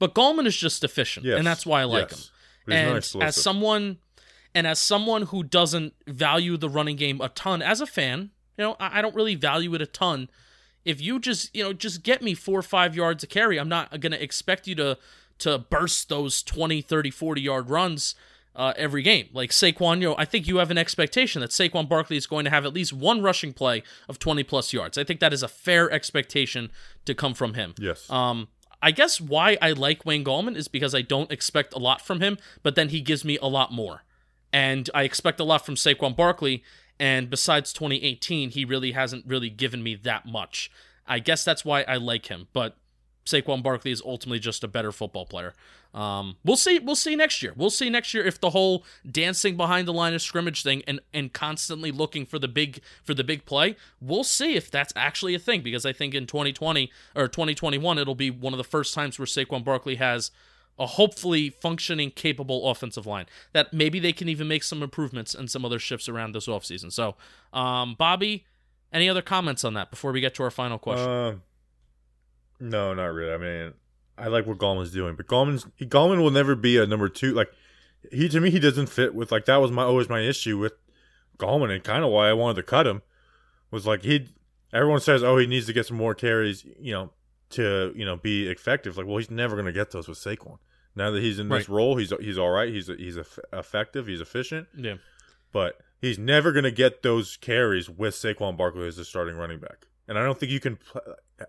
but 0.00 0.14
Gallman 0.14 0.46
is 0.46 0.56
just 0.56 0.82
efficient, 0.82 1.24
Yes. 1.26 1.38
and 1.38 1.46
that's 1.46 1.64
why 1.64 1.82
I 1.82 1.84
like 1.84 2.10
Yes. 2.10 2.18
him. 2.18 2.30
He's 2.66 3.14
And 3.14 3.22
as 3.22 3.36
someone, 3.36 3.98
and 4.54 4.66
as 4.66 4.78
someone 4.78 5.22
who 5.22 5.42
doesn't 5.42 5.94
value 6.06 6.56
the 6.56 6.68
running 6.68 6.96
game 6.96 7.20
a 7.20 7.28
ton, 7.28 7.62
as 7.62 7.80
a 7.80 7.86
fan, 7.86 8.30
you 8.56 8.64
know, 8.64 8.76
I, 8.78 8.98
I 8.98 9.02
don't 9.02 9.14
really 9.14 9.34
value 9.34 9.74
it 9.74 9.82
a 9.82 9.86
ton. 9.86 10.30
If 10.84 11.00
you 11.00 11.18
just 11.18 11.54
you 11.54 11.64
know 11.64 11.72
just 11.72 12.02
get 12.02 12.22
me 12.22 12.34
four 12.34 12.58
or 12.58 12.62
five 12.62 12.94
yards 12.94 13.24
a 13.24 13.26
carry, 13.26 13.58
I'm 13.58 13.68
not 13.68 14.00
going 14.00 14.12
to 14.12 14.22
expect 14.22 14.66
you 14.66 14.74
to 14.76 14.98
to 15.38 15.58
burst 15.58 16.08
those 16.08 16.42
20, 16.42 16.80
30, 16.80 17.10
40 17.10 17.40
yard 17.40 17.68
runs 17.68 18.14
uh, 18.56 18.72
every 18.76 19.02
game. 19.02 19.28
Like 19.32 19.50
Saquon, 19.50 20.00
you 20.00 20.08
know, 20.08 20.14
I 20.16 20.24
think 20.24 20.46
you 20.46 20.58
have 20.58 20.70
an 20.70 20.78
expectation 20.78 21.40
that 21.40 21.50
Saquon 21.50 21.88
Barkley 21.88 22.16
is 22.16 22.26
going 22.26 22.44
to 22.44 22.50
have 22.50 22.64
at 22.64 22.72
least 22.72 22.92
one 22.92 23.20
rushing 23.20 23.52
play 23.52 23.82
of 24.08 24.18
20 24.18 24.44
plus 24.44 24.72
yards. 24.72 24.96
I 24.96 25.04
think 25.04 25.20
that 25.20 25.32
is 25.32 25.42
a 25.42 25.48
fair 25.48 25.90
expectation 25.90 26.70
to 27.04 27.14
come 27.14 27.34
from 27.34 27.54
him. 27.54 27.74
Yes. 27.78 28.08
Um, 28.10 28.48
I 28.80 28.90
guess 28.90 29.20
why 29.20 29.56
I 29.62 29.72
like 29.72 30.04
Wayne 30.04 30.24
Gallman 30.24 30.56
is 30.56 30.68
because 30.68 30.94
I 30.94 31.02
don't 31.02 31.32
expect 31.32 31.74
a 31.74 31.78
lot 31.78 32.00
from 32.00 32.20
him, 32.20 32.38
but 32.62 32.74
then 32.74 32.90
he 32.90 33.00
gives 33.00 33.24
me 33.24 33.38
a 33.40 33.46
lot 33.48 33.72
more. 33.72 34.04
And 34.54 34.88
I 34.94 35.02
expect 35.02 35.40
a 35.40 35.44
lot 35.44 35.66
from 35.66 35.74
Saquon 35.74 36.16
Barkley, 36.16 36.62
and 37.00 37.28
besides 37.28 37.72
2018, 37.72 38.50
he 38.50 38.64
really 38.64 38.92
hasn't 38.92 39.26
really 39.26 39.50
given 39.50 39.82
me 39.82 39.96
that 39.96 40.26
much. 40.26 40.70
I 41.08 41.18
guess 41.18 41.44
that's 41.44 41.64
why 41.64 41.82
I 41.82 41.96
like 41.96 42.26
him, 42.26 42.46
but 42.52 42.76
Saquon 43.26 43.64
Barkley 43.64 43.90
is 43.90 44.00
ultimately 44.00 44.38
just 44.38 44.62
a 44.62 44.68
better 44.68 44.92
football 44.92 45.26
player. 45.26 45.54
Um, 45.92 46.36
we'll 46.44 46.56
see. 46.56 46.78
We'll 46.78 46.94
see 46.94 47.16
next 47.16 47.42
year. 47.42 47.52
We'll 47.56 47.68
see 47.68 47.90
next 47.90 48.14
year 48.14 48.24
if 48.24 48.40
the 48.40 48.50
whole 48.50 48.84
dancing 49.10 49.56
behind 49.56 49.88
the 49.88 49.92
line 49.92 50.14
of 50.14 50.22
scrimmage 50.22 50.62
thing 50.62 50.84
and 50.86 51.00
and 51.12 51.32
constantly 51.32 51.90
looking 51.90 52.24
for 52.24 52.38
the 52.38 52.48
big 52.48 52.80
for 53.02 53.12
the 53.12 53.24
big 53.24 53.46
play. 53.46 53.74
We'll 54.00 54.22
see 54.22 54.54
if 54.54 54.70
that's 54.70 54.92
actually 54.94 55.34
a 55.34 55.40
thing 55.40 55.62
because 55.62 55.84
I 55.84 55.92
think 55.92 56.14
in 56.14 56.26
2020 56.26 56.92
or 57.16 57.26
2021 57.26 57.98
it'll 57.98 58.14
be 58.14 58.30
one 58.30 58.52
of 58.52 58.58
the 58.58 58.64
first 58.64 58.94
times 58.94 59.18
where 59.18 59.26
Saquon 59.26 59.64
Barkley 59.64 59.96
has 59.96 60.30
a 60.78 60.86
hopefully 60.86 61.50
functioning, 61.50 62.10
capable 62.10 62.68
offensive 62.70 63.06
line. 63.06 63.26
That 63.52 63.72
maybe 63.72 64.00
they 64.00 64.12
can 64.12 64.28
even 64.28 64.48
make 64.48 64.62
some 64.62 64.82
improvements 64.82 65.34
and 65.34 65.50
some 65.50 65.64
other 65.64 65.78
shifts 65.78 66.08
around 66.08 66.32
this 66.32 66.46
offseason. 66.46 66.92
So, 66.92 67.16
um, 67.52 67.94
Bobby, 67.98 68.44
any 68.92 69.08
other 69.08 69.22
comments 69.22 69.64
on 69.64 69.74
that 69.74 69.90
before 69.90 70.12
we 70.12 70.20
get 70.20 70.34
to 70.36 70.42
our 70.42 70.50
final 70.50 70.78
question? 70.78 71.08
Uh, 71.08 71.34
no, 72.60 72.94
not 72.94 73.06
really. 73.06 73.32
I 73.32 73.36
mean, 73.36 73.74
I 74.16 74.28
like 74.28 74.46
what 74.46 74.58
Gallman's 74.58 74.92
doing, 74.92 75.16
but 75.16 75.26
Gallman's 75.26 75.66
Gallman 75.80 76.22
will 76.22 76.30
never 76.30 76.54
be 76.54 76.78
a 76.78 76.86
number 76.86 77.08
two. 77.08 77.32
Like 77.32 77.52
he 78.10 78.28
to 78.28 78.40
me, 78.40 78.50
he 78.50 78.60
doesn't 78.60 78.88
fit 78.88 79.14
with 79.14 79.32
like 79.32 79.44
that 79.46 79.56
was 79.56 79.70
my 79.70 79.82
always 79.82 80.08
my 80.08 80.20
issue 80.20 80.58
with 80.58 80.74
Gallman, 81.38 81.74
and 81.74 81.82
kind 81.82 82.04
of 82.04 82.10
why 82.10 82.28
I 82.28 82.32
wanted 82.32 82.56
to 82.56 82.62
cut 82.62 82.86
him 82.86 83.02
was 83.70 83.86
like 83.86 84.02
he. 84.02 84.28
Everyone 84.72 84.98
says, 84.98 85.22
oh, 85.22 85.36
he 85.36 85.46
needs 85.46 85.66
to 85.66 85.72
get 85.72 85.86
some 85.86 85.96
more 85.96 86.16
carries, 86.16 86.64
you 86.80 86.92
know, 86.92 87.10
to 87.50 87.92
you 87.96 88.04
know 88.04 88.16
be 88.16 88.48
effective. 88.48 88.96
Like, 88.96 89.06
well, 89.06 89.18
he's 89.18 89.30
never 89.30 89.54
going 89.54 89.66
to 89.66 89.72
get 89.72 89.90
those 89.90 90.08
with 90.08 90.18
Saquon. 90.18 90.58
Now 90.96 91.10
that 91.10 91.22
he's 91.22 91.38
in 91.38 91.48
this 91.48 91.68
Right. 91.68 91.74
role, 91.76 91.96
he's 91.96 92.12
he's 92.20 92.38
all 92.38 92.50
right. 92.50 92.68
He's 92.68 92.86
he's 92.86 93.18
effective. 93.52 94.06
He's 94.06 94.20
efficient. 94.20 94.68
yeah. 94.76 94.96
but 95.52 95.80
he's 96.00 96.18
never 96.18 96.52
going 96.52 96.64
to 96.64 96.70
get 96.70 97.02
those 97.02 97.36
carries 97.36 97.88
with 97.88 98.14
Saquon 98.14 98.56
Barkley 98.56 98.86
as 98.86 98.96
the 98.96 99.04
starting 99.04 99.36
running 99.36 99.58
back. 99.58 99.86
And 100.06 100.18
I 100.18 100.22
don't 100.24 100.38
think 100.38 100.52
you 100.52 100.60
can 100.60 100.78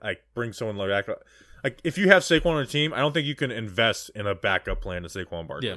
like 0.01 0.23
bring 0.33 0.53
someone 0.53 0.77
like 0.77 0.89
back. 0.89 1.15
Like 1.63 1.81
if 1.83 1.97
you 1.97 2.07
have 2.09 2.23
Saquon 2.23 2.45
on 2.55 2.61
a 2.61 2.65
team, 2.65 2.93
I 2.93 2.99
don't 2.99 3.13
think 3.13 3.27
you 3.27 3.35
can 3.35 3.51
invest 3.51 4.09
in 4.15 4.25
a 4.27 4.33
backup 4.35 4.81
plan 4.81 5.01
to 5.03 5.09
Saquon 5.09 5.47
Barkley. 5.47 5.69
Yeah. 5.69 5.75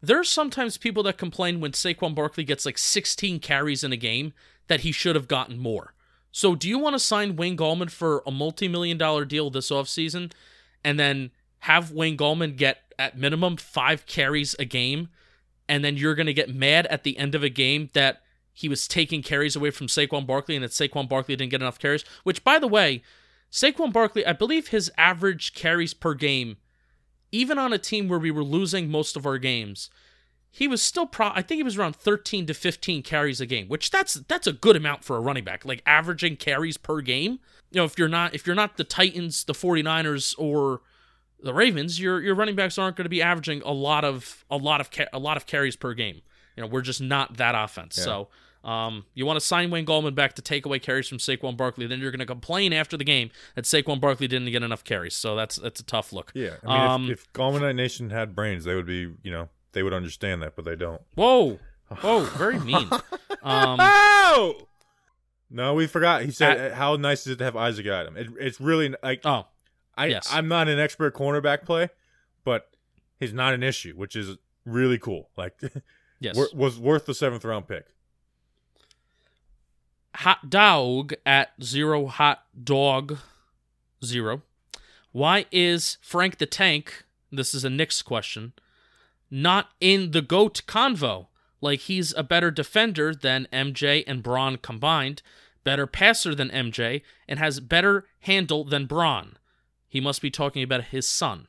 There 0.00 0.18
are 0.18 0.24
sometimes 0.24 0.78
people 0.78 1.02
that 1.04 1.16
complain 1.18 1.60
when 1.60 1.72
Saquon 1.72 2.14
Barkley 2.14 2.42
gets 2.44 2.66
like 2.66 2.78
16 2.78 3.38
carries 3.38 3.84
in 3.84 3.92
a 3.92 3.96
game 3.96 4.32
that 4.66 4.80
he 4.80 4.90
should 4.90 5.14
have 5.14 5.28
gotten 5.28 5.58
more. 5.58 5.94
So 6.32 6.54
do 6.54 6.68
you 6.68 6.78
want 6.78 6.94
to 6.94 6.98
sign 6.98 7.36
Wayne 7.36 7.56
Gallman 7.56 7.90
for 7.90 8.22
a 8.26 8.30
multi-million 8.30 8.98
dollar 8.98 9.24
deal 9.24 9.50
this 9.50 9.70
offseason 9.70 10.32
and 10.82 10.98
then 10.98 11.30
have 11.60 11.92
Wayne 11.92 12.16
Gallman 12.16 12.56
get 12.56 12.78
at 12.98 13.16
minimum 13.16 13.56
5 13.56 14.06
carries 14.06 14.56
a 14.58 14.64
game 14.64 15.08
and 15.68 15.84
then 15.84 15.96
you're 15.96 16.14
going 16.14 16.26
to 16.26 16.34
get 16.34 16.52
mad 16.52 16.86
at 16.86 17.04
the 17.04 17.16
end 17.18 17.34
of 17.34 17.42
a 17.42 17.48
game 17.48 17.90
that 17.92 18.22
he 18.52 18.68
was 18.68 18.88
taking 18.88 19.22
carries 19.22 19.56
away 19.56 19.70
from 19.70 19.86
Saquon 19.86 20.26
Barkley 20.26 20.56
and 20.56 20.64
that 20.64 20.72
Saquon 20.72 21.08
Barkley 21.08 21.36
didn't 21.36 21.50
get 21.50 21.62
enough 21.62 21.78
carries, 21.78 22.04
which 22.24 22.42
by 22.42 22.58
the 22.58 22.66
way, 22.66 23.02
Saquon 23.50 23.92
Barkley, 23.92 24.26
I 24.26 24.32
believe 24.32 24.68
his 24.68 24.90
average 24.98 25.54
carries 25.54 25.94
per 25.94 26.14
game 26.14 26.56
even 27.30 27.58
on 27.58 27.72
a 27.72 27.78
team 27.78 28.08
where 28.08 28.18
we 28.18 28.30
were 28.30 28.44
losing 28.44 28.90
most 28.90 29.16
of 29.16 29.26
our 29.26 29.38
games, 29.38 29.88
he 30.54 30.68
was 30.68 30.82
still 30.82 31.06
pro 31.06 31.28
I 31.28 31.40
think 31.40 31.58
he 31.58 31.62
was 31.62 31.78
around 31.78 31.96
13 31.96 32.44
to 32.46 32.54
15 32.54 33.02
carries 33.02 33.40
a 33.40 33.46
game, 33.46 33.68
which 33.68 33.90
that's 33.90 34.14
that's 34.14 34.46
a 34.46 34.52
good 34.52 34.76
amount 34.76 35.02
for 35.02 35.16
a 35.16 35.20
running 35.20 35.44
back. 35.44 35.64
Like 35.64 35.82
averaging 35.86 36.36
carries 36.36 36.76
per 36.76 37.00
game. 37.00 37.40
You 37.70 37.78
know, 37.80 37.84
if 37.84 37.98
you're 37.98 38.08
not 38.08 38.34
if 38.34 38.46
you're 38.46 38.54
not 38.54 38.76
the 38.76 38.84
Titans, 38.84 39.44
the 39.44 39.54
49ers 39.54 40.34
or 40.36 40.82
the 41.42 41.54
Ravens, 41.54 41.98
your 41.98 42.20
your 42.20 42.34
running 42.34 42.54
backs 42.54 42.76
aren't 42.76 42.96
going 42.96 43.06
to 43.06 43.10
be 43.10 43.22
averaging 43.22 43.62
a 43.62 43.72
lot 43.72 44.04
of 44.04 44.44
a 44.50 44.56
lot 44.58 44.80
of 44.82 44.90
ca- 44.90 45.08
a 45.12 45.18
lot 45.18 45.36
of 45.38 45.46
carries 45.46 45.74
per 45.74 45.94
game. 45.94 46.20
You 46.56 46.62
know, 46.62 46.66
we're 46.66 46.82
just 46.82 47.00
not 47.00 47.38
that 47.38 47.54
offense. 47.56 47.96
Yeah. 47.96 48.04
So 48.04 48.28
um, 48.62 49.06
you 49.14 49.24
want 49.26 49.40
to 49.40 49.44
sign 49.44 49.70
Wayne 49.70 49.86
Gallman 49.86 50.14
back 50.14 50.34
to 50.34 50.42
take 50.42 50.66
away 50.66 50.78
carries 50.78 51.08
from 51.08 51.18
Saquon 51.18 51.56
Barkley, 51.56 51.86
then 51.86 51.98
you're 51.98 52.12
going 52.12 52.20
to 52.20 52.26
complain 52.26 52.72
after 52.72 52.96
the 52.96 53.04
game 53.04 53.30
that 53.56 53.64
Saquon 53.64 54.00
Barkley 54.00 54.28
didn't 54.28 54.52
get 54.52 54.62
enough 54.62 54.84
carries. 54.84 55.14
So 55.16 55.34
that's 55.34 55.56
that's 55.56 55.80
a 55.80 55.84
tough 55.84 56.12
look. 56.12 56.30
Yeah, 56.34 56.56
I 56.64 56.66
mean, 56.68 56.90
Um, 56.90 57.04
if, 57.10 57.10
if 57.24 57.32
Gallman 57.32 57.74
Nation 57.74 58.10
had 58.10 58.34
brains, 58.36 58.64
they 58.64 58.74
would 58.74 58.86
be, 58.86 59.10
you 59.22 59.30
know, 59.32 59.48
they 59.72 59.82
would 59.82 59.92
understand 59.92 60.42
that, 60.42 60.56
but 60.56 60.64
they 60.64 60.76
don't. 60.76 61.02
Whoa, 61.14 61.58
whoa, 62.00 62.20
very 62.36 62.58
mean. 62.60 62.88
Um, 63.42 63.76
oh 63.80 64.68
no, 65.50 65.74
we 65.74 65.86
forgot. 65.86 66.22
He 66.22 66.30
said, 66.30 66.72
"How 66.72 66.96
nice 66.96 67.26
is 67.26 67.34
it 67.34 67.36
to 67.36 67.44
have 67.44 67.56
Isaac 67.56 67.86
Yiadom?" 67.86 68.16
It, 68.16 68.28
it's 68.40 68.60
really 68.60 68.94
like, 69.02 69.20
oh, 69.24 69.46
I, 69.96 70.06
yes. 70.06 70.28
I'm 70.32 70.48
not 70.48 70.68
an 70.68 70.78
expert 70.78 71.14
cornerback 71.14 71.64
play, 71.64 71.88
but 72.44 72.70
he's 73.20 73.32
not 73.32 73.52
an 73.54 73.62
issue, 73.62 73.94
which 73.94 74.16
is 74.16 74.36
really 74.64 74.98
cool. 74.98 75.28
Like, 75.36 75.60
Yes. 76.20 76.38
was 76.54 76.78
worth 76.78 77.04
the 77.06 77.14
seventh 77.14 77.44
round 77.44 77.66
pick. 77.66 77.86
hot 80.14 80.48
dog 80.50 81.14
at 81.26 81.50
zero 81.62 82.06
hot 82.06 82.44
dog 82.62 83.18
zero. 84.04 84.42
Why 85.10 85.46
is 85.50 85.98
Frank 86.00 86.38
the 86.38 86.46
Tank? 86.46 87.04
This 87.30 87.54
is 87.54 87.64
a 87.64 87.70
Knicks 87.70 88.02
question. 88.02 88.52
Not 89.34 89.70
in 89.80 90.10
the 90.10 90.20
goat 90.20 90.60
convo. 90.66 91.28
Like 91.62 91.80
he's 91.80 92.12
a 92.12 92.22
better 92.22 92.50
defender 92.50 93.14
than 93.14 93.48
MJ 93.50 94.04
and 94.06 94.22
Bron 94.22 94.58
combined, 94.58 95.22
better 95.64 95.86
passer 95.86 96.34
than 96.34 96.50
MJ, 96.50 97.00
and 97.26 97.38
has 97.38 97.58
better 97.58 98.04
handle 98.20 98.62
than 98.62 98.84
Bron. 98.84 99.38
He 99.88 100.02
must 100.02 100.20
be 100.20 100.30
talking 100.30 100.62
about 100.62 100.84
his 100.84 101.08
son. 101.08 101.48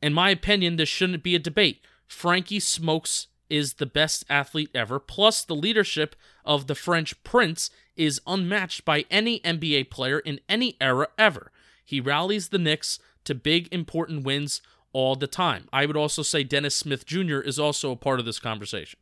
In 0.00 0.14
my 0.14 0.30
opinion, 0.30 0.76
this 0.76 0.88
shouldn't 0.88 1.22
be 1.22 1.34
a 1.34 1.38
debate. 1.38 1.82
Frankie 2.06 2.58
Smokes 2.58 3.26
is 3.50 3.74
the 3.74 3.86
best 3.86 4.24
athlete 4.30 4.70
ever, 4.74 4.98
plus 4.98 5.44
the 5.44 5.54
leadership 5.54 6.16
of 6.42 6.68
the 6.68 6.74
French 6.74 7.22
prince 7.22 7.68
is 7.96 8.20
unmatched 8.26 8.86
by 8.86 9.04
any 9.10 9.40
NBA 9.40 9.90
player 9.90 10.20
in 10.20 10.40
any 10.48 10.78
era 10.80 11.08
ever. 11.18 11.52
He 11.84 12.00
rallies 12.00 12.48
the 12.48 12.58
Knicks 12.58 12.98
to 13.24 13.34
big 13.34 13.68
important 13.70 14.24
wins 14.24 14.62
all 14.94 15.16
the 15.16 15.26
time. 15.26 15.68
I 15.70 15.84
would 15.84 15.96
also 15.96 16.22
say 16.22 16.42
Dennis 16.42 16.74
Smith 16.74 17.04
Jr. 17.04 17.40
is 17.40 17.58
also 17.58 17.90
a 17.90 17.96
part 17.96 18.18
of 18.20 18.24
this 18.24 18.38
conversation. 18.38 18.98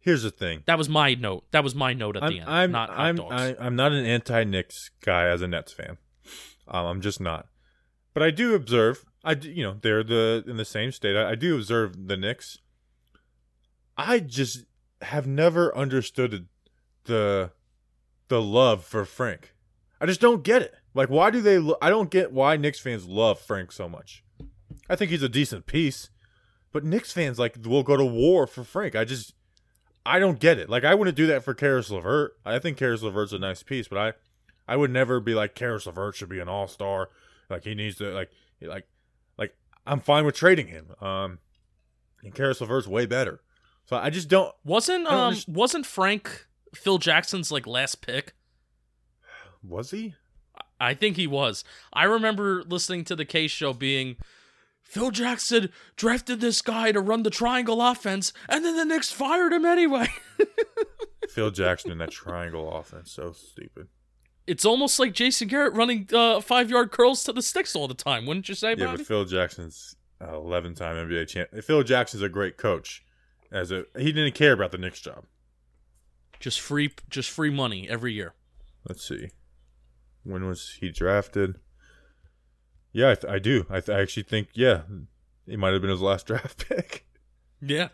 Here's 0.00 0.22
the 0.22 0.30
thing. 0.30 0.62
That 0.66 0.78
was 0.78 0.88
my 0.88 1.14
note. 1.14 1.44
That 1.52 1.62
was 1.62 1.74
my 1.74 1.92
note 1.92 2.16
at 2.16 2.24
I'm, 2.24 2.32
the 2.32 2.40
end. 2.40 2.48
I'm, 2.48 2.72
not 2.72 2.90
I'm. 2.90 3.20
I, 3.20 3.56
I'm 3.60 3.76
not 3.76 3.92
an 3.92 4.04
anti-Knicks 4.04 4.90
guy 5.04 5.28
as 5.28 5.42
a 5.42 5.46
Nets 5.46 5.72
fan. 5.72 5.98
Um, 6.66 6.86
I'm 6.86 7.00
just 7.00 7.20
not. 7.20 7.46
But 8.14 8.22
I 8.22 8.30
do 8.30 8.54
observe. 8.54 9.04
I 9.22 9.34
do, 9.34 9.50
you 9.50 9.62
know 9.62 9.76
they're 9.80 10.02
the 10.02 10.44
in 10.46 10.56
the 10.56 10.64
same 10.64 10.92
state. 10.92 11.14
I, 11.14 11.30
I 11.30 11.34
do 11.34 11.56
observe 11.56 12.08
the 12.08 12.16
Knicks. 12.16 12.58
I 13.96 14.20
just 14.20 14.64
have 15.02 15.26
never 15.26 15.76
understood 15.76 16.46
the 17.04 17.50
the 18.28 18.40
love 18.40 18.84
for 18.84 19.04
Frank. 19.04 19.54
I 20.00 20.06
just 20.06 20.20
don't 20.20 20.42
get 20.42 20.62
it. 20.62 20.74
Like, 20.94 21.10
why 21.10 21.30
do 21.30 21.40
they? 21.40 21.58
Lo- 21.58 21.76
I 21.82 21.90
don't 21.90 22.10
get 22.10 22.32
why 22.32 22.56
Knicks 22.56 22.80
fans 22.80 23.06
love 23.06 23.40
Frank 23.40 23.72
so 23.72 23.88
much. 23.88 24.24
I 24.88 24.96
think 24.96 25.10
he's 25.10 25.22
a 25.22 25.28
decent 25.28 25.66
piece, 25.66 26.10
but 26.72 26.84
Knicks 26.84 27.12
fans 27.12 27.38
like 27.38 27.56
will 27.64 27.82
go 27.82 27.96
to 27.96 28.04
war 28.04 28.46
for 28.46 28.64
Frank. 28.64 28.96
I 28.96 29.04
just 29.04 29.34
I 30.06 30.18
don't 30.18 30.40
get 30.40 30.58
it. 30.58 30.70
Like 30.70 30.84
I 30.84 30.94
wouldn't 30.94 31.16
do 31.16 31.26
that 31.26 31.44
for 31.44 31.54
Caris 31.54 31.90
LeVert. 31.90 32.32
I 32.44 32.58
think 32.58 32.78
Caris 32.78 33.02
LeVert's 33.02 33.32
a 33.32 33.38
nice 33.38 33.62
piece, 33.62 33.88
but 33.88 33.98
I 33.98 34.12
I 34.72 34.76
would 34.76 34.90
never 34.90 35.20
be 35.20 35.34
like 35.34 35.54
Caris 35.54 35.86
LeVert 35.86 36.14
should 36.14 36.28
be 36.28 36.40
an 36.40 36.48
all 36.48 36.66
star. 36.68 37.10
Like 37.50 37.64
he 37.64 37.74
needs 37.74 37.96
to 37.96 38.10
like 38.12 38.30
like 38.60 38.86
like 39.36 39.54
I'm 39.86 40.00
fine 40.00 40.24
with 40.24 40.34
trading 40.34 40.68
him. 40.68 40.94
Um 41.00 41.38
and 42.22 42.34
Caris 42.34 42.60
LeVert's 42.60 42.88
way 42.88 43.06
better. 43.06 43.40
So 43.84 43.96
I 43.96 44.10
just 44.10 44.28
don't 44.28 44.54
wasn't 44.64 45.04
don't 45.04 45.14
um 45.14 45.34
underst- 45.34 45.48
wasn't 45.48 45.86
Frank 45.86 46.46
Phil 46.74 46.98
Jackson's 46.98 47.50
like 47.52 47.66
last 47.66 48.00
pick? 48.00 48.34
was 49.62 49.90
he? 49.90 50.14
I 50.80 50.94
think 50.94 51.16
he 51.16 51.26
was. 51.26 51.64
I 51.92 52.04
remember 52.04 52.62
listening 52.62 53.04
to 53.06 53.16
the 53.16 53.24
Case 53.24 53.50
show 53.50 53.72
being 53.72 54.16
Phil 54.88 55.10
Jackson 55.10 55.70
drafted 55.96 56.40
this 56.40 56.62
guy 56.62 56.92
to 56.92 57.00
run 57.00 57.22
the 57.22 57.30
triangle 57.30 57.80
offense, 57.82 58.32
and 58.48 58.64
then 58.64 58.74
the 58.76 58.84
Knicks 58.86 59.12
fired 59.12 59.52
him 59.52 59.64
anyway. 59.66 60.08
Phil 61.28 61.50
Jackson 61.50 61.90
in 61.90 61.98
that 61.98 62.10
triangle 62.10 62.72
offense. 62.72 63.12
So 63.12 63.32
stupid. 63.32 63.88
it's 64.46 64.64
almost 64.64 64.98
like 64.98 65.12
Jason 65.12 65.46
Garrett 65.48 65.74
running 65.74 66.08
uh, 66.12 66.40
five 66.40 66.70
yard 66.70 66.90
curls 66.90 67.22
to 67.24 67.32
the 67.34 67.42
sticks 67.42 67.76
all 67.76 67.86
the 67.86 67.94
time, 67.94 68.24
wouldn't 68.24 68.48
you 68.48 68.54
say, 68.54 68.70
Yeah, 68.70 68.86
Bobby? 68.86 68.96
but 68.98 69.06
Phil 69.06 69.24
Jackson's 69.26 69.94
uh, 70.26 70.34
11 70.34 70.74
time 70.74 70.96
NBA 70.96 71.28
champ. 71.28 71.50
Phil 71.62 71.82
Jackson's 71.82 72.22
a 72.22 72.28
great 72.30 72.56
coach. 72.56 73.04
As 73.52 73.70
a 73.70 73.84
he 73.96 74.10
didn't 74.12 74.34
care 74.34 74.52
about 74.52 74.72
the 74.72 74.78
Knicks 74.78 75.00
job. 75.00 75.24
just 76.40 76.60
free, 76.60 76.92
just 77.10 77.30
free 77.30 77.50
money 77.50 77.88
every 77.88 78.12
year. 78.14 78.34
Let's 78.88 79.06
see. 79.06 79.30
When 80.24 80.46
was 80.46 80.76
he 80.80 80.90
drafted? 80.90 81.56
Yeah, 82.92 83.10
I, 83.10 83.14
th- 83.14 83.32
I 83.32 83.38
do. 83.38 83.66
I, 83.68 83.80
th- 83.80 83.96
I 83.96 84.00
actually 84.00 84.22
think 84.24 84.48
yeah, 84.54 84.82
it 85.46 85.58
might 85.58 85.72
have 85.72 85.80
been 85.80 85.90
his 85.90 86.00
last 86.00 86.26
draft 86.28 86.68
pick. 86.68 87.06
Yeah. 87.60 87.88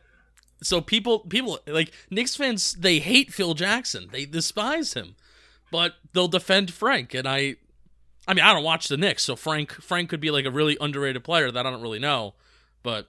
So 0.62 0.80
people, 0.80 1.20
people 1.20 1.59
like 1.66 1.92
Knicks 2.11 2.36
fans, 2.36 2.74
they 2.74 2.99
hate 2.99 3.32
Phil 3.32 3.55
Jackson. 3.55 4.09
They 4.12 4.24
despise 4.24 4.95
him, 4.95 5.16
but 5.70 5.95
they'll 6.12 6.28
defend 6.28 6.72
Frank. 6.72 7.12
And 7.12 7.28
I, 7.28 7.57
I 8.26 8.34
mean, 8.34 8.45
I 8.45 8.53
don't 8.55 8.64
watch 8.64 8.88
the 8.88 8.97
Knicks, 8.97 9.24
so 9.24 9.36
Frank, 9.36 9.72
Frank 9.72 10.09
could 10.09 10.20
be 10.20 10.30
like 10.30 10.47
a 10.47 10.51
really 10.51 10.78
underrated 10.80 11.22
player 11.24 11.51
that 11.51 11.66
I 11.66 11.70
don't 11.70 11.82
really 11.82 11.99
know, 11.99 12.34
but 12.82 13.09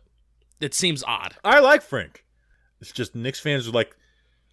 it 0.60 0.74
seems 0.74 1.04
odd. 1.04 1.36
I 1.44 1.60
like 1.60 1.82
Frank. 1.82 2.26
It's 2.82 2.92
just 2.92 3.16
Knicks 3.16 3.40
fans 3.40 3.68
are 3.68 3.72
like 3.72 3.96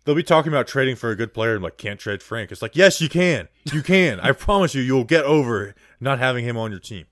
they'll 0.05 0.14
be 0.14 0.22
talking 0.22 0.53
about 0.53 0.66
trading 0.66 0.97
for 0.97 1.11
a 1.11 1.16
good 1.16 1.35
player 1.35 1.55
and 1.55 1.62
like 1.62 1.76
can't 1.76 1.99
trade 1.99 2.22
Frank. 2.22 2.53
It's 2.53 2.62
like 2.62 2.76
yes, 2.76 3.01
you 3.01 3.09
can, 3.09 3.49
you 3.72 3.83
can. 3.83 4.20
I 4.20 4.33
promise 4.33 4.74
you, 4.74 4.83
you'll 4.83 5.05
get 5.05 5.24
over 5.24 5.74
not 6.01 6.18
having 6.18 6.45
him 6.45 6.57
on 6.57 6.70
your 6.70 6.80
team. 6.80 7.07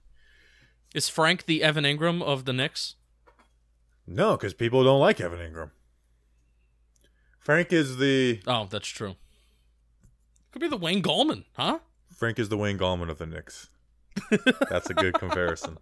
Is 0.95 1.09
Frank 1.09 1.47
the 1.47 1.63
Evan 1.63 1.85
Engram 1.85 2.23
of 2.23 2.45
the 2.45 2.53
Knicks? 2.53 2.97
No, 4.07 4.37
because 4.37 4.55
people 4.55 4.83
don't 4.85 5.01
like 5.01 5.21
Evan 5.21 5.39
Engram. 5.39 5.71
Frank 7.39 7.73
is 7.73 7.97
the 7.99 8.41
Oh, 8.47 8.67
that's 8.69 8.89
true. 8.89 9.17
Could 10.53 10.61
be 10.61 10.69
the 10.69 10.77
Wayne 10.77 11.03
Gallman, 11.03 11.45
huh? 11.55 11.79
Frank 12.15 12.39
is 12.39 12.49
the 12.49 12.57
Wayne 12.57 12.77
Gallman 12.79 13.09
of 13.09 13.19
the 13.19 13.27
Knicks. 13.27 13.69
That's 14.71 14.91
a 14.91 14.95
good 14.95 15.15
comparison. 15.15 15.79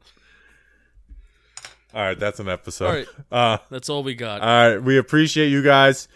All 1.94 2.02
right, 2.02 2.18
that's 2.18 2.38
an 2.38 2.48
episode. 2.50 2.86
All 2.86 2.92
right. 2.92 3.06
Uh, 3.32 3.59
That's 3.70 3.88
all 3.88 4.02
we 4.02 4.14
got. 4.14 4.42
all 4.42 4.46
right, 4.70 4.78
we 4.82 4.98
appreciate 4.98 5.48
you 5.48 5.62
guys. 5.62 6.06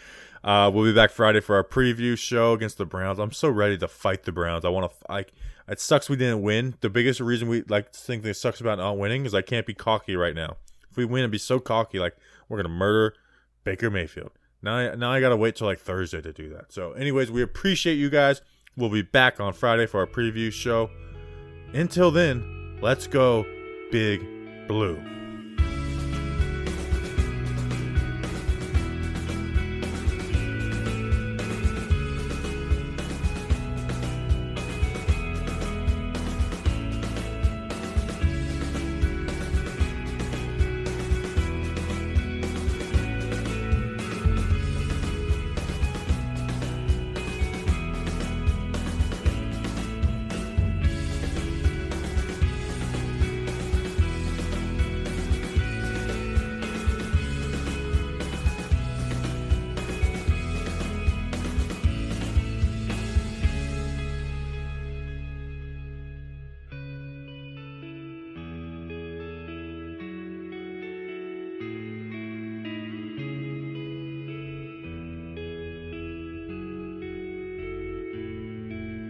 Uh, 0.44 0.70
we'll 0.72 0.84
be 0.84 0.92
back 0.92 1.10
Friday 1.10 1.40
for 1.40 1.56
our 1.56 1.64
preview 1.64 2.16
show 2.16 2.52
against 2.52 2.76
the 2.76 2.84
Browns. 2.84 3.18
I'm 3.18 3.32
so 3.32 3.48
ready 3.48 3.78
to 3.78 3.88
fight 3.88 4.24
the 4.24 4.32
Browns. 4.32 4.64
I 4.66 4.68
want 4.68 4.90
to 4.92 4.96
like. 5.10 5.32
It 5.68 5.80
sucks 5.80 6.08
we 6.08 6.16
didn't 6.16 6.42
win. 6.42 6.74
The 6.80 6.90
biggest 6.90 7.20
reason 7.20 7.48
we 7.48 7.62
like 7.62 7.92
think 7.92 8.22
that 8.24 8.34
sucks 8.34 8.60
about 8.60 8.78
not 8.78 8.98
winning 8.98 9.24
is 9.24 9.34
I 9.34 9.42
can't 9.42 9.66
be 9.66 9.74
cocky 9.74 10.16
right 10.16 10.34
now. 10.34 10.56
If 10.90 10.96
we 10.96 11.04
win 11.04 11.22
and 11.22 11.32
be 11.32 11.38
so 11.38 11.60
cocky, 11.60 11.98
like 11.98 12.16
we're 12.48 12.58
gonna 12.58 12.68
murder 12.68 13.14
Baker 13.64 13.90
Mayfield. 13.90 14.32
Now, 14.62 14.74
I, 14.74 14.94
now 14.94 15.10
I 15.10 15.20
gotta 15.20 15.36
wait 15.36 15.56
till 15.56 15.66
like 15.66 15.80
Thursday 15.80 16.20
to 16.20 16.32
do 16.32 16.48
that. 16.50 16.72
So, 16.72 16.92
anyways, 16.92 17.30
we 17.30 17.42
appreciate 17.42 17.94
you 17.94 18.10
guys. 18.10 18.42
We'll 18.76 18.90
be 18.90 19.02
back 19.02 19.40
on 19.40 19.52
Friday 19.52 19.86
for 19.86 20.00
our 20.00 20.06
preview 20.06 20.52
show. 20.52 20.90
Until 21.74 22.10
then, 22.10 22.78
let's 22.80 23.06
go, 23.06 23.44
Big 23.90 24.20
Blue. 24.68 25.21